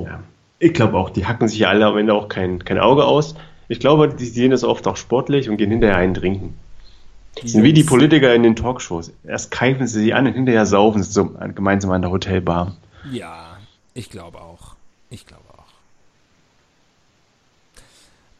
ja. 0.02 0.22
Ich 0.58 0.72
glaube 0.72 0.96
auch, 0.96 1.10
die 1.10 1.26
hacken 1.26 1.48
sich 1.48 1.66
alle 1.66 1.86
am 1.86 1.96
Ende 1.98 2.14
auch 2.14 2.28
kein, 2.28 2.64
kein 2.64 2.78
Auge 2.78 3.04
aus. 3.04 3.34
Ich 3.68 3.80
glaube, 3.80 4.08
die 4.08 4.26
sehen 4.26 4.50
das 4.50 4.64
oft 4.64 4.86
auch 4.86 4.96
sportlich 4.96 5.48
und 5.48 5.56
gehen 5.56 5.70
hinterher 5.70 5.96
einen 5.96 6.14
trinken. 6.14 6.54
Das 7.40 7.52
sind 7.52 7.64
wie 7.64 7.72
die 7.72 7.82
Politiker 7.82 8.34
in 8.34 8.42
den 8.42 8.54
Talkshows. 8.54 9.12
Erst 9.24 9.50
keifen 9.50 9.86
sie 9.86 10.00
sie 10.00 10.14
an 10.14 10.26
und 10.26 10.34
hinterher 10.34 10.66
saufen 10.66 11.02
sie 11.02 11.10
so, 11.10 11.34
gemeinsam 11.54 11.90
an 11.90 12.02
der 12.02 12.10
Hotelbar. 12.10 12.76
Ja, 13.10 13.58
ich 13.92 14.10
glaube 14.10 14.40
auch. 14.40 14.76
Ich 15.10 15.26
glaube 15.26 15.42
auch. 15.48 15.64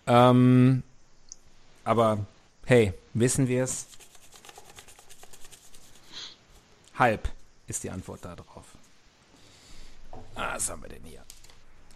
Ähm, 0.07 0.83
aber 1.85 2.19
hey, 2.67 2.93
wissen 3.13 3.49
wir 3.49 3.65
es? 3.65 3.87
Halb 6.99 7.29
ist 7.67 7.85
die 7.85 7.91
Antwort 7.91 8.25
darauf. 8.25 8.65
Ah, 10.37 10.55
was 10.55 10.71
haben 10.71 10.83
wir 10.83 10.89
denn 10.89 11.03
hier? 11.05 11.23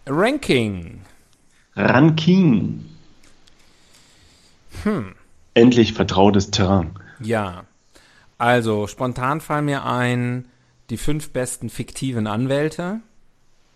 Ranking. 0.05 1.01
Ranking. 1.75 2.85
Hm. 4.83 5.15
Endlich 5.53 5.93
vertrautes 5.93 6.51
Terrain. 6.51 6.91
Ja. 7.19 7.65
Also, 8.37 8.87
spontan 8.87 9.41
fallen 9.41 9.65
mir 9.65 9.85
ein, 9.85 10.45
die 10.89 10.97
fünf 10.97 11.31
besten 11.31 11.69
fiktiven 11.69 12.27
Anwälte 12.27 13.01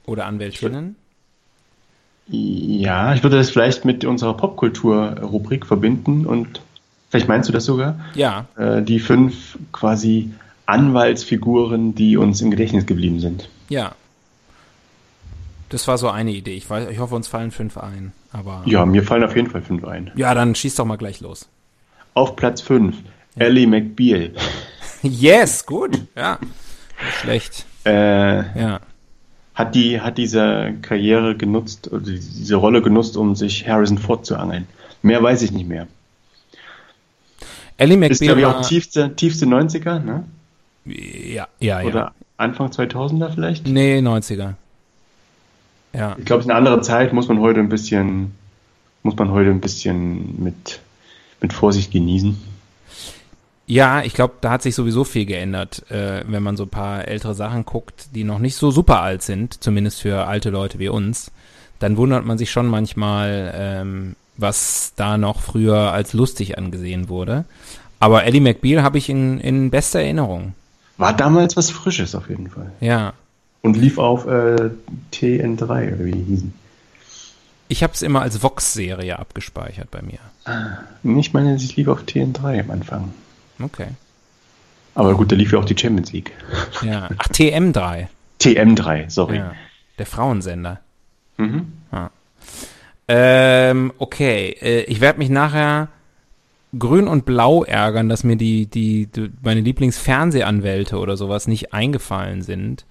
oder 0.05 0.25
Anwältinnen. 0.25 0.95
Ja, 2.27 3.13
ich 3.13 3.23
würde 3.23 3.37
das 3.37 3.49
vielleicht 3.49 3.83
mit 3.83 4.05
unserer 4.05 4.35
Popkultur-Rubrik 4.35 5.65
verbinden 5.65 6.25
und 6.25 6.61
vielleicht 7.13 7.27
meinst 7.27 7.47
du 7.47 7.53
das 7.53 7.65
sogar? 7.65 7.99
Ja. 8.15 8.47
Äh, 8.57 8.81
die 8.81 8.99
fünf 8.99 9.59
quasi 9.71 10.31
Anwaltsfiguren, 10.65 11.93
die 11.93 12.17
uns 12.17 12.41
im 12.41 12.49
Gedächtnis 12.49 12.87
geblieben 12.87 13.19
sind. 13.19 13.49
Ja. 13.69 13.93
Das 15.69 15.87
war 15.87 15.99
so 15.99 16.09
eine 16.09 16.31
Idee. 16.31 16.55
Ich, 16.55 16.67
weiß, 16.67 16.89
ich 16.89 16.97
hoffe, 16.97 17.13
uns 17.13 17.27
fallen 17.27 17.51
fünf 17.51 17.77
ein. 17.77 18.13
Aber, 18.31 18.63
ja, 18.65 18.83
mir 18.87 19.03
fallen 19.03 19.23
auf 19.23 19.35
jeden 19.35 19.51
Fall 19.51 19.61
fünf 19.61 19.85
ein. 19.85 20.09
Ja, 20.15 20.33
dann 20.33 20.55
schieß 20.55 20.73
doch 20.73 20.85
mal 20.85 20.95
gleich 20.95 21.21
los. 21.21 21.47
Auf 22.15 22.35
Platz 22.35 22.61
fünf, 22.61 22.95
ja. 23.35 23.45
Ellie 23.45 23.67
McBeal. 23.67 24.31
yes, 25.03 25.67
gut. 25.67 26.01
Ja. 26.15 26.39
Schlecht. 27.21 27.67
Äh, 27.85 28.59
ja. 28.59 28.79
Hat, 29.53 29.75
die, 29.75 30.01
hat 30.01 30.17
diese 30.17 30.73
Karriere 30.81 31.37
genutzt, 31.37 31.91
oder 31.91 32.05
diese 32.05 32.55
Rolle 32.55 32.81
genutzt, 32.81 33.17
um 33.17 33.35
sich 33.35 33.67
Harrison 33.67 33.99
Ford 33.99 34.25
zu 34.25 34.35
angeln. 34.35 34.67
Mehr 35.03 35.21
weiß 35.21 35.43
ich 35.43 35.51
nicht 35.51 35.67
mehr. 35.67 35.87
Ellie 37.77 37.97
McBeal. 37.97 38.11
Ist, 38.11 38.21
glaube 38.21 38.41
ich, 38.41 38.45
auch 38.45 38.61
tiefste, 38.61 39.15
tiefste 39.15 39.45
90er, 39.45 39.99
ne? 39.99 40.23
Ja, 40.85 41.47
ja, 41.59 41.81
ja. 41.81 41.87
Oder 41.87 42.13
Anfang 42.37 42.69
2000er 42.69 43.33
vielleicht? 43.33 43.67
Nee, 43.67 43.99
90er. 43.99 44.53
Ja. 45.93 46.15
Ich 46.17 46.25
glaube, 46.25 46.39
es 46.39 46.45
ist 46.45 46.49
eine 46.49 46.57
andere 46.57 46.81
Zeit, 46.81 47.13
muss 47.13 47.27
man 47.27 47.39
heute 47.39 47.59
ein 47.59 47.69
bisschen, 47.69 48.33
muss 49.03 49.15
man 49.15 49.31
heute 49.31 49.51
ein 49.51 49.61
bisschen 49.61 50.43
mit, 50.43 50.79
mit 51.39 51.53
Vorsicht 51.53 51.91
genießen. 51.91 52.37
Ja, 53.65 54.03
ich 54.03 54.13
glaube, 54.13 54.33
da 54.41 54.51
hat 54.51 54.61
sich 54.61 54.75
sowieso 54.75 55.03
viel 55.03 55.25
geändert, 55.25 55.89
äh, 55.89 56.23
wenn 56.27 56.43
man 56.43 56.57
so 56.57 56.63
ein 56.63 56.69
paar 56.69 57.07
ältere 57.07 57.33
Sachen 57.33 57.63
guckt, 57.65 58.07
die 58.13 58.25
noch 58.25 58.39
nicht 58.39 58.55
so 58.55 58.71
super 58.71 59.01
alt 59.01 59.21
sind, 59.21 59.63
zumindest 59.63 60.01
für 60.01 60.27
alte 60.27 60.49
Leute 60.49 60.79
wie 60.79 60.89
uns. 60.89 61.31
Dann 61.79 61.95
wundert 61.95 62.25
man 62.25 62.37
sich 62.37 62.51
schon 62.51 62.67
manchmal, 62.67 63.53
ähm, 63.55 64.15
was 64.37 64.93
da 64.95 65.17
noch 65.17 65.41
früher 65.41 65.91
als 65.91 66.13
lustig 66.13 66.57
angesehen 66.57 67.09
wurde. 67.09 67.45
Aber 67.99 68.25
Ellie 68.25 68.41
McBeal 68.41 68.83
habe 68.83 68.97
ich 68.97 69.09
in, 69.09 69.39
in 69.39 69.69
bester 69.69 69.99
Erinnerung. 69.99 70.53
War 70.97 71.15
damals 71.15 71.55
was 71.55 71.69
Frisches 71.69 72.15
auf 72.15 72.29
jeden 72.29 72.49
Fall. 72.49 72.71
Ja. 72.81 73.13
Und 73.61 73.77
lief 73.77 73.97
auf 73.97 74.25
äh, 74.25 74.71
TN3 75.13 75.95
oder 75.95 76.05
wie 76.05 76.11
die 76.11 76.23
hießen. 76.23 76.53
Ich 77.69 77.81
habe 77.81 77.93
es 77.93 78.01
immer 78.01 78.21
als 78.21 78.43
Vox-Serie 78.43 79.17
abgespeichert 79.17 79.89
bei 79.89 80.01
mir. 80.01 80.19
Ah, 80.45 80.79
ich 81.03 81.33
meine, 81.33 81.55
es 81.55 81.75
lief 81.75 81.87
auf 81.87 82.01
TN3 82.01 82.59
am 82.59 82.71
Anfang. 82.71 83.13
Okay. 83.61 83.87
Aber 84.95 85.15
gut, 85.15 85.31
da 85.31 85.35
lief 85.35 85.53
ja 85.53 85.59
auch 85.59 85.65
die 85.65 85.77
Champions 85.77 86.11
League. 86.11 86.31
Ja. 86.83 87.09
Ach, 87.17 87.27
TM3. 87.29 88.07
TM3, 88.41 89.09
sorry. 89.09 89.37
Ja, 89.37 89.53
der 89.97 90.05
Frauensender. 90.05 90.81
Mhm. 91.37 91.71
Ja. 91.91 92.11
Ähm, 93.07 93.91
okay, 93.97 94.55
äh, 94.61 94.81
ich 94.83 95.01
werde 95.01 95.19
mich 95.19 95.29
nachher 95.29 95.89
grün 96.77 97.07
und 97.07 97.25
blau 97.25 97.63
ärgern, 97.63 98.09
dass 98.09 98.23
mir 98.23 98.35
die, 98.35 98.65
die, 98.65 99.07
die 99.07 99.31
meine 99.41 99.61
Lieblingsfernsehanwälte 99.61 100.97
oder 100.97 101.17
sowas 101.17 101.47
nicht 101.47 101.73
eingefallen 101.73 102.41
sind. 102.41 102.85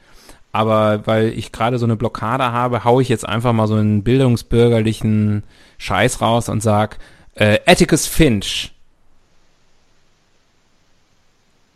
Aber 0.52 1.06
weil 1.06 1.28
ich 1.28 1.50
gerade 1.50 1.78
so 1.78 1.86
eine 1.86 1.96
Blockade 1.96 2.52
habe, 2.52 2.84
haue 2.84 3.02
ich 3.02 3.08
jetzt 3.08 3.26
einfach 3.26 3.52
mal 3.54 3.66
so 3.66 3.74
einen 3.74 4.02
bildungsbürgerlichen 4.02 5.44
Scheiß 5.78 6.20
raus 6.20 6.48
und 6.50 6.62
sag 6.62 6.98
äh, 7.34 7.58
Atticus 7.66 8.06
Finch. 8.06 8.72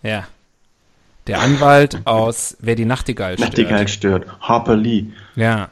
Ja. 0.03 0.29
Der 1.27 1.41
Anwalt 1.41 2.03
aus 2.07 2.57
Wer 2.61 2.77
die 2.77 2.85
Nachtigall 2.85 3.35
stört. 3.35 3.49
Nachtigall 3.49 3.89
stört. 3.89 4.27
Harper 4.41 4.77
Lee. 4.77 5.07
Ja. 5.35 5.71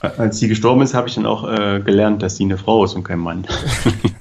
Als 0.00 0.38
sie 0.38 0.46
gestorben 0.46 0.82
ist, 0.82 0.94
habe 0.94 1.08
ich 1.08 1.16
dann 1.16 1.26
auch 1.26 1.48
äh, 1.48 1.80
gelernt, 1.80 2.22
dass 2.22 2.36
sie 2.36 2.44
eine 2.44 2.56
Frau 2.56 2.84
ist 2.84 2.94
und 2.94 3.02
kein 3.02 3.18
Mann. 3.18 3.46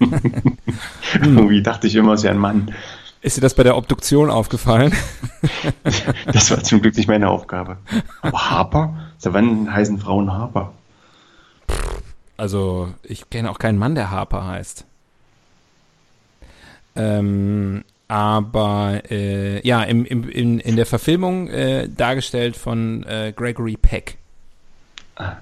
Irgendwie 1.21 1.61
dachte 1.61 1.85
ich 1.85 1.95
immer, 1.95 2.17
sie 2.17 2.27
ist 2.27 2.31
ein 2.31 2.39
Mann. 2.39 2.73
Ist 3.21 3.37
dir 3.37 3.41
das 3.41 3.53
bei 3.53 3.63
der 3.63 3.77
Obduktion 3.77 4.31
aufgefallen? 4.31 4.91
das 6.25 6.49
war 6.49 6.63
zum 6.63 6.81
Glück 6.81 6.97
nicht 6.97 7.07
meine 7.07 7.29
Aufgabe. 7.29 7.77
Aber 8.21 8.49
Harper? 8.49 8.97
Seit 9.19 9.33
wann 9.33 9.71
heißen 9.71 9.99
Frauen 9.99 10.33
Harper? 10.33 10.73
Also, 12.37 12.93
ich 13.03 13.29
kenne 13.29 13.51
auch 13.51 13.59
keinen 13.59 13.77
Mann, 13.77 13.93
der 13.93 14.09
Harper 14.09 14.47
heißt. 14.47 14.85
Ähm, 16.95 17.83
aber 18.07 19.01
äh, 19.11 19.67
ja, 19.67 19.83
im, 19.83 20.05
im, 20.05 20.27
in, 20.29 20.59
in 20.59 20.75
der 20.75 20.85
Verfilmung 20.87 21.49
äh, 21.49 21.87
dargestellt 21.87 22.55
von 22.57 23.03
äh, 23.03 23.31
Gregory 23.35 23.77
Peck. 23.77 24.17
Ah. 25.15 25.37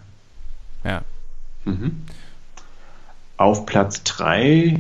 Ja. 0.86 1.02
Mhm. 1.66 2.04
Auf 3.38 3.66
Platz 3.66 4.04
3 4.04 4.80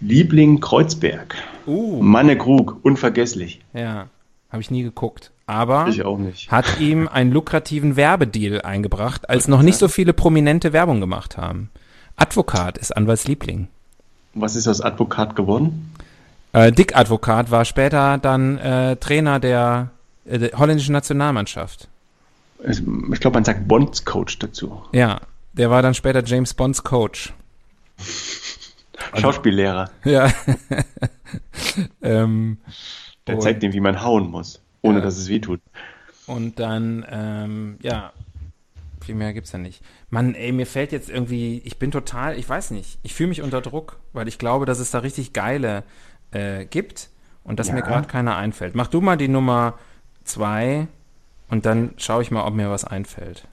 Liebling 0.00 0.60
Kreuzberg. 0.60 1.36
Uh. 1.66 2.02
Manne 2.02 2.36
Krug, 2.36 2.76
unvergesslich. 2.82 3.60
Ja, 3.72 4.08
habe 4.50 4.60
ich 4.60 4.70
nie 4.70 4.82
geguckt. 4.82 5.30
Aber 5.46 5.86
hat 6.48 6.80
ihm 6.80 7.08
einen 7.08 7.30
lukrativen 7.30 7.96
Werbedeal 7.96 8.62
eingebracht, 8.62 9.28
als 9.28 9.48
noch 9.48 9.62
nicht 9.62 9.78
so 9.78 9.88
viele 9.88 10.12
prominente 10.12 10.72
Werbung 10.72 11.00
gemacht 11.00 11.36
haben. 11.36 11.70
Advokat 12.16 12.78
ist 12.78 12.96
Anwaltsliebling. 12.96 13.68
Was 14.34 14.56
ist 14.56 14.68
aus 14.68 14.80
Advokat 14.80 15.36
geworden? 15.36 15.92
Äh, 16.52 16.72
Dick 16.72 16.96
Advokat 16.96 17.50
war 17.50 17.64
später 17.64 18.18
dann 18.18 18.58
äh, 18.58 18.96
Trainer 18.96 19.38
der, 19.38 19.90
äh, 20.24 20.38
der 20.38 20.58
holländischen 20.58 20.92
Nationalmannschaft. 20.92 21.88
Ich 22.66 22.82
ich 23.12 23.20
glaube, 23.20 23.34
man 23.34 23.44
sagt 23.44 23.68
Bonds 23.68 24.04
Coach 24.04 24.38
dazu. 24.38 24.82
Ja, 24.92 25.20
der 25.54 25.70
war 25.70 25.82
dann 25.82 25.94
später 25.94 26.22
James 26.24 26.54
Bonds 26.54 26.82
Coach. 26.82 27.32
Schauspiellehrer. 29.18 29.90
Ja. 30.04 30.32
ähm, 32.02 32.58
Der 33.26 33.38
zeigt 33.40 33.62
ihm, 33.62 33.72
wie 33.72 33.80
man 33.80 34.02
hauen 34.02 34.30
muss, 34.30 34.60
ohne 34.82 34.98
Ja. 34.98 35.04
dass 35.04 35.16
es 35.16 35.28
weh 35.28 35.40
tut. 35.40 35.60
Und 36.26 36.58
dann, 36.58 37.04
ähm, 37.10 37.78
ja, 37.82 38.12
viel 39.04 39.14
mehr 39.14 39.32
gibt's 39.34 39.52
ja 39.52 39.58
nicht. 39.58 39.82
Mann, 40.10 40.34
ey, 40.34 40.52
mir 40.52 40.66
fällt 40.66 40.92
jetzt 40.92 41.10
irgendwie, 41.10 41.60
ich 41.64 41.78
bin 41.78 41.90
total, 41.90 42.38
ich 42.38 42.48
weiß 42.48 42.70
nicht, 42.70 42.98
ich 43.02 43.14
fühle 43.14 43.28
mich 43.28 43.42
unter 43.42 43.60
Druck, 43.60 43.98
weil 44.12 44.28
ich 44.28 44.38
glaube, 44.38 44.64
dass 44.66 44.78
es 44.78 44.90
da 44.90 45.00
richtig 45.00 45.32
geile 45.32 45.82
äh, 46.30 46.64
gibt 46.64 47.10
und 47.44 47.58
dass 47.60 47.68
Ja. 47.68 47.74
mir 47.74 47.82
gerade 47.82 48.06
keiner 48.08 48.36
einfällt. 48.36 48.74
Mach 48.74 48.86
du 48.88 49.00
mal 49.00 49.16
die 49.16 49.28
Nummer 49.28 49.78
zwei 50.24 50.86
und 51.48 51.66
dann 51.66 51.92
schaue 51.98 52.22
ich 52.22 52.30
mal, 52.30 52.44
ob 52.44 52.54
mir 52.54 52.70
was 52.70 52.84
einfällt. 52.84 53.46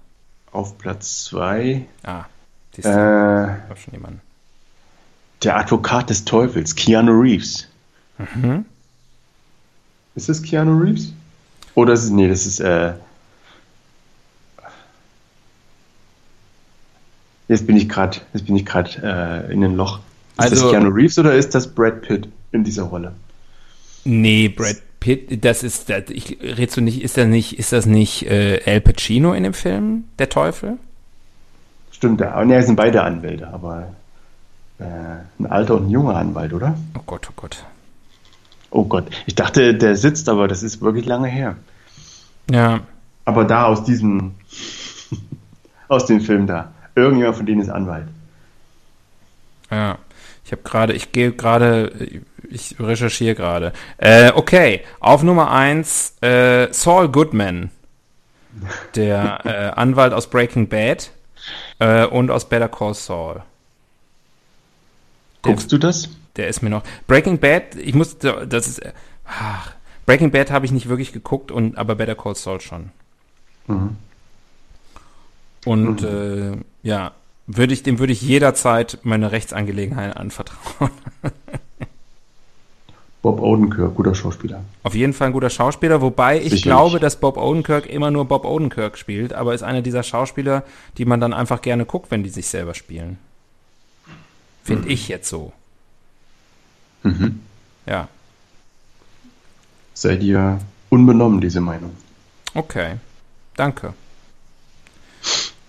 Auf 0.52 0.78
Platz 0.78 1.26
2 1.26 1.86
Ah, 2.04 2.26
siehst 2.76 2.86
du, 2.88 2.90
äh, 2.92 3.76
schon 3.78 3.94
jemanden. 3.94 4.22
der 5.44 5.58
Advokat 5.58 6.10
des 6.10 6.26
Teufels, 6.26 6.76
Keanu 6.76 7.14
Reeves. 7.20 7.68
Mhm. 8.18 8.66
Ist 10.16 10.28
das 10.30 10.42
Keanu 10.42 10.78
Reeves? 10.78 11.14
Oder 11.76 11.94
ist 11.94 12.04
es, 12.04 12.10
nee, 12.10 12.28
das 12.28 12.46
ist, 12.46 12.60
äh, 12.60 12.94
jetzt 17.48 17.66
bin 17.68 17.78
ich 17.78 17.88
gerade, 17.90 18.18
jetzt 18.34 18.46
bin 18.46 18.56
ich 18.56 18.66
gerade 18.66 19.46
äh, 19.50 19.54
in 19.54 19.64
ein 19.64 19.76
Loch. 19.76 20.00
Ist 20.34 20.40
Also- 20.40 20.64
das 20.64 20.72
Keanu 20.72 20.90
Reeves 20.90 21.18
oder 21.18 21.34
ist 21.34 21.54
das 21.56 21.74
Brad 21.74 22.02
Pitt 22.02 22.28
in 22.52 22.64
dieser 22.64 22.84
Rolle? 22.84 23.14
Nee, 24.04 24.50
Brad 24.50 24.76
Pitt, 24.76 24.84
das 25.04 25.64
ist, 25.64 25.90
das, 25.90 26.04
ich 26.10 26.38
redst 26.42 26.78
du 26.78 26.82
nicht, 26.82 27.02
ist 27.02 27.18
das 27.18 27.28
nicht, 27.28 27.58
ist 27.58 27.74
das 27.74 27.86
nicht 27.86 28.26
äh, 28.28 28.62
Al 28.66 28.82
Pacino 28.82 29.34
in 29.34 29.44
dem 29.44 29.54
Film, 29.54 30.06
der 30.20 30.30
Teufel? 30.30 30.78
Stimmt, 31.92 32.22
ja, 32.22 32.44
ne, 32.46 32.62
sind 32.64 32.76
beide 32.76 33.04
Anwälte, 33.04 33.48
aber 33.48 33.94
äh, 34.80 34.84
ein 35.40 35.46
alter 35.48 35.76
und 35.76 35.88
ein 35.88 35.90
junger 35.90 36.16
Anwalt, 36.16 36.54
oder? 36.54 36.76
Oh 36.98 37.02
Gott, 37.06 37.28
oh 37.30 37.34
Gott. 37.36 37.66
Oh 38.70 38.86
Gott, 38.86 39.06
ich 39.26 39.36
dachte, 39.36 39.76
der 39.76 39.96
sitzt, 39.96 40.30
aber 40.30 40.48
das 40.48 40.64
ist 40.64 40.82
wirklich 40.82 41.06
lange 41.06 41.28
her. 41.28 41.58
Ja, 42.50 42.82
Aber 43.26 43.46
da 43.46 43.66
aus 43.66 43.84
diesem, 43.84 44.36
aus 45.88 46.06
dem 46.06 46.22
Film 46.22 46.48
da, 46.48 46.72
irgendjemand 46.96 47.38
von 47.38 47.46
denen 47.46 47.62
ist 47.62 47.70
Anwalt. 47.70 48.08
Ja, 49.70 49.98
ich 50.52 50.58
habe 50.58 50.70
gerade, 50.70 50.94
ich 50.94 51.14
gehe 51.14 51.32
gerade, 51.32 52.22
ich 52.50 52.76
recherchiere 52.78 53.36
gerade. 53.36 53.72
Äh, 53.98 54.34
okay, 54.36 54.82
auf 55.00 55.24
Nummer 55.24 55.50
eins 55.50 56.18
äh, 56.22 56.68
Saul 56.74 57.08
Goodman, 57.08 57.72
der 58.96 59.46
äh, 59.46 59.80
Anwalt 59.80 60.12
aus 60.12 60.30
Breaking 60.30 60.68
Bad 60.68 61.12
äh, 61.80 62.06
und 62.06 62.32
aus 62.32 62.50
Better 62.50 62.68
Call 62.68 62.94
Saul. 62.94 63.44
Der, 65.46 65.54
Guckst 65.54 65.72
du 65.72 65.78
das? 65.78 66.10
der 66.36 66.50
ist 66.50 66.62
mir 66.62 66.70
noch. 66.70 66.84
Breaking 67.08 67.40
Bad, 67.40 67.76
ich 67.76 67.96
muss, 67.96 68.18
das 68.18 68.68
ist, 68.68 68.82
ach, 69.24 69.72
Breaking 70.06 70.32
Bad 70.32 70.52
habe 70.52 70.66
ich 70.66 70.74
nicht 70.74 70.90
wirklich 70.90 71.14
geguckt 71.14 71.50
und 71.50 71.78
aber 71.78 71.96
Better 71.96 72.16
Call 72.16 72.36
Saul 72.36 72.60
schon. 72.60 72.90
Mhm. 73.68 73.96
Und 75.64 76.04
äh, 76.04 76.58
ja, 76.84 77.14
würde 77.58 77.74
ich 77.74 77.84
dem 77.84 78.00
würde 78.00 78.14
ich 78.14 78.22
jederzeit 78.22 79.00
meine 79.04 79.32
Rechtsangelegenheiten 79.32 80.14
anvertrauen. 80.14 80.92
Bob 83.22 83.40
Odenkirk, 83.40 83.94
guter 83.94 84.16
Schauspieler. 84.16 84.64
Auf 84.82 84.96
jeden 84.96 85.14
Fall 85.14 85.28
ein 85.28 85.34
guter 85.34 85.52
Schauspieler, 85.52 86.02
wobei 86.02 86.38
ich 86.38 86.44
Sicherlich. 86.46 86.64
glaube, 86.64 87.00
dass 87.00 87.20
Bob 87.20 87.38
Odenkirk 87.38 87.86
immer 87.86 88.10
nur 88.10 88.26
Bob 88.26 88.46
Odenkirk 88.46 88.98
spielt, 88.98 89.32
aber 89.34 89.54
ist 89.54 89.62
einer 89.62 89.84
dieser 89.84 90.02
Schauspieler, 90.02 90.64
die 90.98 91.06
man 91.06 91.20
dann 91.20 91.32
einfach 91.34 91.62
gerne 91.62 91.86
guckt, 91.86 92.10
wenn 92.10 92.24
die 92.24 92.30
sich 92.30 92.48
selber 92.48 92.74
spielen. 92.74 93.20
Finde 94.64 94.90
ich 94.90 95.08
jetzt 95.08 95.30
so. 95.30 95.54
Mhm. 97.04 97.42
Ja, 97.86 98.08
Seid 99.94 100.24
ihr 100.24 100.60
unbenommen, 100.90 101.42
diese 101.42 101.62
Meinung? 101.62 101.92
okay. 102.56 102.96
Danke. 103.56 103.94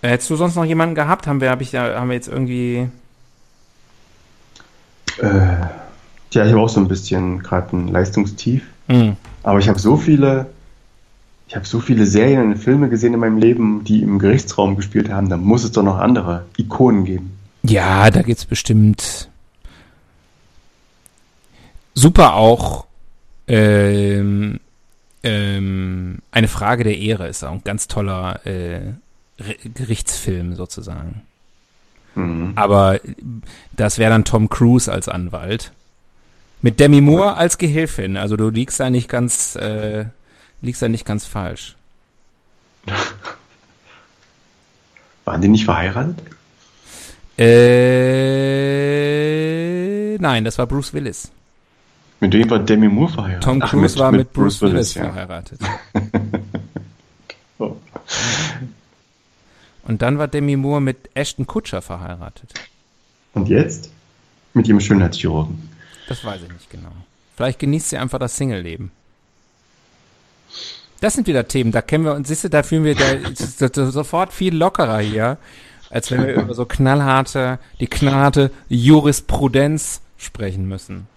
Äh, 0.03 0.09
Hättest 0.09 0.29
du 0.29 0.35
sonst 0.35 0.55
noch 0.55 0.65
jemanden 0.65 0.93
gehabt? 0.93 1.25
Haben 1.25 1.41
wir, 1.41 1.49
hab 1.49 1.61
ich, 1.61 1.73
haben 1.73 2.09
wir 2.09 2.13
jetzt 2.13 2.27
irgendwie. 2.27 2.89
Äh, 5.17 5.65
tja, 6.29 6.45
ich 6.45 6.51
habe 6.51 6.59
auch 6.59 6.69
so 6.69 6.79
ein 6.79 6.87
bisschen 6.87 7.39
gerade 7.39 7.75
ein 7.75 7.87
Leistungstief. 7.87 8.63
Hm. 8.87 9.15
Aber 9.41 9.59
ich 9.59 9.69
habe 9.69 9.79
so 9.79 9.95
viele, 9.95 10.47
ich 11.47 11.55
habe 11.55 11.65
so 11.65 11.79
viele 11.79 12.05
Serien 12.05 12.51
und 12.51 12.57
Filme 12.57 12.89
gesehen 12.89 13.13
in 13.13 13.19
meinem 13.19 13.37
Leben, 13.37 13.83
die 13.85 14.01
im 14.01 14.19
Gerichtsraum 14.19 14.75
gespielt 14.75 15.09
haben. 15.09 15.29
Da 15.29 15.37
muss 15.37 15.63
es 15.63 15.71
doch 15.71 15.83
noch 15.83 15.97
andere 15.97 16.45
Ikonen 16.57 17.05
geben. 17.05 17.37
Ja, 17.63 18.11
da 18.11 18.21
geht's 18.21 18.45
bestimmt 18.45 19.29
super 21.95 22.33
auch 22.33 22.85
ähm, 23.47 24.59
ähm, 25.21 26.19
eine 26.31 26.47
Frage 26.47 26.83
der 26.83 26.97
Ehre 26.97 27.27
ist 27.27 27.43
auch 27.43 27.51
ein 27.51 27.63
ganz 27.63 27.87
toller 27.87 28.45
äh, 28.45 28.93
Gerichtsfilm 29.37 30.55
sozusagen. 30.55 31.21
Mhm. 32.15 32.53
Aber 32.55 32.99
das 33.71 33.97
wäre 33.97 34.11
dann 34.11 34.25
Tom 34.25 34.49
Cruise 34.49 34.91
als 34.91 35.07
Anwalt. 35.09 35.71
Mit 36.61 36.79
Demi 36.79 37.01
Moore 37.01 37.35
als 37.35 37.57
Gehilfin. 37.57 38.15
Also 38.15 38.37
du 38.37 38.49
liegst 38.49 38.79
da 38.79 38.89
nicht 38.89 39.09
ganz, 39.09 39.55
äh, 39.55 40.05
liegst 40.61 40.81
da 40.81 40.87
nicht 40.87 41.05
ganz 41.05 41.25
falsch. 41.25 41.75
Waren 45.25 45.41
die 45.41 45.47
nicht 45.49 45.65
verheiratet? 45.65 46.17
Äh, 47.37 47.47
nein, 50.19 50.43
das 50.45 50.57
war 50.59 50.67
Bruce 50.67 50.93
Willis. 50.93 51.31
Mit 52.19 52.33
wem 52.33 52.49
war 52.49 52.59
Demi 52.59 52.87
Moore 52.87 53.11
verheiratet? 53.13 53.43
Tom 53.43 53.61
Ach, 53.61 53.69
Cruise 53.69 53.99
war 53.99 54.11
mit, 54.11 54.31
Bruce, 54.31 54.61
Willis, 54.61 54.93
ja. 54.93 55.03
verheiratet. 55.03 55.59
Oh. 57.59 57.77
Und 59.83 60.01
dann 60.01 60.17
war 60.17 60.27
Demi 60.27 60.55
Moore 60.55 60.81
mit 60.81 61.09
Ashton 61.13 61.45
Kutscher 61.45 61.81
verheiratet. 61.81 62.53
Und 63.33 63.49
jetzt? 63.49 63.91
Mit 64.53 64.67
ihrem 64.67 64.79
Schönheitschirurgen. 64.79 65.69
Das 66.07 66.23
weiß 66.23 66.41
ich 66.43 66.51
nicht 66.51 66.69
genau. 66.69 66.91
Vielleicht 67.35 67.59
genießt 67.59 67.89
sie 67.89 67.97
einfach 67.97 68.19
das 68.19 68.37
Single-Leben. 68.37 68.91
Das 71.01 71.15
sind 71.15 71.27
wieder 71.27 71.47
Themen, 71.47 71.71
da 71.73 71.81
kennen 71.81 72.05
wir 72.05 72.13
uns, 72.13 72.29
siehst 72.29 72.45
du, 72.45 72.49
da 72.49 72.63
fühlen 72.63 72.85
wir 72.85 72.95
da, 72.95 73.91
sofort 73.91 74.31
viel 74.31 74.55
lockerer 74.55 74.99
hier, 74.99 75.37
als 75.89 76.09
wenn 76.11 76.25
wir 76.25 76.35
über 76.35 76.53
so 76.53 76.65
knallharte, 76.65 77.59
die 77.81 77.87
knallharte 77.87 78.51
Jurisprudenz 78.69 79.99
sprechen 80.17 80.65
müssen. 80.65 81.07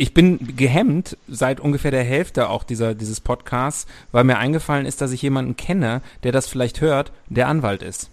Ich 0.00 0.14
bin 0.14 0.56
gehemmt 0.56 1.18
seit 1.28 1.60
ungefähr 1.60 1.90
der 1.90 2.02
Hälfte 2.02 2.48
auch 2.48 2.64
dieser, 2.64 2.94
dieses 2.94 3.20
Podcasts, 3.20 3.86
weil 4.12 4.24
mir 4.24 4.38
eingefallen 4.38 4.86
ist, 4.86 5.02
dass 5.02 5.12
ich 5.12 5.20
jemanden 5.20 5.56
kenne, 5.58 6.00
der 6.22 6.32
das 6.32 6.48
vielleicht 6.48 6.80
hört, 6.80 7.12
der 7.28 7.48
Anwalt 7.48 7.82
ist. 7.82 8.08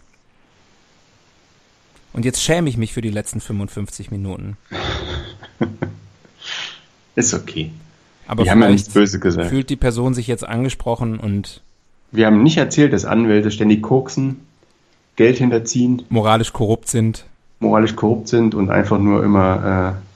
Und 2.11 2.25
jetzt 2.25 2.43
schäme 2.43 2.67
ich 2.67 2.75
mich 2.75 2.91
für 2.91 2.99
die 2.99 3.09
letzten 3.09 3.39
55 3.39 4.11
Minuten. 4.11 4.57
Ist 7.15 7.33
okay. 7.33 7.71
Aber 8.27 8.43
die 8.43 8.51
haben 8.51 8.61
ja 8.61 8.69
nichts 8.69 8.89
böse 8.89 9.21
gesagt. 9.21 9.47
fühlt 9.47 9.69
die 9.69 9.77
Person 9.77 10.13
sich 10.13 10.27
jetzt 10.27 10.45
angesprochen 10.45 11.17
und 11.21 11.61
Wir 12.11 12.25
haben 12.25 12.43
nicht 12.43 12.57
erzählt, 12.57 12.91
dass 12.91 13.05
Anwälte 13.05 13.49
ständig 13.49 13.81
koksen, 13.81 14.41
Geld 15.15 15.37
hinterziehen, 15.37 16.01
Moralisch 16.09 16.51
korrupt 16.51 16.89
sind. 16.89 17.23
moralisch 17.61 17.95
korrupt 17.95 18.27
sind 18.27 18.55
und 18.55 18.69
einfach 18.69 18.99
nur 18.99 19.23
immer 19.23 19.95
äh, 19.95 20.06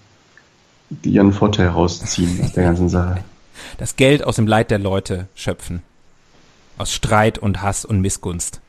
die 0.92 1.12
ihren 1.12 1.34
Vorteil 1.34 1.70
rausziehen 1.70 2.42
aus 2.44 2.54
der 2.54 2.64
ganzen 2.64 2.90
Sache. 2.90 3.24
Das 3.78 3.96
Geld 3.96 4.24
aus 4.24 4.36
dem 4.36 4.48
Leid 4.48 4.72
der 4.72 4.80
Leute 4.80 5.28
schöpfen. 5.36 5.82
Aus 6.78 6.94
Streit 6.94 7.38
und 7.38 7.62
Hass 7.62 7.86
und 7.86 8.02
Missgunst. 8.02 8.60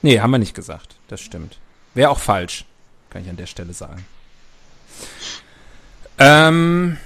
Nee, 0.00 0.20
haben 0.20 0.30
wir 0.30 0.38
nicht 0.38 0.54
gesagt. 0.54 0.96
Das 1.08 1.20
stimmt. 1.20 1.58
Wäre 1.94 2.10
auch 2.10 2.18
falsch, 2.18 2.64
kann 3.10 3.22
ich 3.22 3.28
an 3.28 3.36
der 3.36 3.46
Stelle 3.46 3.72
sagen. 3.72 4.04
Ähm, 6.18 6.96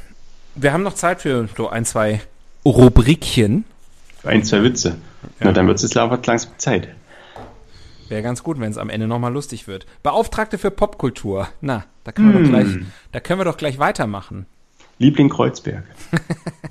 wir 0.55 0.73
haben 0.73 0.83
noch 0.83 0.95
Zeit 0.95 1.23
für 1.23 1.49
so 1.57 1.69
ein, 1.69 1.85
zwei 1.85 2.21
Rubrikchen. 2.65 3.65
Ein, 4.23 4.45
zwei 4.45 4.63
Witze. 4.63 4.97
Na, 5.41 5.53
dann 5.53 5.67
wird 5.67 5.83
es 5.83 5.95
langsam 5.95 6.51
Zeit. 6.59 6.89
Wäre 8.09 8.23
ganz 8.23 8.43
gut, 8.43 8.61
wenn 8.61 8.71
es 8.71 8.79
am 8.79 8.89
Ende 8.89 9.07
nochmal 9.07 9.33
lustig 9.33 9.67
wird. 9.67 9.87
Beauftragte 10.03 10.59
für 10.59 10.71
Popkultur. 10.71 11.49
Na, 11.61 11.85
da 12.07 12.13
können 12.13 12.33
wir, 12.33 12.41
doch, 12.41 12.49
gleich, 12.49 12.87
da 13.11 13.21
können 13.21 13.41
wir 13.41 13.45
doch 13.45 13.57
gleich 13.57 13.79
weitermachen. 13.81 14.47
Liebling 14.99 15.29
Kreuzberg. 15.29 15.85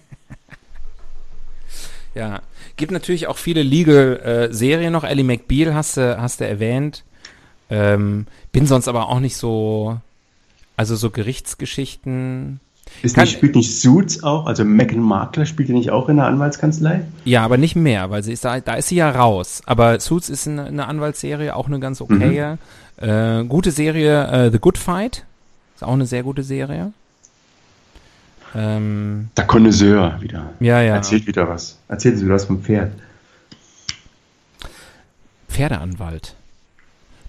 Ja, 2.15 2.41
gibt 2.77 2.93
natürlich 2.93 3.27
auch 3.27 3.37
viele 3.37 3.61
Legal-Serien 3.61 4.93
noch. 4.93 5.03
Ellie 5.03 5.25
McBeal 5.25 5.73
hast 5.73 5.97
du, 5.97 6.17
hast 6.17 6.39
du 6.39 6.47
erwähnt. 6.47 7.03
Ähm, 7.69 8.25
bin 8.53 8.67
sonst 8.67 8.87
aber 8.87 9.09
auch 9.09 9.19
nicht 9.19 9.35
so, 9.35 9.99
also 10.77 10.95
so 10.95 11.09
Gerichtsgeschichten. 11.09 12.61
Ist 13.01 13.17
nicht, 13.17 13.33
spielt 13.33 13.55
nicht 13.55 13.79
Suits 13.79 14.23
auch? 14.23 14.45
Also 14.47 14.65
Meghan 14.65 14.99
Markle 15.01 15.45
spielt 15.45 15.69
die 15.69 15.73
nicht 15.73 15.91
auch 15.91 16.09
in 16.09 16.15
der 16.17 16.25
Anwaltskanzlei? 16.25 17.01
Ja, 17.23 17.43
aber 17.43 17.57
nicht 17.57 17.75
mehr, 17.75 18.09
weil 18.09 18.23
sie 18.23 18.33
ist 18.33 18.43
da, 18.45 18.59
da 18.59 18.73
ist 18.75 18.87
sie 18.87 18.95
ja 18.95 19.11
raus. 19.11 19.61
Aber 19.65 19.99
Suits 19.99 20.29
ist 20.29 20.47
eine, 20.47 20.65
eine 20.65 20.87
Anwaltsserie, 20.87 21.55
auch 21.55 21.67
eine 21.67 21.79
ganz 21.79 22.01
okaye. 22.01 22.57
Äh, 22.97 23.43
gute 23.45 23.71
Serie, 23.71 24.27
äh, 24.47 24.51
The 24.51 24.59
Good 24.59 24.77
Fight. 24.77 25.25
Ist 25.75 25.83
auch 25.83 25.93
eine 25.93 26.05
sehr 26.05 26.23
gute 26.23 26.41
Serie. 26.43 26.93
Ähm, 28.55 29.29
Der 29.35 29.45
Connoisseur 29.45 30.17
wieder. 30.21 30.49
ja, 30.61 30.81
ja. 30.81 30.95
Erzählt 30.95 31.27
wieder 31.27 31.47
was. 31.49 31.77
Erzählt 31.89 32.17
Sie 32.17 32.29
was 32.29 32.45
vom 32.45 32.61
Pferd. 32.61 32.93
Pferdeanwalt. 35.49 36.35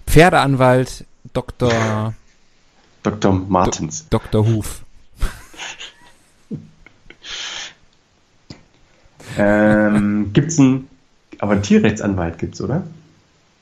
Pferdeanwalt 0.07 1.05
Dr. 1.33 2.13
Dr. 3.03 3.33
Martens. 3.47 4.07
Dr. 4.09 4.45
Huf. 4.45 4.83
Ähm, 9.37 10.31
gibt's 10.33 10.59
einen, 10.59 10.87
aber 11.39 11.53
einen 11.53 11.63
Tierrechtsanwalt 11.63 12.37
gibt's, 12.39 12.61
oder? 12.61 12.83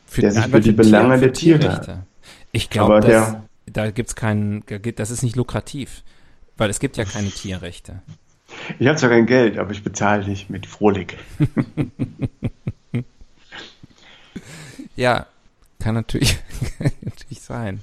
Für 0.07 0.22
Der 0.22 0.32
sich 0.32 0.45
für 0.45 0.59
die 0.61 0.72
Belange 0.72 1.16
Tier- 1.16 1.22
der 1.22 1.34
Tiere- 1.34 1.59
Tierrechte. 1.59 2.03
Ich 2.51 2.70
glaube, 2.70 2.99
der- 3.01 3.43
da 3.66 3.91
gibt's 3.91 4.16
keinen, 4.16 4.63
das 4.95 5.11
ist 5.11 5.24
nicht 5.24 5.36
lukrativ. 5.36 6.03
Weil 6.57 6.70
es 6.70 6.80
gibt 6.80 6.95
ja 6.97 7.03
keine 7.03 7.30
Tierrechte. 7.32 8.01
Ich 8.80 8.88
habe 8.88 8.97
zwar 8.97 9.09
kein 9.09 9.26
Geld, 9.26 9.57
aber 9.57 9.72
ich 9.72 9.84
bezahle 9.84 10.24
dich 10.24 10.49
mit 10.49 10.66
Frohlich. 10.66 11.18
Ja, 14.95 15.26
kann 15.80 15.95
natürlich, 15.95 16.38
kann 16.80 16.91
natürlich 17.03 17.41
sein. 17.41 17.82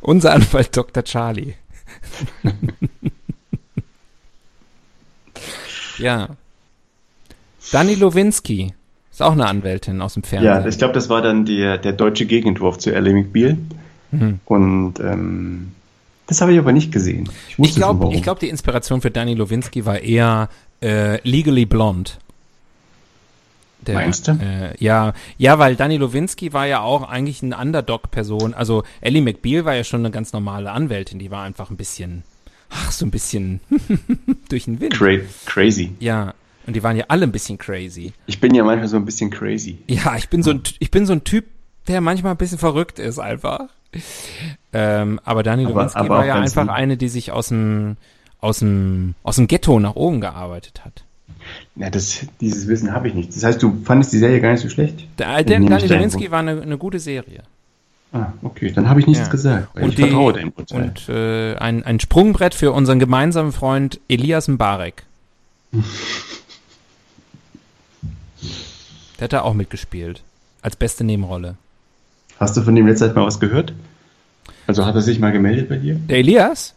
Unser 0.00 0.32
Anwalt 0.32 0.76
Dr. 0.76 1.04
Charlie. 1.04 1.54
ja. 5.98 6.36
Dani 7.72 7.94
Lowinski 7.94 8.72
ist 9.10 9.22
auch 9.22 9.32
eine 9.32 9.46
Anwältin 9.46 10.02
aus 10.02 10.14
dem 10.14 10.22
Fernsehen. 10.22 10.52
Ja, 10.52 10.66
ich 10.66 10.78
glaube, 10.78 10.94
das 10.94 11.08
war 11.08 11.22
dann 11.22 11.46
der, 11.46 11.78
der 11.78 11.92
deutsche 11.92 12.26
Gegenentwurf 12.26 12.78
zu 12.78 12.94
Ellie 12.94 13.14
McBeal. 13.14 13.56
Mhm. 14.10 14.40
Und 14.44 15.00
ähm, 15.00 15.72
das 16.26 16.40
habe 16.40 16.52
ich 16.52 16.58
aber 16.58 16.72
nicht 16.72 16.92
gesehen. 16.92 17.28
Ich 17.48 17.54
schon, 17.54 17.76
glaube, 17.76 18.14
ich 18.14 18.22
glaub, 18.22 18.38
die 18.40 18.48
Inspiration 18.48 19.00
für 19.00 19.10
Danny 19.10 19.34
Lowinski 19.34 19.86
war 19.86 20.00
eher 20.00 20.48
äh, 20.82 21.20
Legally 21.28 21.66
Blonde. 21.66 22.10
Der, 23.86 23.94
Meinst 23.94 24.26
du? 24.26 24.32
Äh, 24.32 24.74
ja, 24.78 25.12
ja, 25.38 25.58
weil 25.58 25.76
Danny 25.76 25.96
Lowinski 25.96 26.52
war 26.52 26.66
ja 26.66 26.80
auch 26.80 27.08
eigentlich 27.08 27.42
eine 27.42 27.56
Underdog-Person. 27.56 28.52
Also 28.52 28.82
Ellie 29.00 29.22
McBeal 29.22 29.64
war 29.64 29.74
ja 29.74 29.84
schon 29.84 30.00
eine 30.00 30.10
ganz 30.10 30.32
normale 30.32 30.72
Anwältin. 30.72 31.18
Die 31.18 31.30
war 31.30 31.44
einfach 31.44 31.70
ein 31.70 31.76
bisschen, 31.76 32.24
ach, 32.68 32.90
so 32.90 33.06
ein 33.06 33.10
bisschen 33.10 33.60
durch 34.48 34.64
den 34.64 34.80
Wind. 34.80 34.94
Cra 34.94 35.18
crazy. 35.44 35.92
Ja, 36.00 36.34
und 36.66 36.74
die 36.74 36.82
waren 36.82 36.96
ja 36.96 37.04
alle 37.08 37.24
ein 37.24 37.32
bisschen 37.32 37.58
crazy. 37.58 38.12
Ich 38.26 38.40
bin 38.40 38.54
ja 38.54 38.64
manchmal 38.64 38.88
so 38.88 38.96
ein 38.96 39.04
bisschen 39.04 39.30
crazy. 39.30 39.78
Ja, 39.88 40.16
ich 40.16 40.28
bin 40.28 40.42
so 40.42 40.50
ein, 40.50 40.62
ich 40.78 40.90
bin 40.90 41.06
so 41.06 41.12
ein 41.12 41.24
Typ, 41.24 41.44
der 41.88 42.00
manchmal 42.00 42.32
ein 42.32 42.38
bisschen 42.38 42.58
verrückt 42.58 42.98
ist 42.98 43.18
einfach. 43.18 43.68
Ähm, 44.72 45.20
aber 45.24 45.42
Dani 45.42 45.64
Lewinsky 45.64 46.08
war 46.08 46.26
ja 46.26 46.34
einfach 46.34 46.64
lieb. 46.64 46.72
eine, 46.72 46.96
die 46.96 47.08
sich 47.08 47.32
aus 47.32 47.48
dem, 47.48 47.96
aus 48.40 48.58
dem, 48.58 49.14
aus 49.22 49.36
dem 49.36 49.46
Ghetto 49.46 49.78
nach 49.80 49.94
oben 49.94 50.20
gearbeitet 50.20 50.84
hat. 50.84 51.04
Ja, 51.76 51.90
das, 51.90 52.26
dieses 52.40 52.66
Wissen 52.66 52.92
habe 52.92 53.08
ich 53.08 53.14
nicht. 53.14 53.34
Das 53.34 53.44
heißt, 53.44 53.62
du 53.62 53.80
fandest 53.84 54.12
die 54.12 54.18
Serie 54.18 54.40
gar 54.40 54.52
nicht 54.52 54.62
so 54.62 54.68
schlecht? 54.68 55.06
Der, 55.18 55.44
der, 55.44 55.60
Nehme 55.60 55.70
Dani 55.70 55.86
Lewinsky 55.86 56.30
war 56.30 56.40
eine, 56.40 56.60
eine 56.60 56.76
gute 56.76 56.98
Serie. 56.98 57.42
Ah, 58.12 58.32
okay. 58.42 58.72
Dann 58.72 58.88
habe 58.88 59.00
ich 59.00 59.06
nichts 59.06 59.26
Ja. 59.26 59.30
gesagt. 59.30 59.76
Und, 59.76 59.90
ich 59.90 59.94
die, 59.94 60.02
vertraue 60.02 60.32
deinem 60.32 60.52
Urteil. 60.56 60.82
und 60.82 61.08
äh, 61.08 61.56
ein, 61.56 61.84
ein 61.84 62.00
Sprungbrett 62.00 62.54
für 62.54 62.72
unseren 62.72 62.98
gemeinsamen 62.98 63.52
Freund 63.52 64.00
Elias 64.08 64.48
Mbarek. 64.48 65.04
Der 69.18 69.24
hat 69.24 69.32
da 69.32 69.42
auch 69.42 69.54
mitgespielt. 69.54 70.22
Als 70.62 70.76
beste 70.76 71.04
Nebenrolle. 71.04 71.56
Hast 72.38 72.56
du 72.56 72.62
von 72.62 72.74
dem 72.74 72.86
letztes 72.86 73.14
Mal 73.14 73.24
was 73.24 73.40
gehört? 73.40 73.72
Also 74.66 74.84
hat 74.84 74.94
er 74.94 75.02
sich 75.02 75.18
mal 75.18 75.32
gemeldet 75.32 75.68
bei 75.68 75.76
dir? 75.76 75.94
Der 75.94 76.18
Elias, 76.18 76.74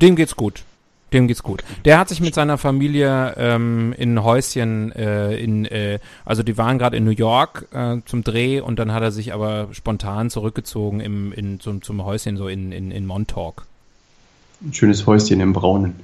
dem 0.00 0.16
geht's 0.16 0.36
gut. 0.36 0.64
Dem 1.12 1.28
geht's 1.28 1.44
gut. 1.44 1.62
Der 1.84 1.98
hat 1.98 2.08
sich 2.08 2.20
mit 2.20 2.34
seiner 2.34 2.58
Familie 2.58 3.34
ähm, 3.36 3.94
in 3.96 4.14
ein 4.14 4.24
Häuschen 4.24 4.90
äh, 4.92 5.36
in, 5.36 5.64
äh, 5.64 6.00
also 6.24 6.42
die 6.42 6.58
waren 6.58 6.76
gerade 6.76 6.96
in 6.96 7.04
New 7.04 7.12
York 7.12 7.68
äh, 7.72 7.98
zum 8.04 8.24
Dreh 8.24 8.60
und 8.60 8.80
dann 8.80 8.92
hat 8.92 9.02
er 9.02 9.12
sich 9.12 9.32
aber 9.32 9.68
spontan 9.70 10.28
zurückgezogen 10.28 10.98
im, 10.98 11.32
in, 11.32 11.60
zum, 11.60 11.82
zum 11.82 12.04
Häuschen 12.04 12.36
so 12.36 12.48
in, 12.48 12.72
in, 12.72 12.90
in 12.90 13.06
Montauk. 13.06 13.64
Ein 14.60 14.74
schönes 14.74 15.06
Häuschen 15.06 15.40
im 15.40 15.52
Braunen. 15.52 15.94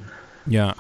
Ja. 0.47 0.77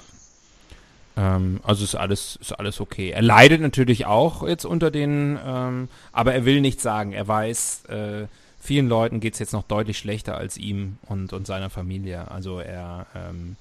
Ähm, 1.20 1.60
also 1.62 1.84
ist 1.84 1.94
alles, 1.94 2.36
ist 2.40 2.52
alles 2.52 2.80
okay. 2.80 3.10
Er 3.10 3.20
leidet 3.20 3.60
natürlich 3.60 4.06
auch 4.06 4.46
jetzt 4.46 4.64
unter 4.64 4.90
den, 4.90 5.38
ähm, 5.44 5.88
aber 6.12 6.32
er 6.32 6.46
will 6.46 6.62
nichts 6.62 6.82
sagen. 6.82 7.12
Er 7.12 7.28
weiß, 7.28 7.84
äh, 7.86 8.26
vielen 8.58 8.88
Leuten 8.88 9.20
geht's 9.20 9.38
jetzt 9.38 9.52
noch 9.52 9.64
deutlich 9.64 9.98
schlechter 9.98 10.38
als 10.38 10.56
ihm 10.56 10.96
und, 11.06 11.34
und 11.34 11.46
seiner 11.46 11.68
Familie. 11.68 12.30
Also 12.30 12.58
er, 12.58 13.06
ähm, 13.14 13.56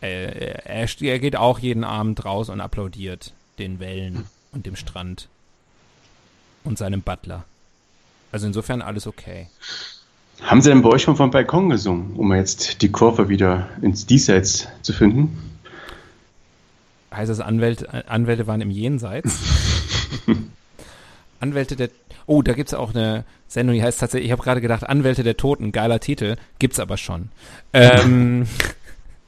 er, 0.00 0.66
er, 0.66 0.88
er 1.00 1.18
geht 1.18 1.34
auch 1.34 1.58
jeden 1.58 1.82
Abend 1.82 2.24
raus 2.24 2.50
und 2.50 2.60
applaudiert 2.60 3.32
den 3.58 3.80
Wellen 3.80 4.26
und 4.52 4.66
dem 4.66 4.76
Strand 4.76 5.28
und 6.62 6.78
seinem 6.78 7.02
Butler. 7.02 7.44
Also 8.30 8.46
insofern 8.46 8.80
alles 8.80 9.08
okay. 9.08 9.48
Haben 10.42 10.60
sie 10.60 10.68
denn 10.68 10.82
bei 10.82 10.90
euch 10.90 11.02
schon 11.02 11.16
vom 11.16 11.30
Balkon 11.32 11.70
gesungen, 11.70 12.14
um 12.14 12.32
jetzt 12.32 12.82
die 12.82 12.92
Kurve 12.92 13.28
wieder 13.28 13.70
ins 13.80 14.06
Diesseits 14.06 14.68
zu 14.82 14.92
finden? 14.92 15.55
Heißt 17.16 17.30
das, 17.30 17.40
Anwälte, 17.40 18.08
Anwälte 18.08 18.46
waren 18.46 18.60
im 18.60 18.70
Jenseits? 18.70 19.40
Anwälte 21.40 21.76
der. 21.76 21.90
Oh, 22.26 22.42
da 22.42 22.54
gibt's 22.54 22.74
auch 22.74 22.94
eine 22.94 23.24
Sendung, 23.46 23.76
die 23.76 23.82
heißt 23.82 24.00
tatsächlich, 24.00 24.26
ich 24.26 24.32
habe 24.32 24.42
gerade 24.42 24.60
gedacht, 24.60 24.88
Anwälte 24.88 25.22
der 25.22 25.36
Toten, 25.36 25.70
geiler 25.70 26.00
Titel, 26.00 26.36
gibt's 26.58 26.80
aber 26.80 26.96
schon. 26.96 27.28
Ähm, 27.72 28.46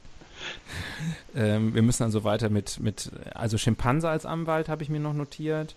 ähm, 1.35 1.73
wir 1.73 1.81
müssen 1.81 2.03
also 2.03 2.25
weiter 2.25 2.49
mit, 2.49 2.79
mit 2.79 3.09
also 3.33 3.57
Schimpanse 3.57 4.09
als 4.09 4.25
Anwalt 4.25 4.67
habe 4.67 4.83
ich 4.83 4.89
mir 4.89 4.99
noch 4.99 5.13
notiert. 5.13 5.75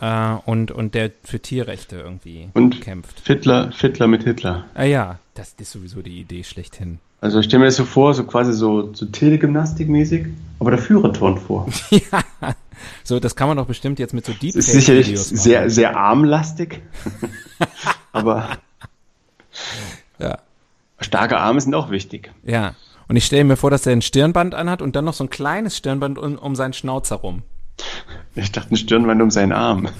Äh, 0.00 0.34
und, 0.46 0.70
und 0.70 0.94
der 0.94 1.10
für 1.24 1.40
Tierrechte 1.40 1.96
irgendwie 1.96 2.48
Und 2.54 2.80
kämpft. 2.80 3.20
Fiddler, 3.20 3.72
Fiddler 3.72 4.06
mit 4.06 4.24
Hitler. 4.24 4.66
Ah 4.74 4.84
ja, 4.84 5.18
das 5.34 5.54
ist 5.58 5.72
sowieso 5.72 6.02
die 6.02 6.20
Idee 6.20 6.44
schlechthin. 6.44 7.00
Also 7.20 7.40
ich 7.40 7.46
stelle 7.46 7.60
mir 7.60 7.66
das 7.66 7.76
so 7.76 7.84
vor, 7.84 8.14
so 8.14 8.24
quasi 8.24 8.52
so, 8.52 8.94
so 8.94 9.04
Telegymnastik-mäßig, 9.06 10.26
aber 10.58 10.70
der 10.70 10.80
Führer 10.80 11.12
turnt 11.12 11.38
vor. 11.38 11.68
ja, 11.90 12.22
so, 13.04 13.20
das 13.20 13.36
kann 13.36 13.48
man 13.48 13.58
doch 13.58 13.66
bestimmt 13.66 13.98
jetzt 13.98 14.14
mit 14.14 14.24
so 14.24 14.32
Das 14.32 14.54
ist 14.54 14.72
sicherlich 14.72 15.18
sehr, 15.20 15.68
sehr 15.68 15.96
armlastig, 15.98 16.80
aber 18.12 18.48
Ja. 20.18 20.38
starke 21.00 21.38
Arme 21.38 21.60
sind 21.60 21.74
auch 21.74 21.90
wichtig. 21.90 22.30
Ja. 22.44 22.74
Und 23.08 23.16
ich 23.16 23.26
stelle 23.26 23.44
mir 23.44 23.56
vor, 23.56 23.70
dass 23.70 23.84
er 23.86 23.92
ein 23.92 24.02
Stirnband 24.02 24.54
anhat 24.54 24.80
und 24.80 24.94
dann 24.94 25.04
noch 25.04 25.14
so 25.14 25.24
ein 25.24 25.30
kleines 25.30 25.76
Stirnband 25.76 26.16
um, 26.16 26.38
um 26.38 26.54
seinen 26.54 26.72
Schnauzer 26.72 27.16
rum. 27.16 27.42
Ich 28.36 28.52
dachte, 28.52 28.72
ein 28.72 28.76
Stirnband 28.76 29.20
um 29.20 29.30
seinen 29.30 29.52
Arm. 29.52 29.88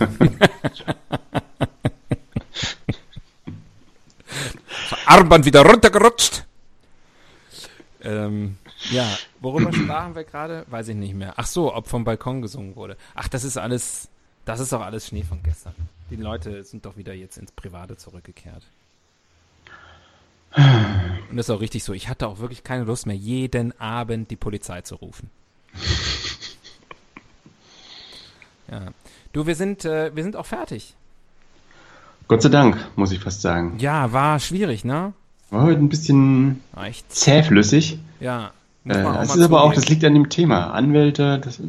Armband 5.07 5.45
wieder 5.45 5.67
runtergerutscht. 5.67 6.45
Ähm, 8.11 8.57
Ja, 8.91 9.07
worüber 9.41 9.73
sprachen 9.73 10.15
wir 10.15 10.25
gerade? 10.25 10.65
Weiß 10.69 10.89
ich 10.89 10.97
nicht 10.97 11.15
mehr. 11.15 11.35
Ach 11.37 11.47
so, 11.47 11.75
ob 11.75 11.87
vom 11.87 12.05
Balkon 12.05 12.43
gesungen 12.43 12.77
wurde. 12.77 12.97
Ach, 13.15 13.29
das 13.29 13.45
ist 13.45 13.57
alles, 13.57 14.09
das 14.45 14.61
ist 14.61 14.73
doch 14.73 14.81
alles 14.81 15.07
Schnee 15.07 15.23
von 15.23 15.43
gestern. 15.43 15.75
Die 16.11 16.17
Leute 16.17 16.65
sind 16.65 16.85
doch 16.87 16.97
wieder 16.97 17.15
jetzt 17.15 17.39
ins 17.39 17.53
Private 17.53 17.97
zurückgekehrt. 17.97 18.65
Und 20.57 21.37
das 21.37 21.47
ist 21.47 21.51
auch 21.51 21.61
richtig 21.61 21.85
so. 21.85 21.93
Ich 21.93 22.09
hatte 22.09 22.27
auch 22.27 22.41
wirklich 22.41 22.65
keine 22.65 22.83
Lust 22.85 23.07
mehr, 23.07 23.15
jeden 23.17 23.79
Abend 23.81 24.31
die 24.31 24.37
Polizei 24.37 24.83
zu 24.83 24.97
rufen. 24.97 25.31
Ja. 28.69 28.89
Du, 29.33 29.47
wir 29.47 29.55
sind, 29.55 29.85
äh, 29.85 30.15
wir 30.15 30.23
sind 30.25 30.35
auch 30.35 30.47
fertig. 30.47 30.97
Gott 32.27 32.43
sei 32.43 32.49
Dank, 32.49 32.77
muss 32.97 33.13
ich 33.13 33.21
fast 33.21 33.43
sagen. 33.43 33.77
Ja, 33.79 34.13
war 34.13 34.39
schwierig, 34.41 34.85
ne? 34.85 35.13
War 35.51 35.63
heute 35.65 35.81
ein 35.81 35.89
bisschen 35.89 36.61
War 36.73 36.87
echt. 36.87 37.13
zähflüssig. 37.13 37.99
Ja. 38.21 38.53
Äh, 38.85 38.95
das 38.95 39.35
ist 39.37 39.43
aber 39.43 39.63
auch, 39.63 39.75
das 39.75 39.89
liegt 39.89 40.05
an 40.05 40.15
dem 40.15 40.29
Thema. 40.31 40.71
Anwälte, 40.73 41.39
das, 41.43 41.61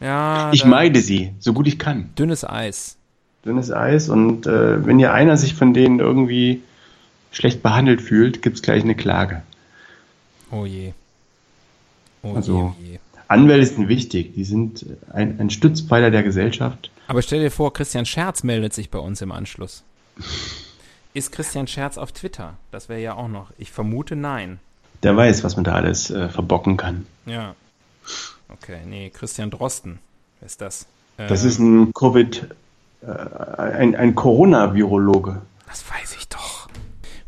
Ja, 0.00 0.50
ich 0.52 0.64
meide 0.64 1.00
sie, 1.00 1.32
so 1.40 1.52
gut 1.52 1.66
ich 1.66 1.78
kann. 1.78 2.10
Dünnes 2.18 2.44
Eis. 2.44 2.96
Dünnes 3.44 3.72
Eis 3.72 4.08
und 4.08 4.46
äh, 4.46 4.84
wenn 4.86 4.98
ihr 4.98 5.12
einer 5.12 5.36
sich 5.36 5.54
von 5.54 5.74
denen 5.74 6.00
irgendwie 6.00 6.62
schlecht 7.32 7.62
behandelt 7.62 8.00
fühlt, 8.02 8.42
gibt's 8.42 8.62
gleich 8.62 8.82
eine 8.82 8.94
Klage. 8.94 9.42
Oh 10.50 10.64
je. 10.66 10.92
Oh 12.22 12.34
Also- 12.34 12.74
je, 12.80 12.88
oh 12.88 12.92
je. 12.92 12.98
Anwälte 13.30 13.66
sind 13.66 13.88
wichtig, 13.88 14.32
die 14.34 14.44
sind 14.44 14.86
ein, 15.12 15.38
ein 15.38 15.50
Stützpfeiler 15.50 16.10
der 16.10 16.22
Gesellschaft. 16.22 16.90
Aber 17.08 17.20
stell 17.20 17.40
dir 17.40 17.50
vor, 17.50 17.74
Christian 17.74 18.06
Scherz 18.06 18.42
meldet 18.42 18.72
sich 18.72 18.90
bei 18.90 18.98
uns 18.98 19.20
im 19.20 19.32
Anschluss. 19.32 19.82
Ist 21.18 21.32
Christian 21.32 21.66
Scherz 21.66 21.98
auf 21.98 22.12
Twitter? 22.12 22.54
Das 22.70 22.88
wäre 22.88 23.00
ja 23.00 23.14
auch 23.14 23.26
noch. 23.26 23.48
Ich 23.58 23.72
vermute 23.72 24.14
nein. 24.14 24.60
Der 25.02 25.16
weiß, 25.16 25.42
was 25.42 25.56
man 25.56 25.64
da 25.64 25.72
alles 25.72 26.10
äh, 26.10 26.28
verbocken 26.28 26.76
kann. 26.76 27.06
Ja. 27.26 27.56
Okay, 28.48 28.78
nee, 28.86 29.10
Christian 29.10 29.50
Drosten. 29.50 29.98
Wer 30.38 30.46
ist 30.46 30.60
das? 30.60 30.86
Das 31.16 31.42
Ähm, 31.42 31.48
ist 31.48 31.58
ein 31.58 31.92
Covid, 31.92 32.46
äh, 33.02 33.06
ein, 33.60 33.96
ein 33.96 34.14
Corona-Virologe. 34.14 35.42
Das 35.66 35.84
weiß 35.90 36.14
ich 36.18 36.28
doch. 36.28 36.68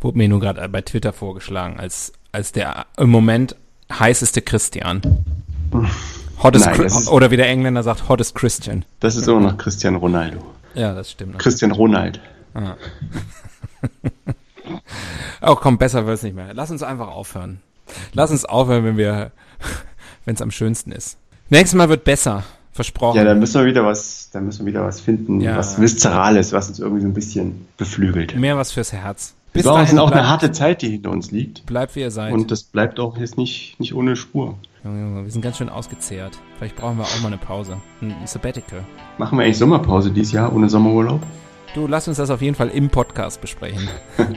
Wurde 0.01 0.19
mir 0.19 0.29
nur 0.29 0.39
gerade 0.39 0.67
bei 0.69 0.83
Twitter 0.83 1.13
vorgeschlagen, 1.13 1.81
als, 1.81 2.13
als 2.31 2.53
der 2.53 2.87
im 2.97 3.11
Moment 3.11 3.57
heißeste 3.93 4.41
Christian. 4.41 5.03
Hottest 6.43 6.67
Nein, 6.67 6.75
Chri- 6.77 6.83
das 6.85 6.97
ist- 7.01 7.09
oder 7.09 7.33
wie 7.33 7.37
der 7.37 7.49
Engländer 7.49 7.83
sagt, 7.83 8.09
hottest 8.09 8.37
Christian. 8.37 8.85
Das 9.01 9.17
ist 9.17 9.27
immer 9.27 9.41
noch 9.41 9.59
Cristiano 9.59 9.99
Ronaldo. 9.99 10.39
Ja, 10.75 10.95
das 10.95 11.11
stimmt. 11.11 11.41
Christian 11.41 11.73
Ronald. 11.73 12.21
Ah. 12.55 12.75
oh 15.43 15.55
komm, 15.55 15.79
besser 15.79 16.07
wird's 16.07 16.23
nicht 16.23 16.35
mehr. 16.37 16.53
Lass 16.55 16.71
uns 16.71 16.83
einfach 16.83 17.09
aufhören. 17.09 17.61
Lass 18.13 18.31
uns 18.31 18.45
aufhören, 18.45 18.85
wenn 18.85 18.97
wir, 18.97 19.33
wenn 20.25 20.35
es 20.35 20.43
am 20.43 20.51
schönsten 20.51 20.93
ist. 20.93 21.17
Nächstes 21.49 21.77
Mal 21.77 21.89
wird 21.89 22.05
besser. 22.05 22.45
Versprochen. 22.73 23.17
Ja, 23.17 23.25
da 23.25 23.35
müssen 23.35 23.61
wir 23.61 23.67
wieder 23.67 23.85
was, 23.85 24.31
da 24.33 24.41
müssen 24.41 24.65
wir 24.65 24.73
wieder 24.73 24.85
was 24.85 25.01
finden, 25.01 25.41
Ja. 25.41 25.57
was 25.57 25.81
Viszerales, 25.81 26.53
was 26.53 26.69
uns 26.69 26.79
irgendwie 26.79 27.03
so 27.03 27.09
ein 27.09 27.15
bisschen 27.15 27.67
beflügelt. 27.77 28.37
Mehr 28.37 28.57
was 28.57 28.73
fürs 28.73 28.93
Herz. 28.93 29.35
Es 29.53 29.65
war 29.65 29.83
auch 29.83 29.89
bleibt, 29.89 30.13
eine 30.13 30.29
harte 30.29 30.53
Zeit, 30.53 30.81
die 30.81 30.91
hinter 30.91 31.11
uns 31.11 31.33
liegt. 31.33 31.67
bleibt 31.67 31.97
wie 31.97 32.01
ihr 32.01 32.13
seid. 32.13 32.33
Und 32.33 32.53
das 32.53 32.63
bleibt 32.63 33.01
auch 33.01 33.17
jetzt 33.19 33.37
nicht, 33.37 33.81
nicht 33.81 33.95
ohne 33.95 34.15
Spur. 34.15 34.57
Junge, 34.85 35.25
wir 35.25 35.31
sind 35.31 35.43
ganz 35.43 35.59
schön 35.59 35.69
ausgezehrt. 35.69 36.39
Vielleicht 36.57 36.77
brauchen 36.77 36.99
wir 36.99 37.05
auch 37.05 37.21
mal 37.21 37.27
eine 37.27 37.37
Pause. 37.37 37.79
Ein 38.01 38.15
Sabbatical. 38.27 38.85
Machen 39.19 39.37
wir 39.39 39.45
eigentlich 39.45 39.59
Sommerpause 39.59 40.13
dieses 40.13 40.33
Jahr 40.33 40.55
ohne 40.55 40.71
Sommerurlaub? 40.71 41.21
Du, 41.75 41.87
lass 41.87 42.09
uns 42.09 42.17
das 42.17 42.31
auf 42.31 42.43
jeden 42.43 42.57
Fall 42.57 42.69
im 42.69 42.91
Podcast 42.91 43.41
besprechen. 43.41 43.89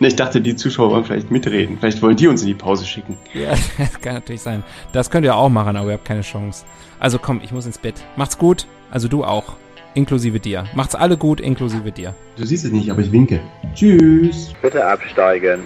Ne, 0.00 0.08
ich 0.08 0.16
dachte, 0.16 0.40
die 0.40 0.54
Zuschauer 0.54 0.90
wollen 0.90 1.04
vielleicht 1.04 1.30
mitreden. 1.30 1.78
Vielleicht 1.78 2.02
wollen 2.02 2.16
die 2.16 2.26
uns 2.28 2.42
in 2.42 2.48
die 2.48 2.54
Pause 2.54 2.84
schicken. 2.84 3.16
Ja, 3.32 3.50
das 3.78 4.00
kann 4.00 4.14
natürlich 4.14 4.42
sein. 4.42 4.62
Das 4.92 5.10
könnt 5.10 5.24
ihr 5.24 5.34
auch 5.34 5.48
machen, 5.48 5.76
aber 5.76 5.88
ihr 5.88 5.94
habt 5.94 6.04
keine 6.04 6.22
Chance. 6.22 6.64
Also 6.98 7.18
komm, 7.18 7.40
ich 7.42 7.52
muss 7.52 7.66
ins 7.66 7.78
Bett. 7.78 7.94
Macht's 8.16 8.38
gut. 8.38 8.66
Also 8.90 9.08
du 9.08 9.24
auch. 9.24 9.54
Inklusive 9.94 10.40
dir. 10.40 10.66
Macht's 10.74 10.94
alle 10.94 11.16
gut, 11.16 11.40
inklusive 11.40 11.90
dir. 11.90 12.14
Du 12.36 12.44
siehst 12.44 12.64
es 12.64 12.72
nicht, 12.72 12.90
aber 12.90 13.00
ich 13.00 13.10
winke. 13.10 13.40
Tschüss. 13.74 14.52
Bitte 14.62 14.84
absteigen. 14.84 15.62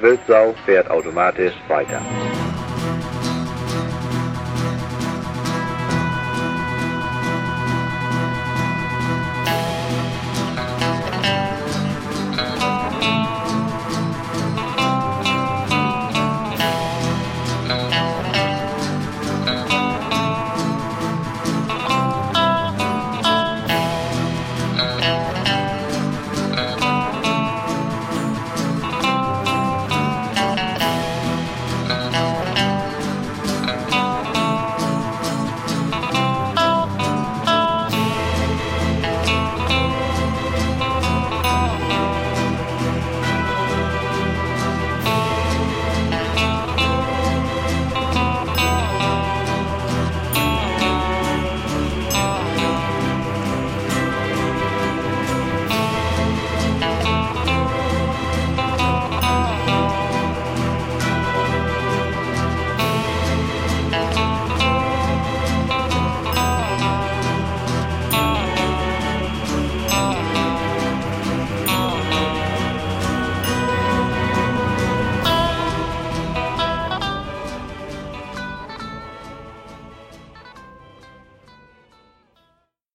Wildsau 0.00 0.54
fährt 0.66 0.90
automatisch 0.90 1.54
weiter. 1.68 2.00